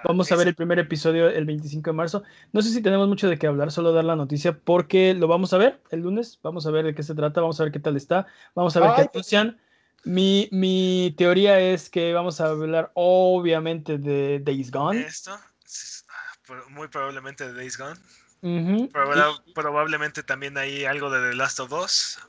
[0.03, 2.23] Vamos a ver el primer episodio el 25 de marzo.
[2.53, 5.53] No sé si tenemos mucho de qué hablar, solo dar la noticia porque lo vamos
[5.53, 6.39] a ver el lunes.
[6.43, 8.27] Vamos a ver de qué se trata, vamos a ver qué tal está.
[8.55, 9.59] Vamos a ver qué anuncian.
[10.03, 15.01] Mi, mi, teoría es que vamos a hablar obviamente de Days Gone.
[15.01, 17.99] Esto, ah, muy probablemente de Days Gone.
[19.53, 22.19] Probablemente también hay algo de The Last of Us.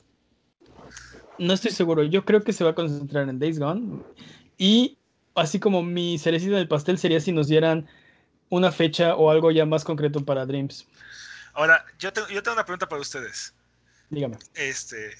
[1.37, 2.03] No estoy seguro.
[2.03, 4.03] Yo creo que se va a concentrar en Days Gone.
[4.57, 4.98] Y
[5.35, 7.87] así como mi cerecita del pastel sería si nos dieran
[8.49, 10.87] una fecha o algo ya más concreto para Dreams.
[11.53, 13.53] Ahora, yo tengo, yo tengo una pregunta para ustedes.
[14.09, 14.37] Dígame.
[14.55, 15.15] Este,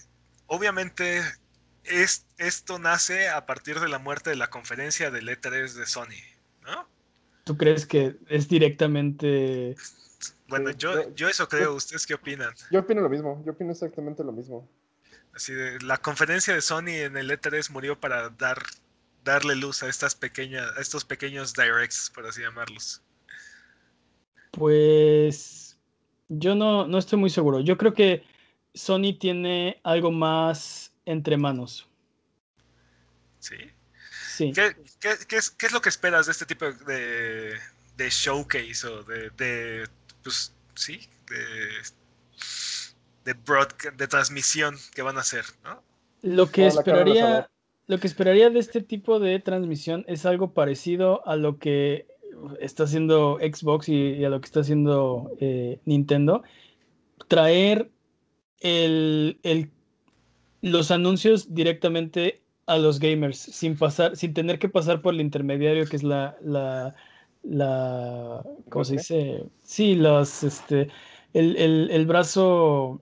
[0.48, 1.22] obviamente,
[1.84, 6.22] es, esto nace a partir de la muerte de la conferencia del E3 de Sony,
[6.64, 6.88] ¿no?
[7.44, 9.76] ¿Tú crees que es directamente...
[10.48, 11.76] Bueno, yo, yo eso creo.
[11.76, 12.54] ¿Ustedes qué opinan?
[12.72, 13.42] Yo opino lo mismo.
[13.46, 14.68] Yo opino exactamente lo mismo.
[15.34, 18.62] Así de, la conferencia de Sony en el E3 murió para dar
[19.30, 23.02] darle luz a estas pequeñas, a estos pequeños directs, por así llamarlos?
[24.52, 25.78] Pues
[26.28, 27.60] yo no, no estoy muy seguro.
[27.60, 28.24] Yo creo que
[28.74, 31.88] Sony tiene algo más entre manos.
[33.40, 33.56] ¿Sí?
[34.36, 34.52] Sí.
[34.54, 34.76] ¿Qué,
[35.38, 37.56] es, lo que esperas de este tipo de,
[37.98, 39.88] de showcase o de, de
[40.24, 41.70] pues, sí, de,
[43.26, 45.84] de, broadcast, de transmisión que van a hacer, ¿no?
[46.22, 47.50] Lo que esperaría
[47.90, 52.06] lo que esperaría de este tipo de transmisión es algo parecido a lo que
[52.60, 56.44] está haciendo Xbox y, a lo que está haciendo eh, Nintendo.
[57.28, 57.90] Traer
[58.60, 59.40] el,
[60.62, 65.88] los anuncios directamente a los gamers sin pasar, sin tener que pasar por el intermediario
[65.88, 66.94] que es la, la,
[67.42, 69.46] la ¿cómo se dice?
[69.64, 70.90] Sí, los, este,
[71.34, 73.02] el, el brazo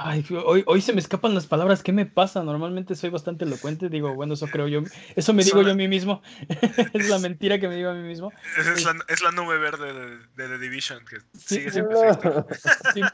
[0.00, 1.82] Ay, hoy, hoy se me escapan las palabras.
[1.82, 2.44] ¿Qué me pasa?
[2.44, 3.88] Normalmente soy bastante elocuente.
[3.88, 4.82] Digo, bueno, eso creo yo.
[5.16, 6.22] Eso me digo yo a mí mismo.
[6.92, 8.32] es la mentira que me digo a mí mismo.
[8.56, 9.92] Es, la, es la, nube verde
[10.36, 11.96] de, The Division que sigue siempre
[12.94, 13.04] sin,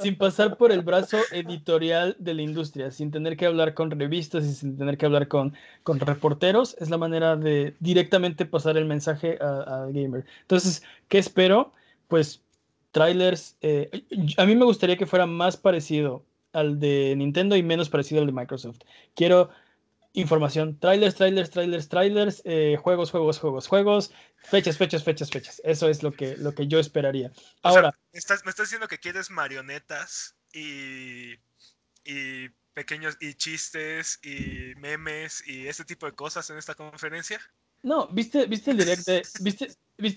[0.00, 4.44] sin, pasar por el brazo editorial de la industria, sin tener que hablar con revistas
[4.44, 8.86] y sin tener que hablar con, con reporteros, es la manera de directamente pasar el
[8.86, 10.24] mensaje al gamer.
[10.42, 11.74] Entonces, ¿qué espero?
[12.08, 12.42] Pues
[12.92, 13.56] trailers.
[13.60, 13.90] Eh,
[14.36, 18.26] a mí me gustaría que fuera más parecido al de Nintendo y menos parecido al
[18.26, 18.80] de Microsoft.
[19.14, 19.50] Quiero
[20.12, 25.62] información, trailers, trailers, trailers, trailers, eh, juegos, juegos, juegos, juegos, fechas, fechas, fechas, fechas.
[25.64, 27.32] Eso es lo que, lo que yo esperaría.
[27.62, 31.34] Ahora, me, estás, diciendo que quieres marionetas y,
[32.04, 37.40] y pequeños y chistes y memes y ese tipo de cosas en esta conferencia.
[37.82, 39.68] No, ¿viste, viste el direct de, viste,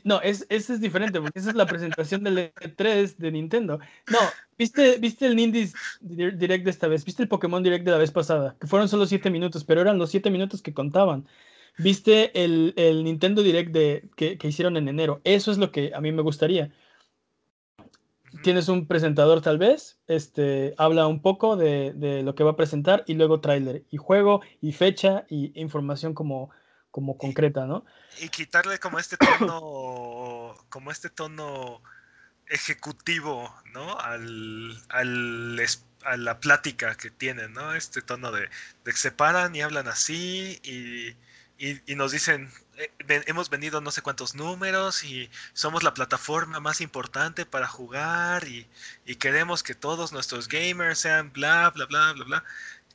[0.03, 3.79] no, es, ese es diferente, porque esa es la presentación del E3 de Nintendo.
[4.11, 4.19] No,
[4.57, 7.05] ¿viste, viste el Nindies Direct de esta vez?
[7.05, 8.55] ¿Viste el Pokémon Direct de la vez pasada?
[8.59, 11.27] Que fueron solo 7 minutos, pero eran los 7 minutos que contaban.
[11.77, 15.21] ¿Viste el, el Nintendo Direct de, que, que, hicieron en enero?
[15.23, 16.71] Eso es lo que a mí me gustaría.
[18.43, 22.55] Tienes un presentador tal vez, este, habla un poco de, de lo que va a
[22.55, 26.49] presentar y luego tráiler y juego y fecha y información como
[26.93, 27.83] como concreta, ¿no?
[28.21, 31.81] Y quitarle como este tono, como este tono
[32.45, 33.99] ejecutivo, ¿no?
[33.99, 35.59] Al, al,
[36.03, 37.73] a la plática que tienen, ¿no?
[37.73, 38.47] Este tono de,
[38.85, 41.15] que se paran y hablan así y,
[41.57, 42.91] y, nos dicen, eh,
[43.25, 48.67] hemos vendido no sé cuántos números y somos la plataforma más importante para jugar y,
[49.03, 52.43] y queremos que todos nuestros gamers sean bla, bla, bla, bla, bla.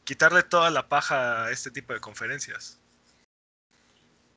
[0.04, 2.78] Quitarle toda la paja a este tipo de conferencias.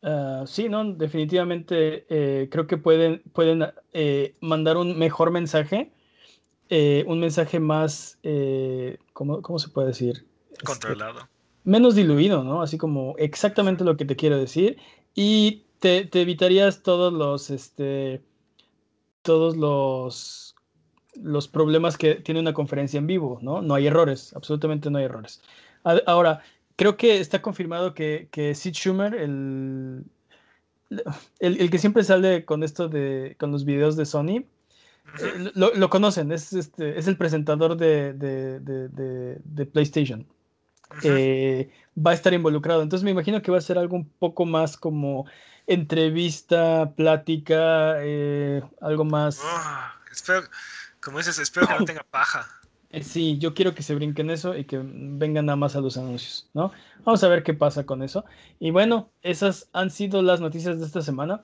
[0.04, 5.92] Ah, sí, no, definitivamente eh, creo que pueden, pueden eh, mandar un mejor mensaje,
[6.70, 8.18] eh, un mensaje más,
[9.14, 10.26] ¿cómo, ¿cómo, se puede decir?
[10.52, 11.28] Este, Controlado.
[11.64, 12.62] menos diluido, ¿no?
[12.62, 14.78] Así como exactamente lo que te quiero decir.
[15.14, 18.24] Y te, te evitarías todos los, este,
[19.22, 20.56] todos los,
[21.16, 23.62] los problemas que tiene una conferencia en vivo, ¿no?
[23.62, 25.42] No hay errores, absolutamente no hay errores.
[26.06, 26.42] Ahora,
[26.82, 30.04] creo que está confirmado que, que Sid Schumer, el,
[31.38, 34.46] el, que siempre sale con esto de, con los videos de Sony,
[35.20, 40.26] eh, lo, conocen, es, este, es el presentador de, de, PlayStation.
[41.04, 42.82] Eh, va a estar involucrado.
[42.82, 45.28] Entonces me imagino que va a ser algo un poco más como
[45.68, 49.40] entrevista, plática, eh, algo más.
[49.44, 50.46] Ah, espero,
[51.00, 52.48] como dices, espero que no tenga paja.
[52.92, 55.98] Eh, sí, yo quiero que se brinquen eso y que vengan nada más a los
[55.98, 56.72] anuncios, ¿no?
[57.06, 58.26] Vamos a ver qué pasa con eso.
[58.60, 61.44] Y bueno, esas han sido las noticias de esta semana.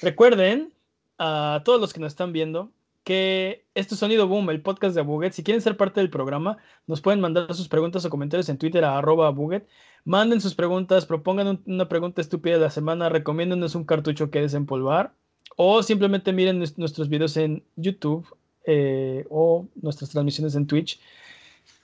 [0.00, 0.72] Recuerden
[1.18, 2.72] a todos los que nos están viendo
[3.04, 5.32] que esto es Sonido Boom, el podcast de Abuget.
[5.32, 6.56] Si quieren ser parte del programa,
[6.86, 9.66] nos pueden mandar sus preguntas o comentarios en Twitter a arroba Buget.
[10.04, 15.12] Manden sus preguntas, propongan una pregunta estúpida de la semana, recomiéndonos un cartucho que desempolvar
[15.56, 18.26] o simplemente miren nuestros videos en YouTube
[18.70, 21.00] eh, o nuestras transmisiones en Twitch.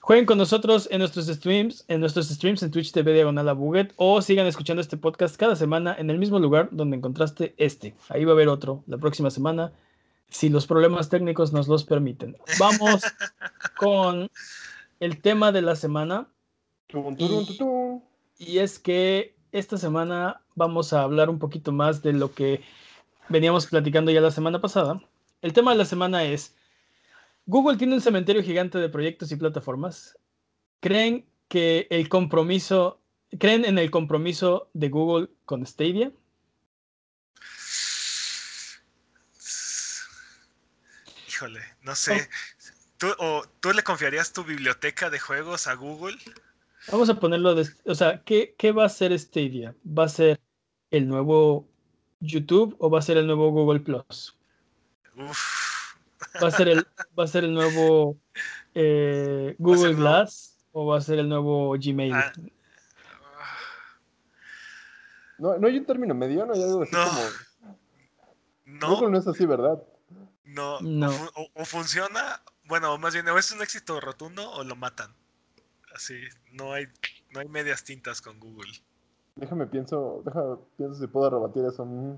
[0.01, 3.93] Jueguen con nosotros en nuestros streams, en nuestros streams en Twitch TV Diagonal a Buget,
[3.95, 7.95] o sigan escuchando este podcast cada semana en el mismo lugar donde encontraste este.
[8.09, 9.73] Ahí va a haber otro la próxima semana,
[10.29, 12.37] si los problemas técnicos nos los permiten.
[12.59, 13.01] Vamos
[13.79, 14.29] con
[14.99, 16.27] el tema de la semana.
[18.37, 22.61] y es que esta semana vamos a hablar un poquito más de lo que
[23.27, 25.01] veníamos platicando ya la semana pasada.
[25.41, 26.55] El tema de la semana es
[27.45, 30.17] Google tiene un cementerio gigante de proyectos y plataformas.
[30.79, 33.01] ¿Creen que el compromiso,
[33.39, 36.11] creen en el compromiso de Google con Stadia?
[41.27, 42.29] Híjole, no sé.
[42.97, 46.17] ¿Tú, o, ¿Tú le confiarías tu biblioteca de juegos a Google?
[46.91, 49.75] Vamos a ponerlo de, o sea, ¿qué, ¿qué va a ser Stadia?
[49.85, 50.39] ¿Va a ser
[50.91, 51.67] el nuevo
[52.21, 54.35] YouTube o va a ser el nuevo Google Plus?
[55.17, 55.74] Uf.
[56.43, 56.85] ¿Va a ser el,
[57.17, 58.17] va a ser el nuevo
[58.73, 62.13] eh, Google Glass o va a ser el nuevo Gmail?
[62.13, 62.33] Ah.
[65.37, 67.75] No, no hay un término medio, no hay algo así como.
[68.65, 68.95] No.
[68.95, 69.81] Google no es así, ¿verdad?
[70.43, 70.79] No.
[70.81, 71.11] no.
[71.53, 75.13] O, funciona, bueno, más bien, o es un éxito rotundo o lo matan.
[75.93, 76.15] Así,
[76.51, 76.87] no hay,
[77.31, 78.71] no hay medias tintas con Google.
[79.35, 81.85] Déjame pienso, déjame pienso si puedo rebatir eso.
[81.85, 82.15] Mm,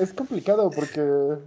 [0.00, 1.38] es complicado porque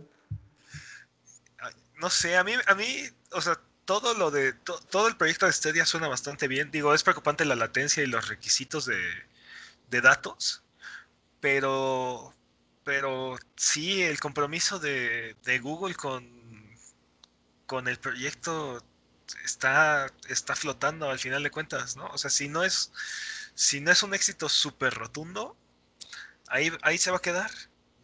[1.98, 5.53] no sé, a mí, a mí, o sea, todo lo de, todo el proyecto de
[5.53, 6.72] Stadia suena bastante bien.
[6.72, 10.64] Digo, es preocupante la latencia y los requisitos de, datos,
[11.40, 12.34] pero,
[12.84, 16.28] pero sí, el compromiso de, Google con,
[17.65, 18.84] con el proyecto
[19.44, 22.07] está, está flotando al final de cuentas, ¿no?
[22.07, 22.91] O sea, si no es,
[23.56, 25.57] si no es un éxito súper rotundo,
[26.48, 27.52] ahí, ahí se va a quedar.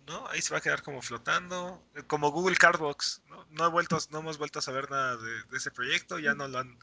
[0.07, 0.27] ¿No?
[0.27, 3.65] Ahí se va a quedar como flotando, eh, como Google Cardbox, ¿no?
[3.65, 6.77] He vuelto, no hemos vuelto a saber nada de, ese proyecto, ya no lo han,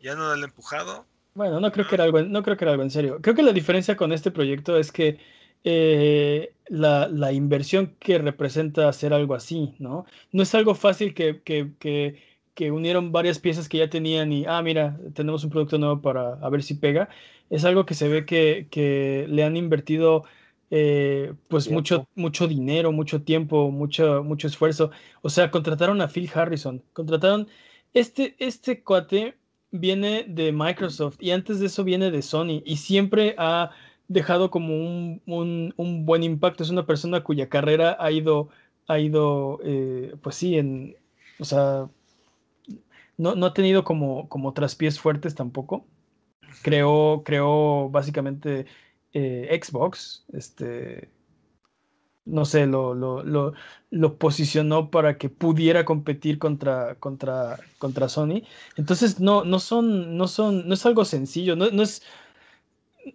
[0.00, 1.06] ya no han empujado.
[1.34, 3.18] Bueno, no creo que era algo, no creo que era algo en serio.
[3.22, 5.20] Creo que la diferencia con este proyecto es que
[5.64, 10.06] eh, la, la, inversión que representa hacer algo así, ¿no?
[10.32, 12.22] No es algo fácil que, que, que,
[12.54, 16.34] que, unieron varias piezas que ya tenían y, ah, mira, tenemos un producto nuevo para
[16.34, 17.08] a ver si pega.
[17.50, 20.24] Es algo que se ve que le han invertido
[20.70, 24.90] eh, pues mucho, mucho dinero, mucho tiempo, mucho, mucho esfuerzo.
[25.22, 27.48] O sea, contrataron a Phil Harrison, contrataron,
[27.94, 29.36] este, este cuate
[29.70, 33.70] viene de Microsoft y antes de eso viene de Sony y siempre ha
[34.08, 35.22] dejado como un,
[35.76, 36.62] un, buen impacto.
[36.62, 38.48] Es una persona cuya carrera ha ido,
[38.88, 40.96] ha ido eh, pues sí, en,
[41.38, 41.88] o sea,
[43.16, 45.86] no, no ha tenido como, como traspiés fuertes tampoco.
[46.62, 48.66] Creó, creó básicamente
[49.12, 51.10] eh, Xbox, este,
[52.24, 58.42] no sé, lo, lo, posicionó para que pudiera competir contra, contra, contra Sony.
[58.76, 62.02] Entonces, no, no son, no son, no es algo sencillo, no, no es,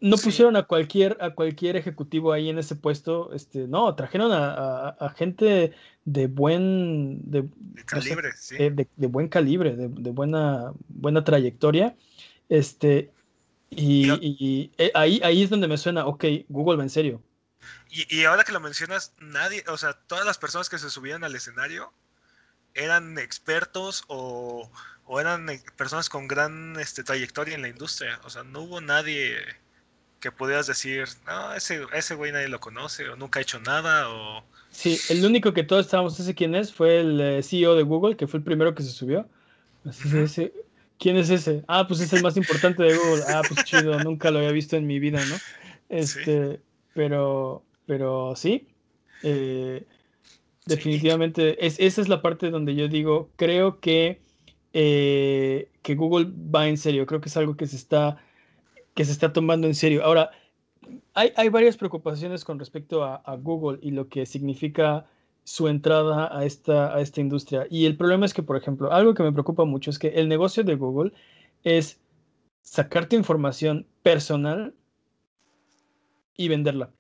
[0.02, 5.14] no pusieron a cualquier, a cualquier ejecutivo ahí en ese puesto, este, no, trajeron a,
[5.15, 5.74] gente
[6.06, 7.48] de buen, de,
[7.86, 8.30] calibre,
[8.95, 11.95] de, buen calibre, de, buena, buena trayectoria,
[12.49, 13.11] este,
[13.78, 17.22] y, eh, ahí, ahí es donde me suena, ok, Google va en serio.
[17.90, 21.36] Y, ahora que lo mencionas, nadie, o sea, todas las personas que se subían al
[21.36, 21.94] escenario
[22.74, 24.70] eran expertos o,
[25.20, 25.48] eran
[25.78, 28.20] personas con gran este, trayectoria en la industria.
[28.24, 29.38] O sea, no hubo nadie
[30.20, 34.10] que pudieras decir, no, ese, ese güey nadie lo conoce o nunca ha hecho nada
[34.10, 34.44] o...
[34.72, 38.18] Sí, el único que todos estábamos, ese quién es, fue el eh, CEO de Google,
[38.18, 39.30] que fue el primero que se subió.
[39.86, 40.52] Así, ese,
[41.04, 41.66] ¿Quién es ese?
[41.68, 43.24] Ah, pues es el más importante de Google.
[43.28, 45.36] Ah, pues chido, nunca lo había visto en mi vida, ¿no?
[45.90, 46.62] Este,
[46.94, 48.70] pero, pero sí.
[49.22, 49.86] Eh,
[50.66, 54.22] definitivamente, es, esa es la parte donde yo digo, creo que,
[54.72, 57.06] eh, que Google va en serio.
[57.06, 58.24] Creo que es algo que se está,
[58.96, 60.06] que se está tomando en serio.
[60.06, 60.32] Ahora,
[61.16, 65.08] hay, hay varias preocupaciones con respecto a, a Google y lo que significa
[65.44, 67.68] su entrada a esta, a esta industria.
[67.70, 70.30] Y el problema es que, por ejemplo, algo que me preocupa mucho es que el
[70.30, 71.11] negocio de Google
[71.64, 71.99] es
[72.61, 74.74] sacarte información personal
[76.36, 76.91] y venderla.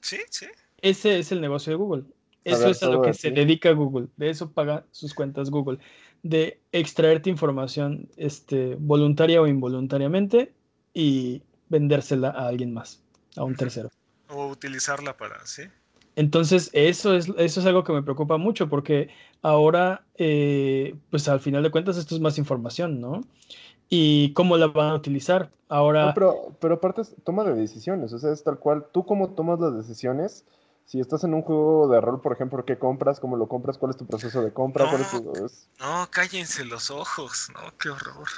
[0.00, 0.46] Sí, sí.
[0.82, 2.04] Ese es el negocio de Google.
[2.44, 4.08] Eso es a lo que se dedica Google.
[4.16, 5.78] De eso paga sus cuentas Google.
[6.22, 10.52] De extraerte información este, voluntaria o involuntariamente
[10.94, 13.02] y vendérsela a alguien más,
[13.36, 13.90] a un tercero.
[14.28, 15.64] O utilizarla para, sí.
[16.20, 19.08] Entonces, eso es, eso es algo que me preocupa mucho porque
[19.40, 23.22] ahora, eh, pues al final de cuentas, esto es más información, ¿no?
[23.88, 25.50] Y cómo la van a utilizar.
[25.70, 26.12] Ahora.
[26.12, 28.84] pero, pero aparte, es toma de decisiones, o sea, es tal cual.
[28.92, 30.44] Tú, cómo tomas las decisiones,
[30.84, 33.18] si estás en un juego de rol, por ejemplo, ¿qué compras?
[33.18, 33.78] ¿Cómo lo compras?
[33.78, 34.84] ¿Cuál es tu proceso de compra?
[34.84, 35.22] No, ¿Cuál es tu,
[35.82, 38.28] no cállense los ojos, no, qué horror.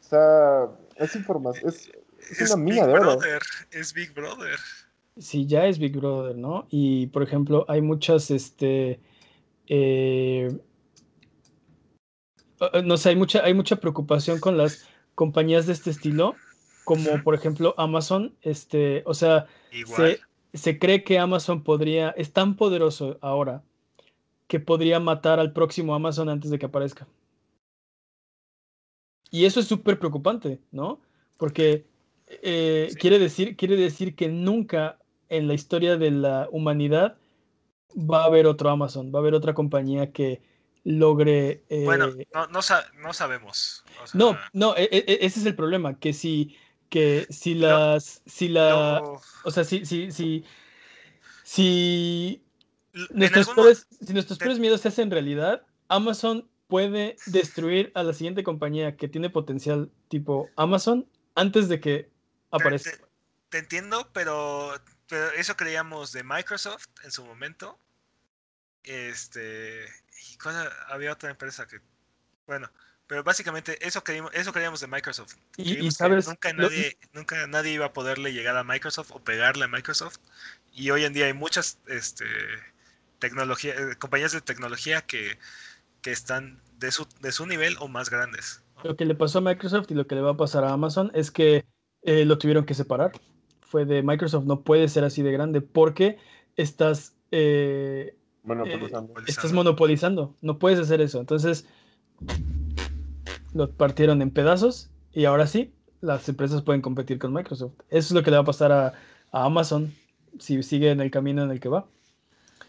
[0.00, 1.90] O sea, es información, es,
[2.30, 3.16] es, una mina Big de oro.
[3.18, 3.42] Brother,
[3.72, 4.58] es Big Brother.
[5.20, 6.66] Sí, ya es Big Brother, ¿no?
[6.70, 9.00] Y por ejemplo, hay muchas, este,
[9.66, 10.58] eh,
[12.60, 16.36] uh, no sé, hay mucha, hay mucha preocupación con las compañías de este estilo,
[16.84, 19.46] como por ejemplo Amazon, este, o sea,
[19.84, 20.20] se,
[20.54, 23.62] se cree que Amazon podría, es tan poderoso ahora
[24.48, 27.06] que podría matar al próximo Amazon antes de que aparezca.
[29.30, 31.00] Y eso es súper preocupante, ¿no?
[31.36, 31.84] Porque
[32.26, 32.98] eh, Sí.
[32.98, 34.99] quiere, decir, quiere decir que nunca
[35.30, 37.16] en la historia de la humanidad
[37.96, 40.42] va a haber otro Amazon, va a haber otra compañía que
[40.84, 41.64] logre...
[41.68, 43.84] eh, Bueno, no, no, sa- no sabemos.
[44.02, 46.56] o sea, no, no, e- e- ese es el problema, que si,
[46.88, 49.02] que si las, si la,
[49.44, 50.44] o sea, si, si, si,
[51.42, 52.42] si
[53.10, 58.12] nuestros peores, si nuestros te- peores miedos se hacen realidad, Amazon puede destruir a la
[58.12, 62.10] siguiente compañía que tiene potencial tipo Amazon antes de que te-
[62.50, 62.90] aparezca.
[62.92, 63.04] te-
[63.48, 64.72] te entiendo, pero,
[65.10, 67.78] pero eso creíamos de Microsoft en su momento.
[68.84, 69.86] Este.
[70.88, 71.80] Había otra empresa que.
[72.46, 72.70] Bueno,
[73.06, 75.34] pero básicamente eso creíamos, eso creíamos de Microsoft.
[75.56, 79.64] Y- sabes, nunca lo- nadie, nunca nadie iba a poderle llegar a Microsoft o pegarle
[79.64, 80.18] a Microsoft.
[80.72, 82.24] Y hoy en día hay muchas este,
[83.18, 85.38] tecnología, eh, compañías de tecnología que,
[86.02, 88.62] que están de su, de su nivel o más grandes.
[88.76, 88.84] ¿no?
[88.84, 91.10] Lo que le pasó a Microsoft y lo que le va a pasar a Amazon
[91.14, 91.66] es que
[92.02, 93.12] eh, lo tuvieron que separar.
[93.70, 96.18] Fue de Microsoft, no puede ser así de grande porque
[96.56, 98.80] estás, eh, Bueno, Eh,
[99.28, 100.34] estás monopolizando.
[100.40, 101.20] No puedes hacer eso.
[101.20, 101.66] Entonces,
[103.54, 107.74] lo partieron en pedazos y ahora sí, las empresas pueden competir con Microsoft.
[107.90, 108.86] Eso es lo que le va a pasar a,
[109.30, 109.94] a Amazon
[110.40, 111.86] si sigue en el camino en el que va.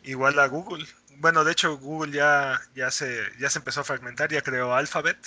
[0.03, 0.85] Igual a Google.
[1.17, 5.17] Bueno, de hecho Google ya, ya, se, ya se empezó a fragmentar, ya creó Alphabet.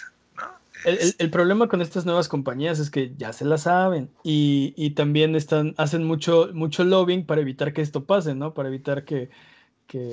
[0.84, 4.10] El, el- Es- el problema con estas nuevas compañías es que ya se la saben
[4.22, 8.54] y, y también están, hacen mucho, mucho lobbying para evitar que esto pase, ¿no?
[8.54, 9.30] Para evitar que,
[9.86, 10.10] que,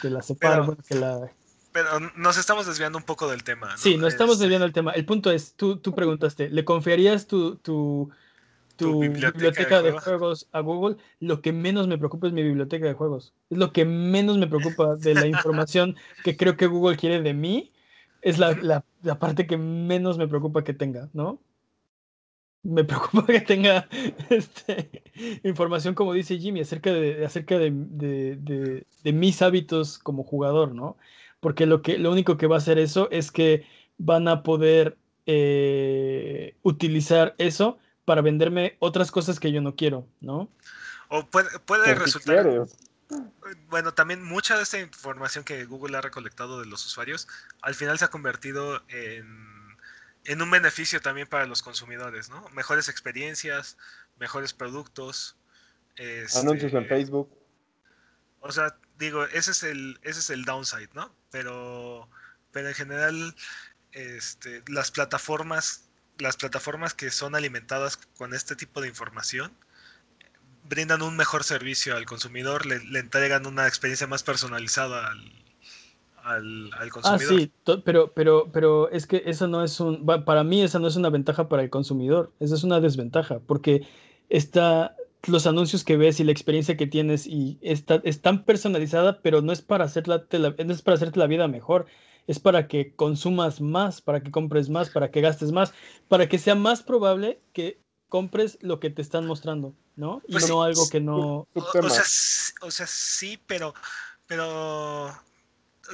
[0.00, 1.30] que la separen, Pero- que la,
[1.72, 3.72] Pero nos estamos desviando un poco del tema.
[3.72, 3.76] ¿no?
[3.78, 4.92] Sí, no estamos desviando el tema.
[4.92, 8.10] El punto es, tú, tú preguntaste, ¿le confiarías tu, tu,
[8.76, 10.96] Tu tu biblioteca biblioteca, de de, juegos a Google?
[11.20, 13.34] Lo que menos me preocupa es mi biblioteca de juegos.
[13.50, 17.34] Es lo que menos me preocupa de la información que creo que Google quiere de
[17.34, 17.72] mí.
[18.24, 21.40] Es la, la- la parte que menos me preocupa que tenga, ¿no?
[22.62, 23.86] Me preocupa que tenga
[24.30, 25.02] este,
[25.44, 30.74] información, como dice Jimmy, acerca de, acerca de, de- de- de mis hábitos como jugador,
[30.74, 30.96] ¿no?
[31.40, 33.66] Porque lo, que, lo único que va a hacer eso es que
[33.98, 34.96] van a poder
[35.26, 37.76] eh, utilizar eso
[38.06, 40.48] para venderme otras cosas que yo no quiero, ¿no?
[41.10, 42.42] O puede, puede resultar.
[42.44, 42.78] quieres.
[43.68, 47.28] Bueno, también mucha de esta información que Google ha recolectado de los usuarios
[47.62, 49.76] al final se ha convertido en,
[50.24, 52.48] en un beneficio también para los consumidores, ¿no?
[52.50, 53.76] Mejores experiencias,
[54.18, 55.36] mejores productos.
[55.96, 57.30] este, Anuncios en Facebook.
[58.40, 61.14] O sea, digo, ese es el, ese es el downside, ¿no?
[61.30, 62.08] Pero,
[62.52, 63.34] pero en general,
[63.92, 69.56] este, las plataformas, las plataformas que son alimentadas con este tipo de información
[70.64, 75.32] brindan un mejor servicio al consumidor, le, le entregan una experiencia más personalizada al,
[76.24, 77.18] al, al Ah, consumidor.
[77.18, 80.86] sí, to- pero, pero, pero es que eso no es un, para mí esa no
[80.88, 83.86] es una ventaja para el consumidor, esa es una desventaja, porque
[84.30, 84.96] está,
[85.26, 89.42] los anuncios que ves y la experiencia que tienes y está, es tan personalizada, pero
[89.42, 91.84] no es para hacerte la, no es para hacerte la vida mejor,
[92.26, 95.74] es para que consumas más, para que compres más, para que gastes más,
[96.08, 97.83] para que sea más probable que
[98.14, 100.22] compres lo que te están mostrando, ¿no?
[100.28, 101.48] Y Pues sí, no algo que no...
[101.52, 102.04] O, sea,
[102.60, 103.74] o sea, sí, pero,
[104.28, 105.12] pero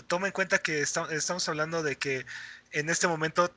[0.06, 2.26] toma en cuenta que esta- estamos hablando de que
[2.72, 3.50] en este momento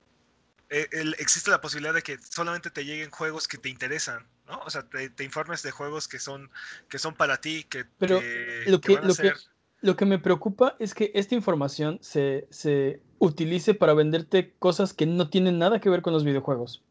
[0.69, 4.59] eh, el- existe la posibilidad de que solamente te lleguen juegos que te interesan, ¿no?
[4.59, 6.49] O sea, te, te informes de juegos que son,
[6.87, 9.37] que son para ti, que, Pero que- lo que que, van a lo, que, ser...
[9.81, 15.05] lo que me preocupa es que esta información se, se utilice para venderte cosas que
[15.05, 16.81] no tienen nada que ver con los videojuegos.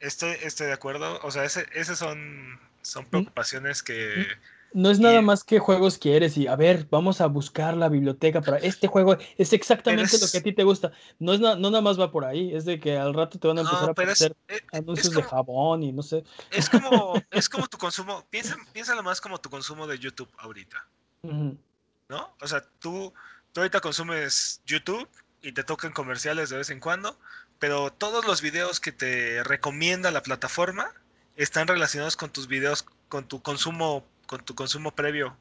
[0.00, 1.18] Estoy, estoy de acuerdo.
[1.22, 4.26] O sea, ese, esas son, son preocupaciones que...
[4.74, 7.88] No es nada Y- más que juegos quieres y a ver, vamos a buscar la
[7.88, 9.16] biblioteca para este juego.
[9.38, 10.92] Es exactamente lo que a ti te gusta.
[11.18, 13.48] No, es na- no nada más va por ahí, es de que al rato te
[13.48, 16.22] van a empezar No, a pero es, aparecer es- anuncios de jabón y no sé.
[16.50, 20.86] es como, es como tu consumo, piensa, piénsalo más como tu consumo de YouTube ahorita.
[21.22, 22.34] ¿no?
[22.40, 23.12] O sea, tú,
[23.52, 25.08] tú ahorita consumes YouTube
[25.40, 27.18] y te tocan comerciales de vez en cuando,
[27.58, 30.92] pero todos los videos que te recomienda la plataforma
[31.36, 35.38] están relacionados con tus videos, con tu consumo con tu consumo previo,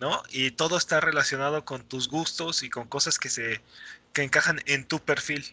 [0.00, 0.22] ¿no?
[0.30, 3.60] Y todo está relacionado con tus gustos y con cosas que se
[4.14, 5.44] que encajan en tu perfil.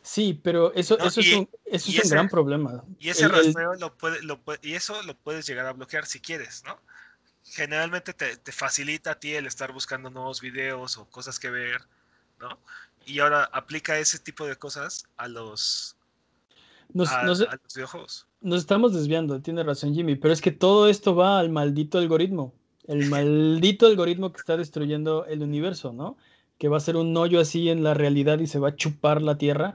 [0.00, 2.82] Sí, pero eso, eso es un, eso es un gran problema.
[2.98, 6.62] Y ese rastreo Lo puede, lo y eso lo puedes llegar a bloquear si quieres,
[6.64, 6.80] ¿no?
[7.44, 11.82] Generalmente te, te, facilita a ti el estar buscando nuevos videos o cosas que ver,
[12.40, 12.58] ¿no?
[13.06, 15.96] Y ahora aplica ese tipo de cosas a los,
[16.94, 17.10] nos,
[18.40, 22.54] nos, estamos desviando, tiene razón Jimmy, pero es que todo esto va al maldito algoritmo.
[22.86, 26.16] El maldito algoritmo que está destruyendo el universo, ¿no?
[26.58, 29.22] Que va a ser un hoyo así en la realidad y se va a chupar
[29.22, 29.74] la tierra.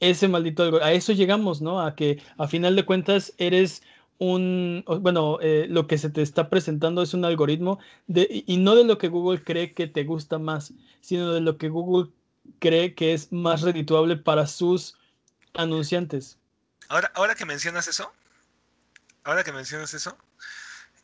[0.00, 0.88] Ese maldito algoritmo.
[0.88, 1.80] A eso llegamos, ¿no?
[1.80, 3.82] A que a final de cuentas eres
[4.18, 7.78] un, bueno, eh, lo que se te está presentando es un algoritmo
[8.08, 11.58] de, y no de lo que Google cree que te gusta más, sino de lo
[11.58, 12.10] que Google
[12.58, 14.96] cree que es más redituable para sus
[15.54, 16.38] anunciantes.
[16.88, 18.12] Ahora, ahora que mencionas eso,
[19.24, 20.16] ahora que mencionas eso,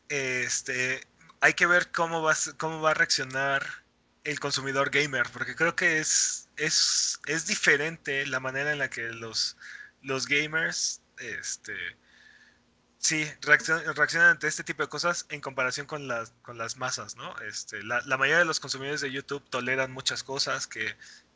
[0.09, 1.05] este,
[1.41, 3.65] hay que ver cómo va, cómo va a reaccionar
[4.23, 9.09] el consumidor gamer, porque creo que es, es, es diferente la manera en la que
[9.09, 9.57] los,
[10.01, 11.75] los gamers, este,
[12.99, 17.37] sí, reaccionan, ante este tipo de cosas en comparación con las, con las masas, ¿no?
[17.41, 20.95] Este, la, la mayoría de los consumidores de YouTube toleran muchas cosas que,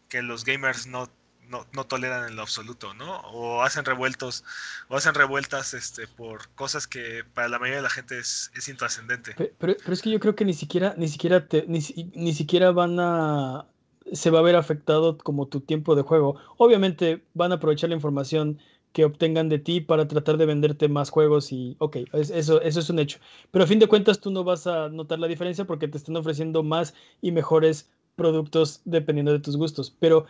[0.09, 1.09] que los gamers no
[1.49, 3.21] no, no, toleran en lo absoluto, ¿no?
[3.31, 4.43] O hacen revueltos,
[4.89, 8.67] o hacen revueltas este, por cosas que para la mayoría de la gente es, es
[8.67, 9.33] intrascendente.
[9.37, 11.79] Pero, pero, es que yo creo que ni siquiera, ni siquiera te, ni,
[12.13, 13.65] ni siquiera van a
[14.11, 16.37] se va a ver afectado como tu tiempo de juego.
[16.57, 18.59] Obviamente van a aprovechar la información
[18.93, 22.89] que obtengan de ti para tratar de venderte más juegos y ok, eso, eso es
[22.89, 23.19] un hecho.
[23.51, 26.15] Pero a fin de cuentas tú no vas a notar la diferencia porque te están
[26.15, 29.95] ofreciendo más y mejores productos dependiendo de tus gustos.
[29.97, 30.25] Pero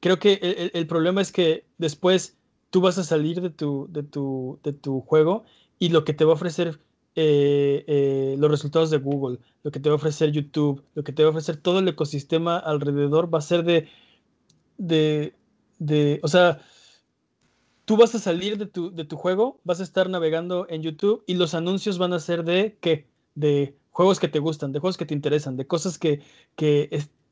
[0.00, 2.36] creo que el, problema es que después
[2.68, 5.44] tú vas a salir de tu, de tu, de tu juego
[5.78, 6.80] y lo que te va a ofrecer
[7.14, 11.12] eh, eh, los resultados de Google, lo que te va a ofrecer YouTube, lo que
[11.12, 13.88] te va a ofrecer todo el ecosistema alrededor va a ser de,
[14.76, 15.34] de,
[15.78, 16.60] de o sea,
[17.86, 21.24] tú vas a salir de tu, de tu juego, vas a estar navegando en YouTube
[21.26, 23.08] y los anuncios van a ser de qué?
[23.34, 26.22] De juegos que te gustan, de juegos que te interesan, de cosas que,
[26.54, 26.88] que,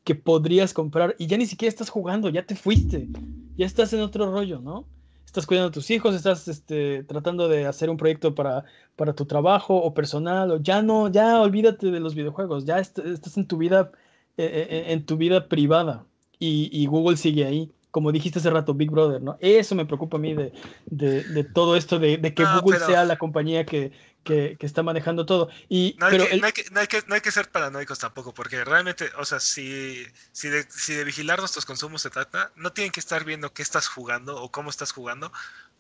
[0.07, 3.09] que podrías comprar y ya ni siquiera estás jugando, ya te fuiste,
[3.57, 4.87] ya estás en otro rollo, ¿no?
[5.25, 8.65] Estás cuidando a tus hijos, estás este, tratando de hacer un proyecto para,
[8.95, 13.37] para tu trabajo o personal, o ya no, ya olvídate de los videojuegos, ya estás
[13.37, 13.91] en tu vida,
[14.37, 16.07] eh, eh, eh, en tu vida privada
[16.39, 19.39] y, Google sigue ahí como dijiste hace rato, Big Brother, ¿no?
[19.41, 20.53] Eso me preocupa a mí de,
[20.85, 23.91] de, todo esto, de, que Google sea la compañía que,
[24.27, 25.49] que, está manejando todo.
[25.69, 27.99] Y, no, hay que, no, hay que, no, hay que, no, hay que, ser paranoicos
[27.99, 32.53] tampoco, porque realmente, o sea, si, si, de, si de vigilar nuestros consumos se trata,
[32.57, 35.33] no tienen que estar viendo qué estás jugando o cómo estás jugando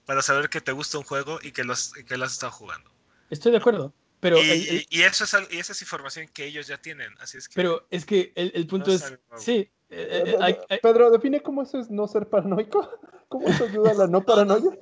[0.06, 2.90] para saber que te gusta un juego y que, los, que lo has estado jugando.
[3.28, 3.92] Estoy de acuerdo.
[4.20, 7.12] Pero y, y, eso es, y esa es información que ellos ya tienen.
[7.20, 11.42] Así es que pero es que el, el punto es, sí, eh, eh, Pedro, define
[11.42, 12.88] cómo eso es no ser paranoico.
[13.28, 14.78] ¿Cómo eso ayuda a la no paranoia?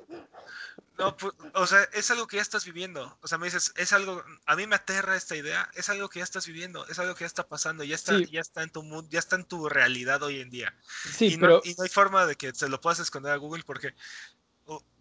[0.97, 3.17] No, pues, o sea, es algo que ya estás viviendo.
[3.21, 6.19] O sea, me dices, es algo, a mí me aterra esta idea, es algo que
[6.19, 8.81] ya estás viviendo, es algo que ya está pasando, ya está, ya está en tu
[8.81, 10.73] mundo, ya está en tu realidad hoy en día.
[11.17, 11.57] Sí, y, pero...
[11.57, 13.93] no, y no hay forma de que se lo puedas esconder a Google porque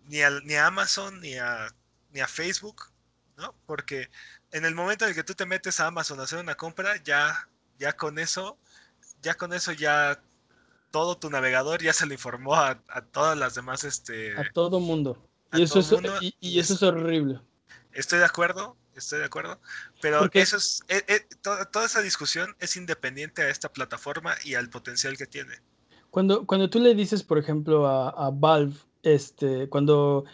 [0.07, 1.73] ni, a, ni a Amazon ni a,
[2.11, 2.87] ni a Facebook,
[3.37, 3.55] ¿no?
[3.67, 4.11] Porque
[4.51, 6.97] en el momento en el que tú te metes a Amazon a hacer una compra,
[7.05, 7.49] ya,
[7.79, 8.59] ya con eso,
[9.23, 10.21] ya con eso ya
[10.91, 14.37] todo tu navegador ya se lo informó a, a todas las demás, este...
[14.37, 15.29] A todo mundo.
[15.55, 15.95] Y eso, es,
[16.41, 17.41] y, eso es horrible.
[17.93, 19.61] Estoy de acuerdo, estoy de acuerdo,
[20.01, 24.69] pero eso es, eh, eh, toda, esa discusión es independiente a esta plataforma y al
[24.69, 25.55] potencial que tiene.
[26.11, 30.25] Cuando, cuando tú le dices, por ejemplo, a, Valve, este, cuando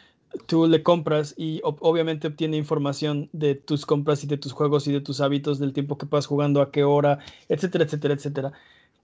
[0.46, 4.92] tú le compras y obviamente obtiene información de tus compras y de tus juegos y
[4.92, 7.18] de tus hábitos, del tiempo que pasas jugando, a qué hora,
[7.48, 8.52] etcétera, etcétera, etcétera.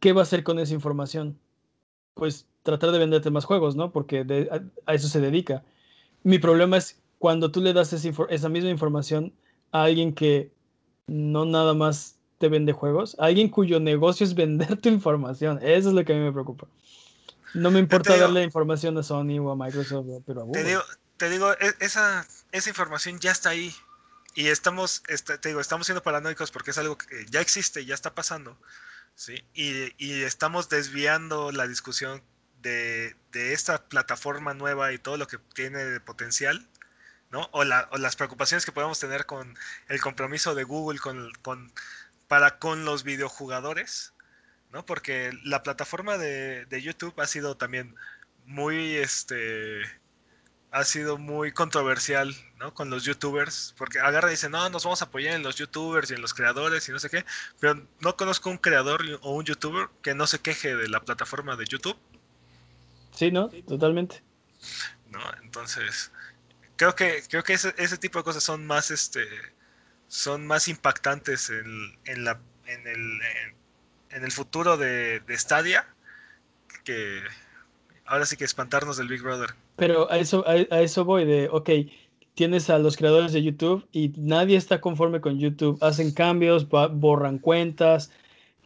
[0.01, 1.39] ¿Qué va a hacer con esa información?
[2.15, 3.93] Pues tratar de venderte más juegos, ¿no?
[3.93, 4.27] Porque
[4.87, 5.65] a, eso se dedica.
[6.27, 9.33] Mi problema es cuando tú le das esa, misma información
[9.71, 10.51] a alguien que
[11.07, 15.61] no nada más te vende juegos, a alguien cuyo negocio es vender tu información.
[15.63, 16.67] Eso es lo que a mí me preocupa.
[17.55, 20.63] No me importa darle información a Sony o a Microsoft, pero a Google.
[20.63, 20.83] Te digo,
[21.17, 23.73] te digo e, esa, esa información ya está ahí.
[24.35, 27.95] Y estamos, este, te digo, estamos siendo paranoicos porque es algo que ya existe, ya
[27.95, 28.59] está pasando.
[29.15, 29.45] ¿sí?
[29.55, 32.21] Y, y estamos desviando la discusión
[32.63, 36.67] de, esta plataforma nueva y todo lo que tiene de potencial,
[37.31, 37.49] ¿no?
[37.53, 39.57] O, las preocupaciones que podemos tener con
[39.89, 41.73] el compromiso de Google con,
[42.29, 44.15] para con los videojugadores,
[44.73, 44.85] ¿no?
[44.87, 47.95] Porque la plataforma de, YouTube ha sido también
[48.47, 49.83] muy, este,
[50.71, 52.75] ha sido muy controversial, ¿no?
[52.75, 56.11] Con los youtubers, porque agarra y dice, no, nos vamos a apoyar en los youtubers
[56.11, 57.25] y en los creadores y no sé qué,
[57.61, 61.57] pero no conozco un creador o un youtuber que no se queje de la plataforma
[61.57, 61.97] de YouTube.
[63.17, 63.49] Sí, ¿no?
[63.49, 64.23] Totalmente.
[65.11, 65.19] ¿No?
[65.43, 66.13] Entonces,
[66.77, 69.25] creo que, creo que ese, ese tipo de cosas son más, este,
[70.07, 73.21] son más impactantes en, en la, en el,
[74.11, 75.89] en, el futuro de, de Stadia
[76.85, 77.23] que
[78.05, 79.51] ahora sí que espantarnos del Big Brother.
[79.77, 81.71] Pero a eso, a, eso voy de, ok,
[82.35, 85.79] tienes a los creadores de YouTube y nadie está conforme con YouTube.
[85.83, 88.11] Hacen cambios, borran cuentas.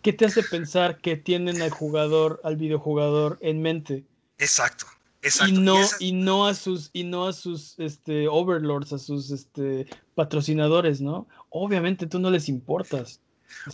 [0.03, 4.05] ¿Qué te hace pensar que tienen al jugador, al videojugador en mente?
[4.41, 4.87] Exacto.
[5.23, 5.55] Exacto.
[5.55, 9.87] Y no, y, no a sus, y no a sus este, overlords, a sus este,
[10.15, 11.29] patrocinadores, ¿no?
[11.51, 13.21] Obviamente tú no les importas.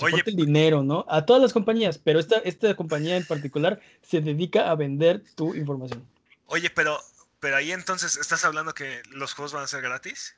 [0.01, 1.07] Oye, el dinero, ¿no?
[1.09, 5.55] A todas las compañías, pero esta, esta compañía en particular se dedica a vender tu
[5.55, 6.05] información.
[6.47, 6.99] Oye, pero
[7.41, 10.35] pero ahí entonces, ¿estás hablando que los juegos van a ser gratis?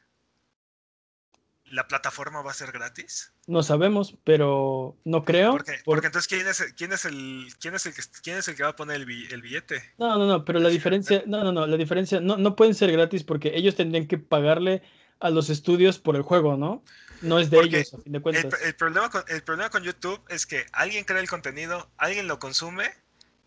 [1.70, 3.32] ¿La plataforma va a ser gratis?
[3.46, 5.52] No sabemos, pero no creo.
[5.52, 5.80] ¿Por qué?
[5.84, 8.62] Porque entonces, ¿quién es, quién es, el, quién es, el, que, quién es el que
[8.62, 9.94] va a poner el, billete?
[9.98, 12.90] No, no, no, pero la diferencia, no, no, no, la diferencia, no, no pueden ser
[12.92, 14.82] gratis porque ellos tendrían que pagarle
[15.20, 16.82] a los estudios por el juego, ¿no?
[17.20, 18.62] No es de ellos, a fin de cuentas.
[18.62, 22.38] El, problema con, el problema con YouTube es que alguien crea el contenido, alguien lo
[22.38, 22.90] consume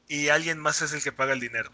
[0.08, 1.72] y alguien más es el que paga el dinero.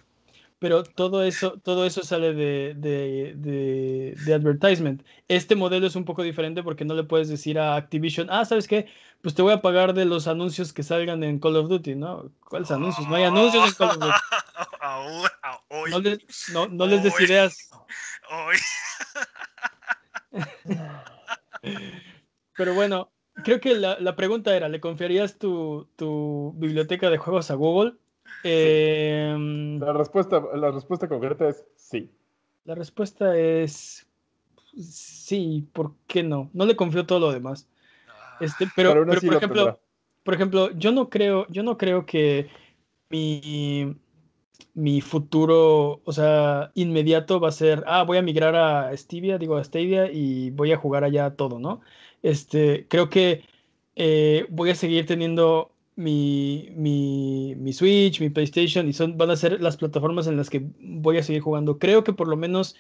[0.60, 5.04] Pero todo eso, todo eso sale de, de, de, advertisement.
[5.28, 8.68] Este modelo es un poco diferente porque no le puedes decir a Activision, ah, ¿sabes
[8.68, 8.88] qué?
[9.22, 12.32] Pues te voy a pagar de los anuncios que salgan en Call of Duty, ¿no?
[12.40, 13.08] ¿Cuáles anuncios?
[13.08, 14.14] No hay anuncios en Call of Duty.
[15.92, 16.20] no, les,
[16.54, 17.70] no, no les des ideas.
[22.56, 23.12] Pero bueno,
[23.44, 27.94] creo que la, la, pregunta era, ¿le confiarías tu, tu biblioteca de juegos a Google?
[28.44, 32.10] Em, la, respuesta, la respuesta concreta es sí.
[32.66, 34.08] La respuesta es
[34.78, 36.50] sí, ¿por qué no?
[36.54, 37.68] No le confío todo lo demás.
[38.10, 38.38] Ah.
[38.40, 39.80] Este, pero, por ejemplo,
[40.24, 42.50] por ejemplo, yo no creo, yo no creo que
[43.10, 43.96] mi,
[44.74, 49.58] mi futuro, o sea, inmediato va a ser, ah, voy a migrar a Stevia, digo
[49.58, 51.82] a Stadia y voy a jugar allá todo, ¿no?
[52.24, 53.44] Este, creo que
[53.96, 59.36] eh, voy a seguir teniendo mi, mi, mi, Switch, mi PlayStation, y son, van a
[59.36, 61.80] ser las plataformas en las que voy a seguir jugando.
[61.80, 62.76] Creo que por lo menos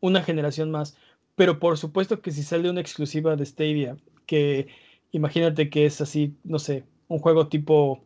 [0.00, 0.96] una generación más.
[1.34, 3.96] Pero por supuesto que si sale una exclusiva de Stadia,
[4.26, 4.68] que
[5.12, 8.04] imagínate que es así, no sé, un juego tipo,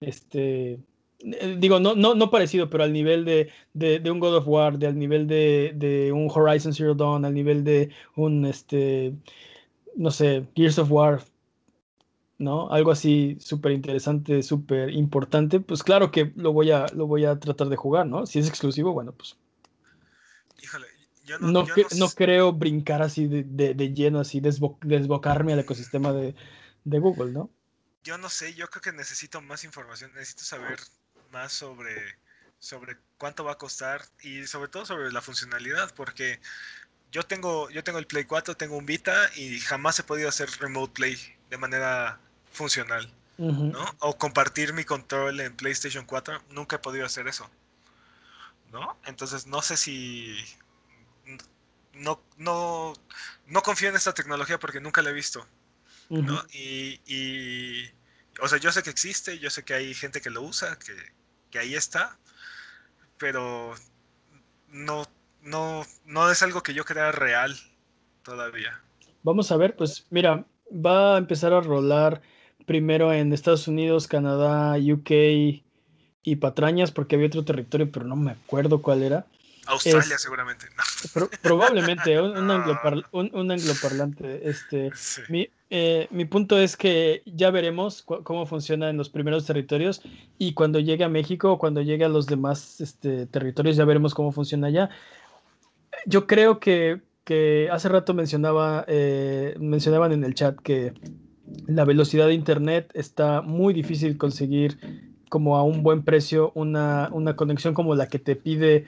[0.00, 0.80] este,
[1.20, 4.74] eh, digo, no, no, no parecido, pero al nivel de, de, un God of War,
[4.84, 9.14] al nivel de, de, un Horizon Zero Dawn, al nivel de un, este,
[9.96, 11.22] no sé, Gears of War,
[12.38, 12.70] ¿no?
[12.70, 17.38] Algo así súper interesante, súper importante, pues claro que lo voy, a, lo voy a
[17.38, 18.26] tratar de jugar, ¿no?
[18.26, 19.36] Si es exclusivo, bueno, pues...
[20.62, 20.86] Híjole,
[21.24, 21.64] yo no,
[21.96, 26.34] no, creo brincar así de, de, lleno, así desbocarme al ecosistema de,
[26.84, 27.50] de, Google, ¿no?
[28.02, 30.78] Yo no sé, yo creo que necesito más información, necesito saber
[31.32, 31.94] más sobre,
[32.58, 36.40] sobre cuánto va a costar y sobre todo sobre la funcionalidad, porque
[37.10, 40.50] yo tengo, yo tengo el Play 4, tengo un Vita y jamás he podido hacer
[40.60, 41.16] Remote Play
[41.48, 42.20] de manera
[42.54, 43.84] funcional, ¿no?
[43.98, 47.50] O compartir mi control en PlayStation 4, nunca he podido hacer eso,
[48.72, 48.96] ¿no?
[49.04, 50.36] Entonces no sé si
[51.94, 52.94] no, no,
[53.46, 55.46] no confío en esta tecnología porque nunca la he visto,
[56.08, 56.42] ¿no?
[56.52, 57.90] y, y,
[58.40, 60.94] o sea, yo sé que existe, yo sé que hay gente que lo usa, que,
[61.50, 62.16] que ahí está,
[63.18, 63.74] pero
[64.68, 65.06] no,
[65.42, 67.56] no, no es algo que yo crea real
[68.22, 68.80] todavía.
[69.22, 72.20] Vamos a ver, pues mira, va a empezar a rolar
[72.66, 75.10] primero en Estados Unidos, Canadá, UK
[76.22, 79.26] y patrañas, porque había otro territorio, pero no me acuerdo cuál era.
[79.66, 80.66] Australia, seguramente.
[81.42, 84.48] probablemente, un, un, angloparlante.
[84.48, 84.90] Este,
[85.28, 90.02] mi, eh, mi, punto es que ya veremos cómo funciona en los primeros territorios
[90.38, 94.14] y cuando llegue a México o cuando llegue a los demás este, territorios, ya veremos
[94.14, 94.90] cómo funciona allá.
[96.06, 100.92] Yo creo que, que hace rato mencionaba, eh, mencionaban en el chat que
[101.66, 104.78] la velocidad de internet está muy difícil conseguir
[105.28, 108.86] como a un buen precio una, una conexión como la que te pide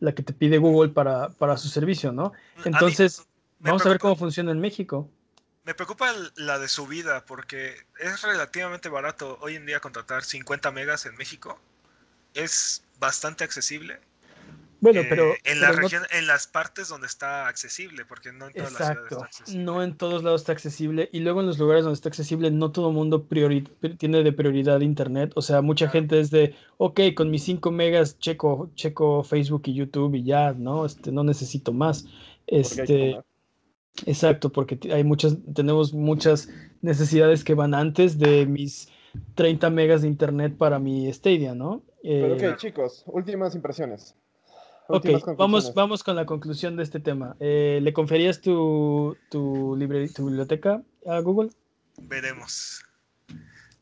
[0.00, 2.32] la que te pide Google para, para su servicio, ¿no?
[2.64, 3.26] Entonces,
[3.58, 5.10] vamos a ver cómo funciona en México.
[5.64, 11.04] Me preocupa la de subida porque es relativamente barato hoy en día contratar 50 megas
[11.06, 11.58] en México.
[12.34, 13.98] Es bastante accesible,
[14.80, 15.34] Bueno, pero.
[15.44, 19.12] en la región, en las partes donde está accesible, porque no en todas las ciudades
[19.12, 19.64] está accesible.
[19.64, 21.08] No en todos lados está accesible.
[21.12, 23.26] Y luego en los lugares donde está accesible, no todo el mundo
[23.98, 25.32] tiene de prioridad internet.
[25.34, 29.74] O sea, mucha gente es de, ok, con mis 5 megas checo, checo Facebook y
[29.74, 30.86] YouTube y ya, ¿no?
[30.86, 32.06] Este, no necesito más.
[32.46, 33.20] Este.
[34.06, 36.48] Exacto, porque hay muchas, tenemos muchas
[36.82, 38.88] necesidades que van antes de mis
[39.34, 41.82] 30 megas de internet para mi Stadia, ¿no?
[42.02, 44.14] Pero ok, eh, chicos, últimas impresiones.
[44.90, 45.06] Ok,
[45.36, 47.36] vamos, vamos con la conclusión de este tema.
[47.40, 49.76] Eh, ¿Le conferías tu, tu,
[50.14, 51.50] tu biblioteca a Google?
[51.98, 52.82] Veremos.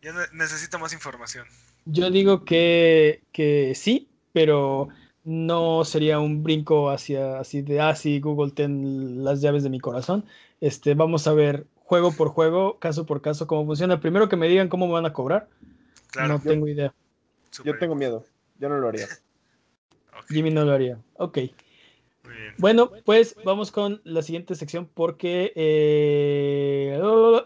[0.02, 1.46] Yo necesito más información.
[1.84, 4.88] Yo digo que, que sí, pero
[5.22, 9.78] no sería un brinco hacia así de, ah, sí, Google, ten las llaves de mi
[9.78, 10.24] corazón.
[10.60, 14.00] Este, vamos a ver juego por juego, caso por caso, cómo funciona.
[14.00, 15.48] Primero que me digan cómo me van a cobrar.
[16.16, 16.92] No tengo idea.
[17.64, 18.24] Yo tengo miedo.
[18.58, 19.06] Yo no lo haría.
[20.28, 20.98] Jimmy no lo haría.
[21.14, 21.38] Ok.
[22.58, 26.98] Bueno, pues vamos con la siguiente sección porque eh,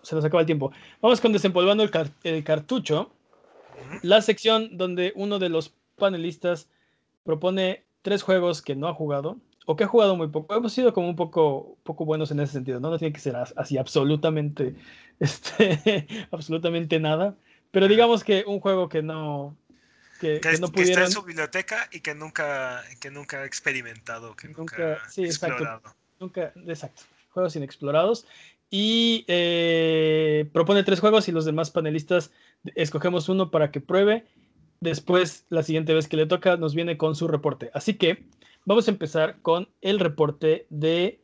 [0.03, 0.73] se nos acaba el tiempo.
[1.01, 1.83] Vamos con desempolvando
[2.23, 3.11] el, cartucho.
[4.03, 6.69] La sección donde uno de los panelistas
[7.25, 10.55] propone tres juegos que no ha jugado o que ha jugado muy poco.
[10.55, 12.91] Hemos sido como un poco, poco buenos en ese sentido, ¿no?
[12.91, 14.75] No tiene que ser así absolutamente,
[15.21, 17.37] este, absolutamente nada.
[17.71, 19.57] Pero digamos que un juego que no,
[20.21, 24.99] que, no está en su biblioteca y que nunca, que nunca ha experimentado, que nunca,
[25.09, 25.79] sí, explorado.
[25.79, 27.03] Exacto, nunca, exacto.
[27.31, 28.27] Juegos inexplorados.
[28.69, 32.31] Y eh, propone tres juegos y los demás panelistas
[32.75, 34.27] escogemos uno para que pruebe.
[34.81, 37.71] Después, la siguiente vez que le toca, nos viene con su reporte.
[37.75, 38.27] Así que
[38.67, 41.21] vamos a empezar con el reporte de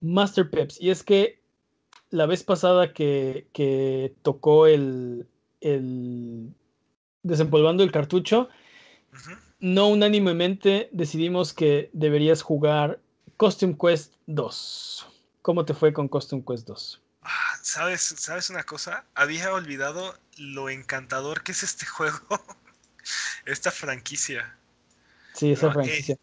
[0.00, 0.80] Master Peps.
[0.80, 1.40] Y es que
[2.10, 5.26] la vez pasada que, que tocó el,
[5.60, 6.54] el
[7.22, 8.48] desempolvando el cartucho,
[9.60, 13.00] no unánimemente decidimos que deberías jugar
[13.36, 15.06] Costume Quest 2.
[15.42, 17.02] ¿Cómo te fue con Costume Quest 2?
[17.22, 19.04] Ah, ¿Sabes, ¿Sabes una cosa?
[19.14, 22.20] Había olvidado lo encantador que es este juego.
[23.46, 24.56] Esta franquicia.
[25.34, 26.14] Sí, esa franquicia.
[26.14, 26.18] Eh,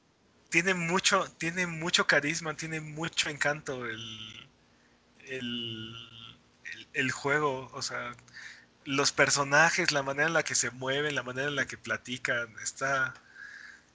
[0.49, 4.49] tiene mucho, tiene mucho carisma, tiene mucho encanto el,
[5.27, 5.95] el,
[6.93, 7.69] el juego.
[7.73, 8.15] O sea,
[8.85, 12.47] los personajes, la manera en la que se mueven, la manera en la que platican,
[12.63, 13.13] está,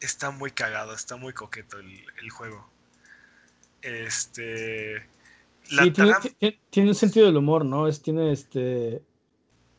[0.01, 2.69] está muy cagado, está muy coqueto el, juego.
[3.83, 5.01] Este.
[5.63, 5.91] sí,
[6.71, 7.87] tiene, un sentido del humor, ¿no?
[7.87, 9.01] Es, tiene este.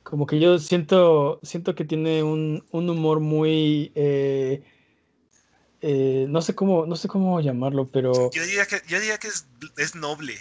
[0.04, 3.92] Como que yo siento, siento que tiene un, humor muy.
[3.94, 4.64] Eh,
[5.82, 8.32] eh, no sé cómo, no sé cómo llamarlo, pero.
[8.32, 9.46] Yo diría que, yo diría que es,
[9.78, 10.38] es noble.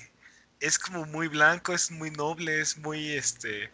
[0.60, 3.70] Es como muy blanco, es muy noble, es muy este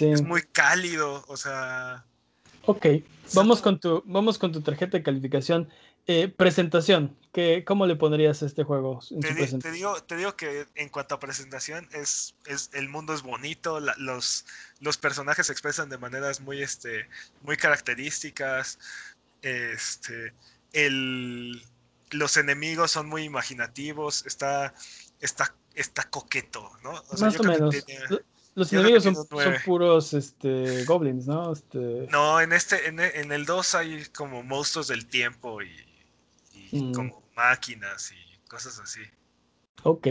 [0.00, 2.04] es muy cálido, o sea.
[2.64, 2.86] Ok,
[3.34, 5.68] vamos con tu, vamos con tu tarjeta de calificación.
[6.08, 9.00] Eh, presentación, ¿qué, ¿cómo le pondrías a este juego?
[9.20, 13.80] te, digo, te digo que en cuanto a presentación, es, es el mundo es bonito,
[13.80, 14.46] los,
[14.78, 17.08] los personajes se expresan de maneras muy, este,
[17.42, 18.78] muy características.
[19.42, 20.32] Este,
[20.72, 21.60] el,
[22.10, 24.74] los enemigos son muy imaginativos, está,
[25.20, 26.92] está, está coqueto, ¿no?
[27.18, 27.74] Más o menos.
[28.56, 29.16] Los enemigos son,
[29.66, 31.52] puros este, goblins, ¿no?
[31.52, 32.08] Este...
[32.10, 35.68] No, en este, en, el 2 hay como monstruos del tiempo y,
[36.72, 36.92] mm.
[36.92, 39.02] como máquinas y cosas así.
[39.82, 40.06] Ok.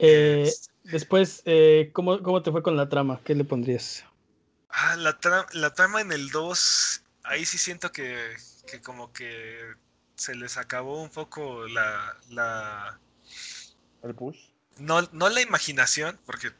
[0.00, 0.52] Eh,
[0.82, 3.20] después, eh, ¿cómo, te fue con la trama?
[3.24, 4.04] ¿Qué le pondrías?
[4.70, 5.16] Ah, la,
[5.52, 8.34] la trama en el 2, ahí sí siento que,
[8.66, 9.56] que, como que
[10.16, 12.16] se les acabó un poco la...
[12.30, 12.98] la...
[14.02, 14.48] ¿El push?
[14.78, 16.50] No, no la imaginación, porque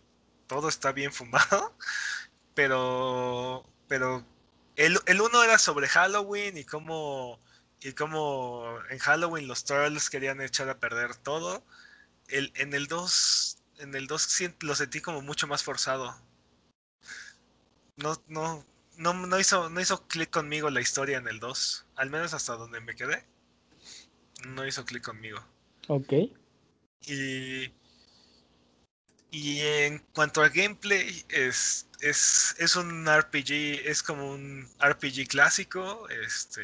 [0.48, 1.76] todo está bien fumado,
[2.54, 4.24] pero, pero
[4.74, 7.38] el, el uno era sobre Halloween y cómo,
[7.80, 11.62] y cómo en Halloween los trolls querían echar a perder todo.
[12.26, 14.28] El, en el 2, en el 2
[14.60, 16.20] lo sentí como mucho más forzado.
[17.96, 18.64] No, no,
[18.96, 22.54] no, no hizo, no hizo clic conmigo la historia en el 2, al menos hasta
[22.54, 23.24] donde me quedé.
[24.46, 25.44] No hizo clic conmigo.
[25.88, 26.12] Ok.
[27.06, 27.68] Y
[29.30, 36.08] y en cuanto al gameplay, es, es, es, un RPG, es como un RPG clásico,
[36.08, 36.62] este,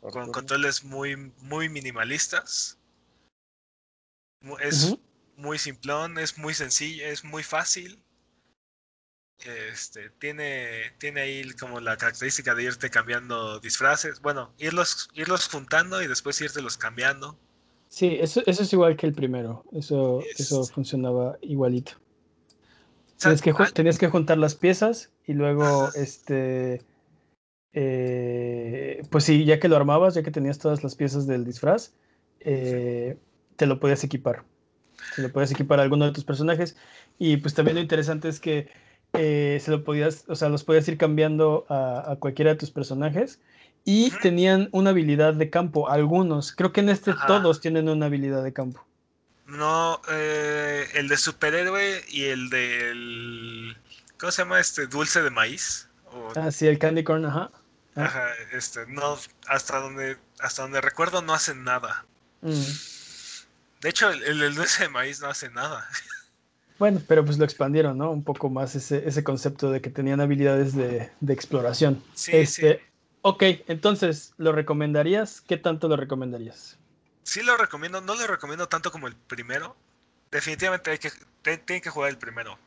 [0.00, 2.78] con controles muy, muy minimalistas.
[4.60, 4.96] Es
[5.36, 8.02] muy simplón, es muy sencillo, es muy fácil.
[9.38, 14.20] Este, tiene, tiene ahí como la característica de irte cambiando disfraces.
[14.20, 17.38] Bueno, irlos, irlos juntando y después irte los cambiando.
[17.90, 19.64] Sí, eso, eso es igual que el primero.
[19.72, 21.92] Eso, eso funcionaba igualito.
[23.18, 26.82] Tienes que, tenías que juntar las piezas y luego, este,
[27.72, 31.92] eh, pues sí, ya que lo armabas, ya que tenías todas las piezas del disfraz,
[32.38, 33.18] eh,
[33.56, 34.44] te lo podías equipar.
[35.14, 36.76] Se lo podías equipar a alguno de tus personajes.
[37.18, 38.68] Y pues también lo interesante es que
[39.14, 43.40] eh, se lo podías, o sea, los podías ir cambiando a, cualquiera de tus personajes.
[43.84, 46.52] Y tenían una habilidad de campo, algunos.
[46.52, 48.84] Creo que en este todos tienen una habilidad de campo.
[49.46, 53.76] No, eh, el de superhéroe y el del.
[54.18, 54.86] ¿Cómo se llama este?
[54.86, 55.88] Dulce de maíz.
[56.36, 57.50] Ah, sí, el candy corn, ajá.
[57.96, 58.04] Ah.
[58.04, 62.04] Ajá, este, no, hasta donde, hasta donde recuerdo no hacen nada.
[62.42, 62.52] Mm.
[63.80, 65.86] De hecho, el, el, dulce de maíz no hace nada.
[66.78, 68.10] Bueno, pero pues lo expandieron, ¿no?
[68.10, 72.02] Un poco más ese, ese concepto de que tenían habilidades de, de exploración.
[72.14, 72.84] Sí, este, sí.
[73.22, 75.40] Ok, entonces, ¿lo recomendarías?
[75.42, 76.78] ¿Qué tanto lo recomendarías?
[77.22, 79.76] Sí lo recomiendo, no lo recomiendo tanto como el primero.
[80.30, 81.10] Definitivamente hay que,
[81.42, 82.58] tienen que jugar el primero.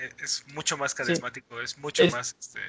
[0.00, 2.34] E, es, mucho más carismático, es mucho más...
[2.40, 2.60] Este...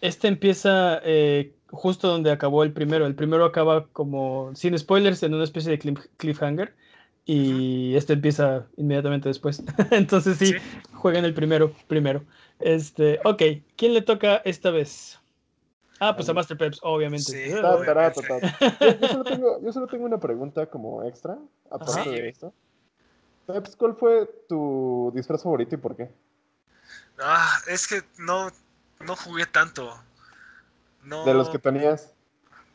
[0.00, 3.06] este empieza eh, justo donde acabó el primero.
[3.06, 6.74] El primero acaba como, sin spoilers, en una especie de cliffhanger.
[7.28, 9.60] Y este empieza inmediatamente después.
[9.90, 10.54] Entonces sí,
[10.92, 12.24] jueguen el primero primero.
[12.60, 13.42] Este, ok,
[13.76, 15.18] ¿quién le toca esta vez?
[15.98, 17.32] Ah, pues a Master Peps, obviamente.
[19.62, 21.38] Yo, solo tengo, una pregunta como extra,
[21.70, 22.52] aparte de esto.
[23.46, 26.10] Peps, ¿cuál fue tu disfraz favorito y por qué?
[27.18, 28.50] Ah, es que no,
[29.00, 29.98] no jugué tanto.
[31.24, 32.12] ¿De los que tenías?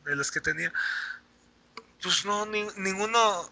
[0.04, 0.72] De los que tenía.
[2.02, 3.48] Pues no, ninguno.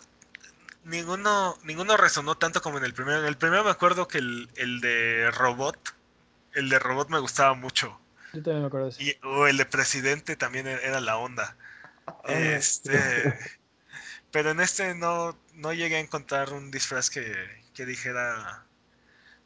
[0.83, 3.21] Ninguno, ninguno resonó tanto como en el primero.
[3.21, 5.79] En el primero me acuerdo que el, el de robot,
[6.55, 8.01] el de robot me gustaba mucho.
[8.33, 11.57] Yo también me acuerdo de o el de presidente también e-, era la onda.
[12.07, 12.99] Ah, este,
[14.31, 17.35] pero en este no, no llegué a encontrar un disfraz que,
[17.75, 18.65] que dijera.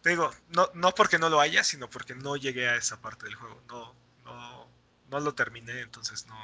[0.02, 3.24] Te digo, no, no porque no lo haya, sino porque no llegué a esa parte
[3.24, 3.60] del juego.
[3.68, 3.94] No,
[4.24, 4.68] no,
[5.10, 6.36] no lo terminé, entonces no.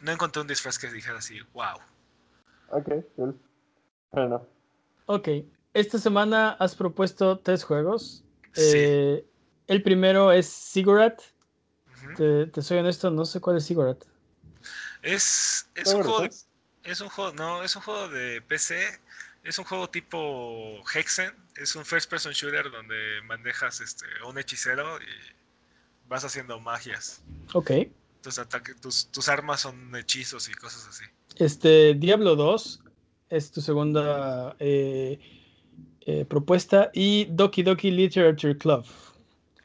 [0.00, 1.78] No encontré un disfraz que dijera así, wow.
[2.70, 3.38] Ok, cool.
[4.10, 4.46] Bueno.
[5.06, 5.28] Ok.
[5.72, 8.24] Esta semana has propuesto tres juegos.
[8.52, 8.72] Sí.
[8.74, 9.24] Eh,
[9.66, 11.22] el primero es Sigurat.
[12.16, 14.04] te, soy honesto, no sé cuál es Sigurat.
[15.02, 16.30] Es, es un juego de,
[16.84, 19.00] es un juego, no, es un juego de PC.
[19.42, 21.32] Es un juego tipo Hexen.
[21.56, 25.34] Es un first person shooter donde manejas este, un hechicero y
[26.08, 27.22] vas haciendo magias.
[27.52, 27.70] Ok.
[28.22, 28.40] Tus,
[28.80, 31.04] tus, tus armas son hechizos y cosas así.
[31.36, 32.82] Este, Diablo 2
[33.28, 35.18] es tu segunda eh,
[36.00, 38.86] eh, propuesta y Doki Doki Literature Club.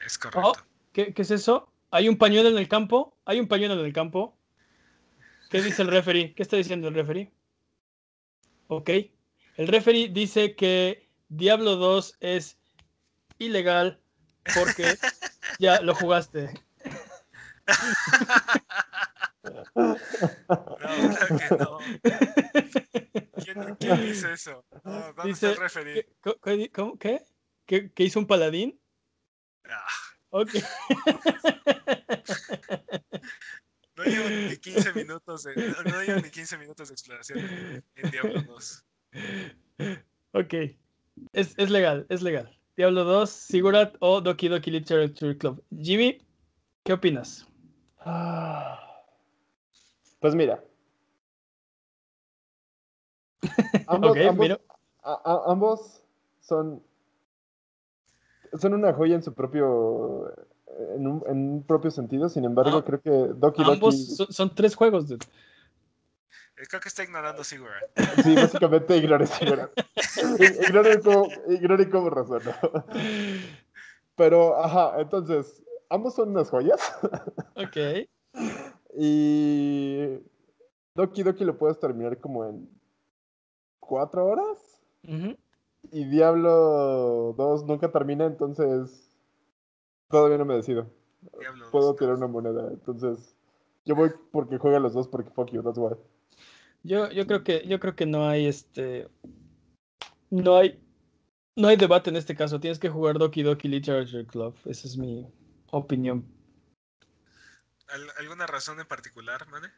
[0.04, 0.52] Es correcto.
[0.52, 0.54] Oh,
[0.92, 1.70] ¿qué, es eso?
[1.90, 3.16] ¿Hay un pañuelo en el campo?
[3.24, 4.36] ¿Hay un pañuelo en el campo?
[5.50, 6.34] ¿Qué dice el referee?
[6.34, 7.32] ¿Qué está diciendo el referee?
[8.68, 8.90] Ok.
[9.56, 12.58] El referee dice que Diablo 2 es
[13.38, 14.00] ilegal
[14.54, 14.84] porque
[15.58, 16.50] ya lo jugaste.
[19.74, 19.96] No,
[20.76, 21.78] claro que no.
[23.78, 24.64] ¿Quién, dice eso?
[24.84, 26.08] ¿Dónde dice, está el referee?
[26.42, 27.22] ¿qué,
[27.66, 28.80] qué, ¿Que hizo un paladín?
[30.30, 30.50] Ok.
[33.96, 37.38] No llevo ni 15 minutos de, no llevo ni 15 minutos de exploración
[37.96, 38.84] en, Diablo 2.
[40.32, 40.54] Ok.
[41.34, 42.58] Es, es, legal, es legal.
[42.78, 45.62] Diablo 2, Sigurat o Doki Doki Literature Club.
[45.76, 46.18] Jimmy,
[46.82, 47.46] ¿qué opinas?
[50.20, 50.64] Pues mira.
[53.86, 54.60] Ambos, ambos,
[55.46, 56.02] ambos
[56.40, 56.82] son
[58.58, 60.32] son una joya en su propio.
[60.94, 63.72] En un, en un propio sentido, sin embargo, ah, creo que Doki Doki.
[63.72, 65.26] Ambos son, tres juegos, dude.
[66.56, 67.72] Eh, creo que está ignorando Sigurd.
[68.22, 69.70] Sí, básicamente ignore Sigurd.
[70.68, 72.52] ignore, cómo, ignore cómo razonó.
[74.16, 76.80] Pero, ajá, entonces, ambos son unas joyas.
[77.56, 78.08] Ok.
[78.96, 80.18] Y
[80.94, 82.68] Doki Doki lo puedes terminar como en
[83.80, 84.82] cuatro horas.
[85.06, 85.34] Uh
[85.90, 89.10] y Diablo 2 nunca termina, entonces
[90.08, 90.90] todavía no me decido.
[91.70, 93.36] Puedo tirar una moneda, entonces
[93.84, 95.94] yo voy porque juega los dos porque fuck you, that's why.
[96.82, 99.08] Yo, yo creo que yo creo que no hay este
[100.30, 100.82] no hay
[101.56, 104.96] no hay debate en este caso, tienes que jugar Doki Doki Literature Club, esa es
[104.96, 105.26] mi
[105.70, 106.24] opinión.
[108.18, 109.68] ¿Alguna razón en particular, Mane?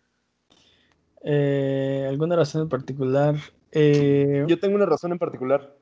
[1.24, 3.36] Eh, ¿Alguna razón en particular?
[3.70, 5.74] Eh, yo tengo una razón en particular.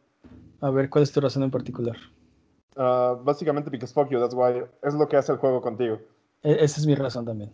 [0.61, 1.97] A ver, ¿cuál es tu razón en particular?
[2.77, 4.63] Ah, básicamente, because fuck you, that's why.
[4.83, 6.01] Es lo que hace el juego contigo.
[6.43, 7.51] E, esa es mi razón también.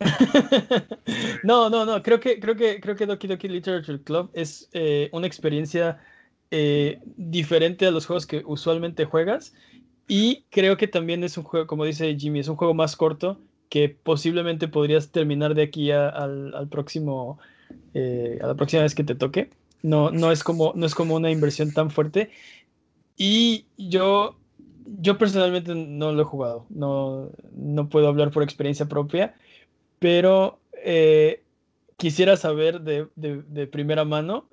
[1.44, 2.02] no, no, no.
[2.02, 5.98] Creo que, creo que, creo que Doki Doki Literature Club es eh, una experiencia
[6.50, 9.54] eh, diferente a los juegos que usualmente juegas.
[10.08, 13.38] Y creo que también es un juego, como dice Jimmy, es un juego más corto
[13.68, 17.38] que posiblemente podrías terminar de aquí al, al, próximo
[17.94, 19.50] eh, a la próxima vez que te toque.
[19.82, 22.30] No, no, es como, no es como una inversión tan fuerte.
[23.16, 24.36] Y yo,
[24.86, 26.66] yo personalmente no lo he jugado.
[26.70, 29.34] No, no puedo hablar por experiencia propia.
[29.98, 31.42] Pero eh,
[31.96, 34.48] quisiera saber de, de, primera mano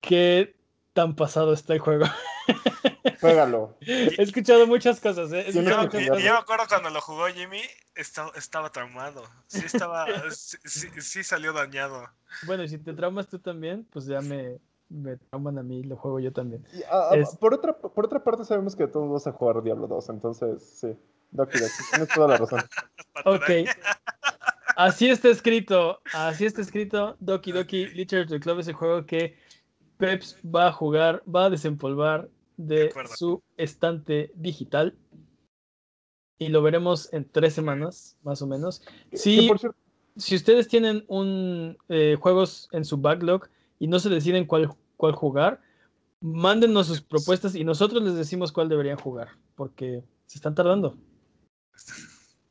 [0.00, 0.54] qué
[0.94, 2.06] tan pasado está el juego.
[3.20, 3.76] Juégalo.
[3.80, 5.32] He escuchado muchas cosas.
[5.32, 5.46] ¿eh?
[5.52, 7.62] Yo, me acuerdo cuando lo jugó Jimmy,
[7.94, 9.22] estaba, estaba traumado.
[9.46, 12.08] Sí, estaba, sí, salió dañado.
[12.46, 14.58] Bueno, y si te traumas tú también, pues ya me,
[14.88, 16.64] me trauman a mí, lo juego yo también.
[16.90, 20.08] Ah, ah, por, otra, por otra parte, sabemos que todos vas a jugar Diablo 2,
[20.10, 20.96] entonces sí.
[21.30, 21.58] Doki,
[21.90, 22.60] tienes toda la razón.
[23.24, 23.50] ok.
[24.76, 27.16] Así está escrito, así está escrito.
[27.18, 29.36] Doki Doki Literature Club es el juego que
[29.96, 34.96] Peps va a jugar, va a desempolvar de, su estante digital.
[36.38, 38.82] Y lo veremos en tres semanas, más o menos.
[39.12, 39.50] Si,
[40.16, 45.14] si ustedes tienen un eh, juegos en su backlog y no se deciden cuál, cuál
[45.14, 45.62] jugar,
[46.20, 50.96] mándenos sus propuestas y nosotros les decimos cuál deberían jugar, porque se están tardando.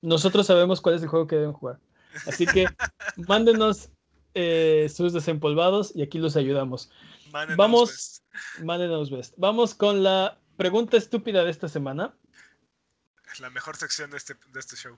[0.02, 1.80] Nosotros sabemos cuál es el juego que deben jugar.
[2.27, 2.65] Así que
[3.27, 3.90] mándenos
[4.34, 6.91] eh, sus desempolvados y aquí los ayudamos.
[7.57, 8.23] Vamos,
[8.63, 9.33] mándenos best.
[9.37, 12.15] Vamos con la pregunta estúpida de esta semana.
[13.41, 14.97] La mejor sección de este, de este show.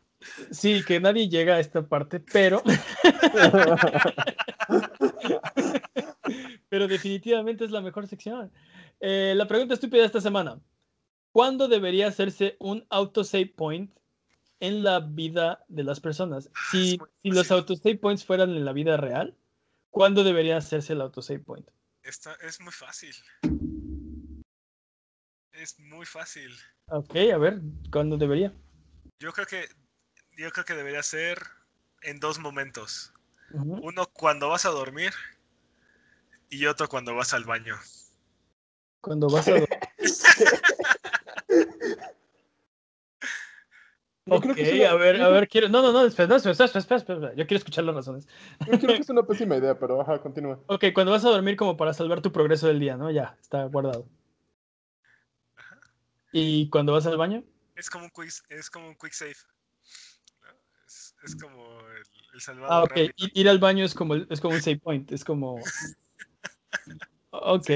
[0.51, 2.61] Sí, que nadie llega a esta parte, pero.
[6.69, 8.51] pero definitivamente es la mejor sección.
[8.99, 10.59] Eh, la pregunta estúpida de esta semana.
[11.31, 13.91] ¿Cuándo debería hacerse un autosave point
[14.59, 16.51] en la vida de las personas?
[16.53, 19.35] Ah, si, si los autosave points fueran en la vida real,
[19.89, 21.67] ¿cuándo debería hacerse el autosave point?
[22.07, 23.15] Es muy fácil.
[25.51, 26.55] Es muy fácil.
[26.89, 27.61] Ok, a ver,
[27.91, 28.53] ¿cuándo debería?
[29.19, 29.67] Yo creo que
[30.37, 31.39] yo creo que debería ser
[32.01, 33.13] en dos momentos.
[33.49, 35.13] Uno cuando vas a dormir
[36.49, 37.75] y otro cuando vas al baño.
[39.01, 39.67] Cuando vas a dormir.
[44.29, 44.45] ok,
[44.89, 45.69] a ver, a ver, quiero.
[45.69, 48.27] No, no, no, espera, espera, espera, espera, Yo quiero escuchar las razones.
[48.71, 50.59] Yo creo que es una pésima idea, pero ajá, continúa.
[50.67, 53.11] Ok, cuando vas a dormir como para salvar tu progreso del día, ¿no?
[53.11, 54.07] Ya, está guardado.
[56.31, 57.43] ¿Y cuando vas al baño?
[57.75, 59.35] Es como un quick, es como un quick save.
[61.23, 62.69] Es, como el, el salvador.
[62.71, 63.11] Ah, ok.
[63.33, 65.11] Ir al baño es como, es como un save point.
[65.11, 65.59] Es como.
[67.43, 67.69] Ok.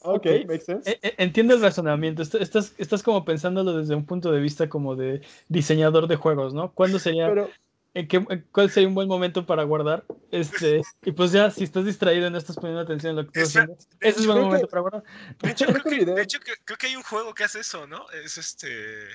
[0.00, 0.90] Ok, makes sense.
[0.90, 2.22] E, e, entiendo el razonamiento.
[2.22, 6.72] Estás, estás como pensándolo desde un punto de vista como de diseñador de juegos, ¿no?
[6.72, 7.32] ¿Cuándo sería,
[7.94, 10.04] en qué, cuál sería un buen momento para guardar?
[10.30, 13.40] Este, y pues ya, si estás distraído y no estás poniendo atención en lo que
[13.40, 15.04] estás haciendo, ese es un buen momento para guardar.
[15.40, 18.08] De hecho, creo que, de hecho creo que hay un juego que hace eso, ¿no?
[18.10, 19.08] Es este...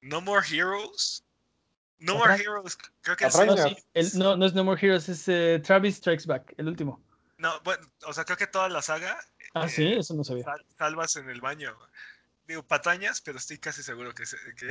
[0.00, 1.24] No More Heroes.
[1.98, 3.26] No More Heroes, creo que
[3.94, 4.14] es...
[4.14, 7.00] no, no es No More Heroes, es eh, Travis Strikes Back, el último.
[7.42, 9.18] No, bueno, o sea, creo que toda la saga.
[9.52, 10.44] Ah, sí, eh, eso no sabía.
[10.78, 11.76] salvas en el baño.
[12.46, 14.22] Digo, patrañas, pero estoy casi seguro que,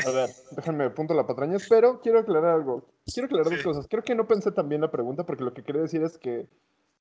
[0.08, 2.88] A ver, déjenme punto la patrañas, pero quiero aclarar algo.
[3.14, 3.88] Quiero aclarar dos cosas.
[3.90, 6.48] Creo que no pensé tan bien la pregunta porque lo que quería decir es que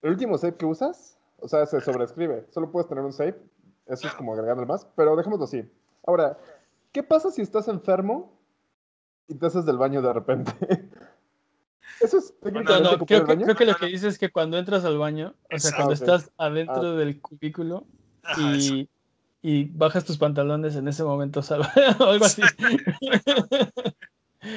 [0.03, 2.47] el último save que usas, o sea, se sobrescribe.
[2.51, 3.41] Solo puedes tener un save.
[3.87, 5.71] Eso es como agregarle más, pero dejémoslo así.
[6.05, 6.37] Ahora,
[6.91, 8.37] ¿qué pasa si estás enfermo
[9.29, 10.53] y te haces del baño de repente?
[12.01, 14.85] Eso es no, no, creo, que, creo que lo que dices es que cuando entras
[14.85, 16.97] al baño, o sea, cuando estás adentro ah.
[16.97, 17.87] del cubículo
[18.39, 18.89] y,
[19.43, 22.43] y, bajas tus pantalones, en ese momento salva, o algo así.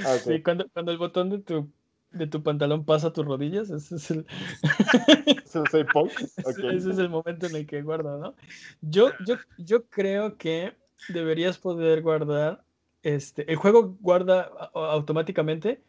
[0.06, 1.70] Ah, sí, cuando, cuando el botón de tu,
[2.12, 4.26] de tu pantalón pasa a tus rodillas, ese es el...
[5.44, 8.36] ese es el momento en el que guarda, ¿no?
[8.82, 10.74] Yo, yo, yo creo que
[11.10, 12.64] deberías poder guardar,
[13.02, 14.44] este, el juego guarda
[14.74, 15.82] automáticamente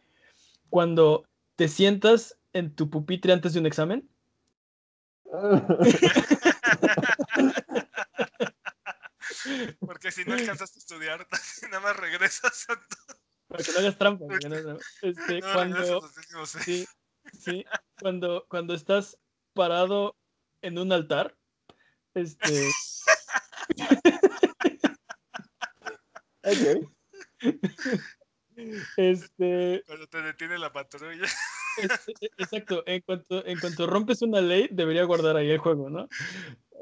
[0.69, 1.23] cuando
[1.55, 4.09] te sientas en tu pupitre antes de un examen.
[9.79, 11.25] Porque si no alcanzas a estudiar,
[11.71, 12.79] nada más regresas a
[13.47, 14.25] Para que no hagas trampa.
[15.01, 16.07] Este, cuando,
[16.45, 16.85] sí,
[17.39, 17.65] sí,
[17.99, 19.17] cuando, cuando estás
[19.53, 20.17] parado
[20.61, 21.37] en un altar,
[22.13, 22.69] este.
[26.43, 26.91] ok.
[28.97, 29.83] Este.
[29.85, 31.27] Cuando te detiene la patrulla.
[31.77, 31.87] E,
[32.37, 36.07] exacto, en cuanto, en cuanto rompes una ley, debería guardar ahí el juego, ¿no?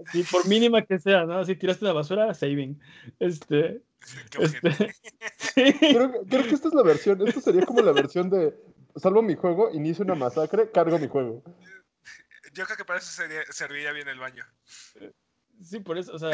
[0.08, 1.44] Así, por mínima que sea, ¿no?
[1.46, 2.80] Si tiraste la basura, saving.
[3.20, 3.82] Este.
[4.40, 4.94] este
[5.80, 8.54] creo, creo, que esta es la versión, esto sería como la versión de
[8.96, 11.44] salvo mi juego, inicio una masacre, cargo mi juego.
[12.54, 14.46] Yo creo que para eso serviría bien el baño.
[15.64, 16.32] Sí, por eso, o sea,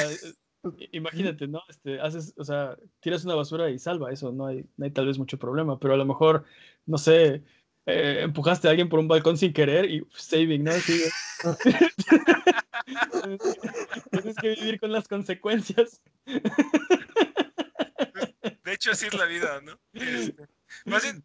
[0.91, 1.61] Imagínate, ¿no?
[1.69, 5.07] Este, haces, o sea, tiras una basura y salva eso, no hay, no hay tal
[5.07, 6.45] vez mucho problema, pero a lo mejor,
[6.85, 7.43] no sé,
[7.85, 10.73] eh, empujaste a alguien por un balcón sin querer y saving, ¿no?
[10.73, 11.03] Sí,
[14.11, 16.01] Tienes que vivir con las consecuencias.
[18.63, 19.79] De hecho, así es la vida, ¿no?
[19.93, 20.45] Este,
[20.85, 21.23] más bien,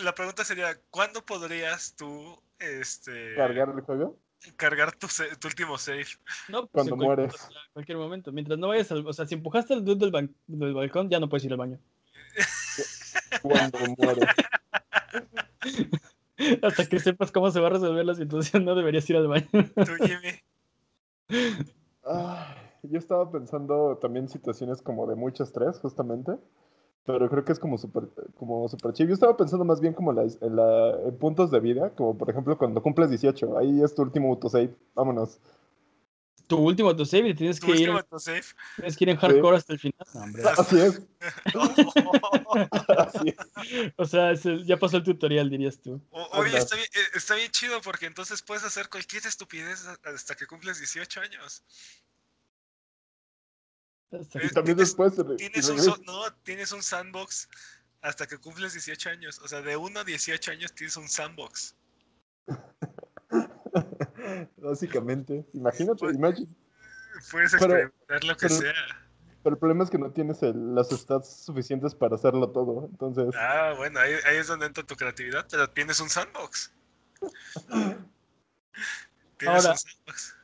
[0.00, 4.18] la pregunta sería, ¿cuándo podrías tú este, cargar el juego?
[4.56, 5.06] Cargar tu,
[5.38, 6.06] tu último save.
[6.48, 7.34] No, pues, Cuando mueres.
[7.34, 8.32] En cualquier momento.
[8.32, 9.06] Mientras no vayas al.
[9.06, 11.78] O sea, si empujaste al dude del, del balcón, ya no puedes ir al baño.
[13.42, 14.28] Cuando mueres.
[16.62, 19.48] Hasta que sepas cómo se va a resolver la situación, no deberías ir al baño.
[19.52, 20.40] Tú, Jimmy.
[22.82, 26.32] yo estaba pensando también situaciones como de mucho estrés, justamente.
[27.04, 28.04] Pero creo que es como súper
[28.38, 29.08] como super chido.
[29.08, 32.56] Yo estaba pensando más bien como en, la, en puntos de vida, como por ejemplo
[32.56, 35.40] cuando cumples 18, ahí es tu último autosave, vámonos.
[36.46, 37.90] Tu último autosave y tienes que ir.
[38.76, 40.06] Tienes que ir en hardcore hasta el final.
[40.58, 41.02] Así es.
[42.98, 43.92] Así es.
[43.96, 46.00] O sea, ya pasó el tutorial, dirías tú.
[46.10, 50.46] oye, está bien, eh, está bien chido porque entonces puedes hacer cualquier estupidez hasta que
[50.46, 51.64] cumples 18 años.
[54.12, 55.14] Y también después.
[55.36, 57.48] Tienes un, no, tienes un sandbox
[58.02, 59.40] hasta que cumples 18 años.
[59.40, 61.76] O sea, de 1 a 18 años tienes un sandbox.
[64.56, 65.46] Básicamente.
[65.54, 66.16] Imagínate, pues,
[67.30, 68.74] Puedes experimentar lo que sea.
[69.42, 72.88] Pero el problema es que no tienes las stats suficientes para hacerlo todo.
[72.90, 73.34] Entonces.
[73.36, 76.72] Ah, bueno, ahí, ahí es donde entra tu creatividad, pero tienes un sandbox.
[79.38, 80.36] tienes un sandbox.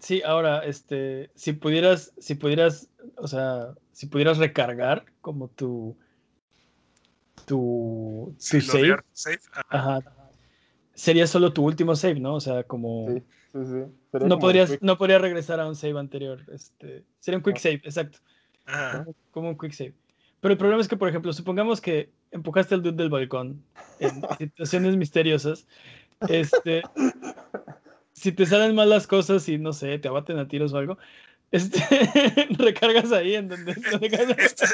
[0.00, 5.96] Sí, ahora, este, si pudieras, si pudieras, o sea, si pudieras recargar como tu,
[7.44, 8.96] tu, tu save,
[9.68, 10.00] Ajá.
[10.94, 12.34] sería solo tu último save, ¿no?
[12.34, 13.22] O sea, como, sí,
[13.52, 14.26] sí, sí.
[14.26, 18.20] no podrías, no podrías regresar a un save anterior, este, sería un quick save, exacto,
[18.64, 19.04] Ajá.
[19.30, 19.94] como un quick save.
[20.40, 23.62] Pero el problema es que, por ejemplo, supongamos que empujaste al dude del balcón
[23.98, 25.66] en situaciones misteriosas,
[26.26, 26.82] este,
[28.20, 30.98] si te salen mal las cosas y no sé, te abaten a tiros o algo,
[31.50, 31.80] este,
[32.58, 33.72] recargas ahí en donde,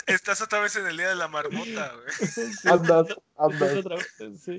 [0.06, 2.50] estás, otra vez en el día de la marmota, güey.
[2.64, 3.06] andas,
[3.36, 4.06] andas.
[4.42, 4.58] sí.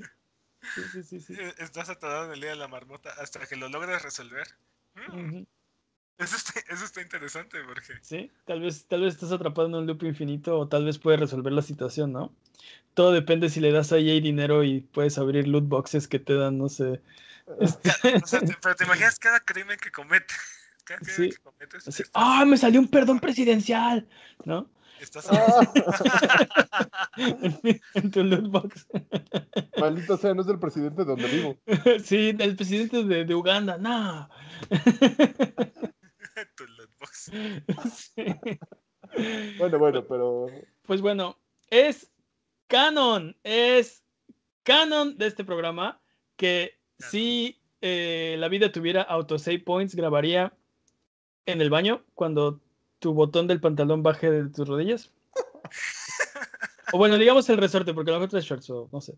[0.74, 4.02] Sí, sí, sí, Estás atorado en el día de la marmota hasta que lo logres
[4.02, 4.48] resolver.
[5.12, 5.44] Mm.
[6.68, 7.94] eso, está, interesante porque.
[8.02, 11.20] Sí, tal vez, tal vez estás atrapado en un loop infinito o tal vez puedes
[11.20, 12.32] resolver la situación, ¿no?
[12.94, 16.34] Todo depende si le das a EA dinero y puedes abrir loot boxes que te
[16.34, 17.00] dan, no sé,
[17.60, 20.34] este pero te imaginas cada crimen que comete.
[20.84, 22.10] Cada crimen que cometes.
[22.14, 22.46] ¡Ah!
[22.46, 24.08] me salió un perdón presidencial.
[24.46, 24.70] ¿No?
[24.98, 25.28] Estás
[27.94, 28.86] en, tu loot box.
[29.78, 31.58] Maldito sea, no es el presidente de donde vivo.
[32.02, 34.30] Sí, el presidente de, de Uganda, no.
[36.56, 37.30] tu.
[39.58, 40.46] Bueno, bueno, pero.
[40.82, 41.38] Pues bueno,
[41.70, 42.10] es
[42.66, 44.02] canon, es
[44.62, 46.00] canon de este programa
[46.36, 50.52] que si eh, la vida tuviera autosave points, grabaría
[51.46, 52.60] en el baño cuando
[52.98, 55.12] tu botón del pantalón baje de tus rodillas.
[56.92, 59.16] o bueno, digamos el resorte, porque lo mejor es shorts o no sé.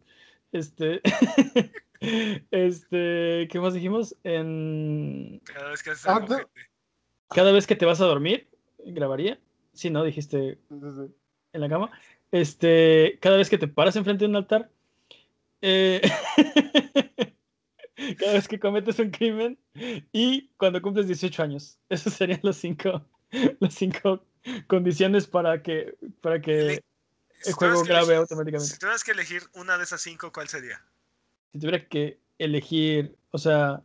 [0.53, 1.01] Este.
[2.51, 3.49] este.
[3.51, 4.17] ¿Qué más dijimos?
[4.25, 5.41] En.
[5.45, 6.27] Cada vez que ah,
[7.31, 8.49] Cada vez que te vas a dormir,
[8.85, 9.39] grabaría.
[9.73, 10.05] Sí, ¿no?
[10.05, 10.59] Dijiste.
[10.71, 11.91] En la cama.
[12.33, 13.19] Este.
[13.21, 14.71] Cada vez que te paras enfrente de un altar.
[15.63, 16.01] Eh,
[18.19, 19.59] cada vez que cometes un crimen
[20.13, 21.79] y cuando cumples 18 años.
[21.89, 23.05] Esas serían las cinco,
[23.61, 24.25] las cinco
[24.67, 26.83] condiciones para que, para que
[27.45, 28.73] el juego grabe automáticamente.
[28.73, 30.83] Si tuvieras que elegir una de esas cinco, ¿cuál sería?
[31.53, 33.83] Si tuviera que elegir, o sea...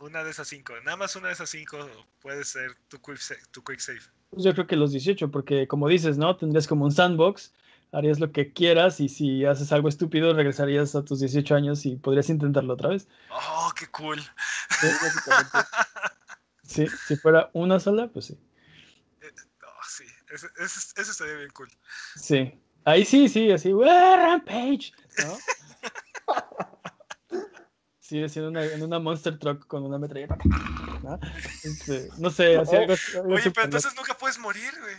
[0.00, 1.78] Una de esas cinco, nada más una de esas cinco
[2.20, 3.40] puede ser tu quick save.
[3.50, 4.00] Tu quick save.
[4.30, 6.36] Pues yo creo que los 18, porque como dices, ¿no?
[6.36, 7.52] Tendrías como un sandbox
[7.92, 11.96] harías lo que quieras y si haces algo estúpido regresarías a tus 18 años y
[11.96, 13.08] podrías intentarlo otra vez.
[13.30, 14.20] Oh, qué cool.
[16.62, 18.38] Sí, si fuera una sola, pues sí.
[19.20, 19.30] Eh,
[19.66, 21.68] oh, sí, eso, eso, estaría bien cool.
[22.16, 24.92] Sí, ahí sí, sí, así, Rampage,
[25.24, 25.38] ¿no?
[28.10, 30.36] Sí, en una, en una Monster Truck con una metralleta.
[31.04, 31.16] ¿no?
[31.62, 32.94] Este, no sé, así algo,
[33.32, 34.96] Oye, pero entonces nunca puedes morir, güey.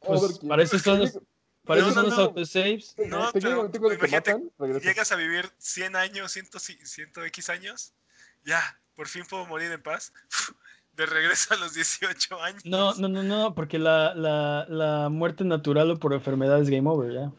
[0.00, 1.18] Pues, para eso son los,
[1.66, 2.94] para eso son los autosaves.
[3.06, 4.40] No, pero imagínate,
[4.82, 6.46] llegas a vivir 100 años, 100,
[6.84, 7.92] 100 X años,
[8.46, 10.14] ya, por fin puedo morir en paz.
[10.92, 12.64] De regreso a los 18 años.
[12.64, 16.88] No, no, no, no, porque la, la, la muerte natural o por enfermedad es game
[16.88, 17.32] over, ya.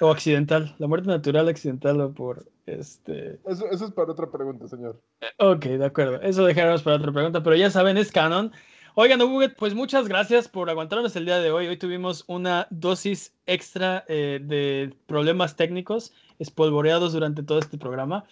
[0.00, 0.74] O accidental.
[0.78, 3.40] La muerte natural, accidental o por este.
[3.46, 5.00] Eso, eso es para otra pregunta, señor.
[5.20, 6.20] Eh, ok, de acuerdo.
[6.22, 8.52] Eso dejaremos para otra pregunta, pero ya saben, es canon.
[8.96, 9.18] Oigan,
[9.58, 11.66] pues muchas gracias por aguantarnos el día de hoy.
[11.66, 18.24] Hoy tuvimos una dosis extra eh, de problemas técnicos espolvoreados durante todo este programa.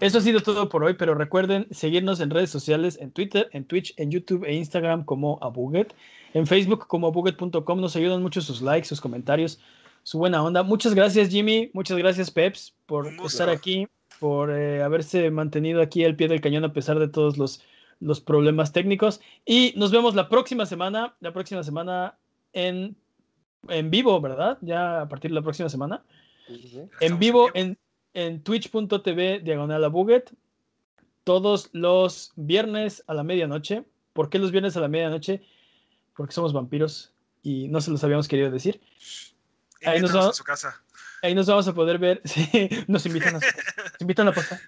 [0.00, 3.64] Eso ha sido todo por hoy, pero recuerden seguirnos en redes sociales, en Twitter, en
[3.64, 5.94] Twitch, en YouTube e Instagram como Abuget,
[6.34, 7.80] en Facebook como abuget.com.
[7.80, 9.58] Nos ayudan mucho sus likes, sus comentarios,
[10.02, 10.62] su buena onda.
[10.62, 13.86] Muchas gracias Jimmy, muchas gracias Peps por estar aquí,
[14.18, 17.62] por eh, haberse mantenido aquí al pie del cañón a pesar de todos los,
[18.00, 19.20] los problemas técnicos.
[19.44, 22.16] Y nos vemos la próxima semana, la próxima semana
[22.52, 22.96] en,
[23.68, 24.58] en vivo, ¿verdad?
[24.60, 26.02] Ya a partir de la próxima semana.
[27.00, 27.78] En vivo en,
[28.14, 30.32] en twitch.tv diagonal a Buget
[31.24, 33.84] todos los viernes a la medianoche.
[34.12, 35.42] ¿Por qué los viernes a la medianoche?
[36.16, 37.12] Porque somos vampiros
[37.42, 38.80] y no se los habíamos querido decir.
[39.84, 40.82] Ahí nos, vamos, a su casa.
[41.22, 42.22] ahí nos vamos a poder ver.
[42.24, 43.38] Sí, nos invitan a,
[43.92, 44.58] nos invitan a pasar.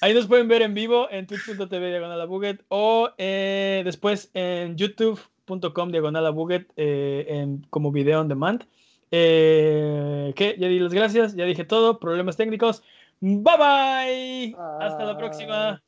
[0.00, 5.90] Ahí nos pueden ver en vivo en twitch.tv diagonal Buget o eh, después en youtube.com
[5.90, 8.64] diagonal a Buget eh, en, como video on demand.
[9.10, 10.56] Eh, ¿Qué?
[10.58, 11.98] Ya di las gracias, ya dije todo.
[11.98, 12.82] Problemas técnicos.
[13.20, 14.56] Bye bye.
[14.80, 15.82] Hasta la próxima.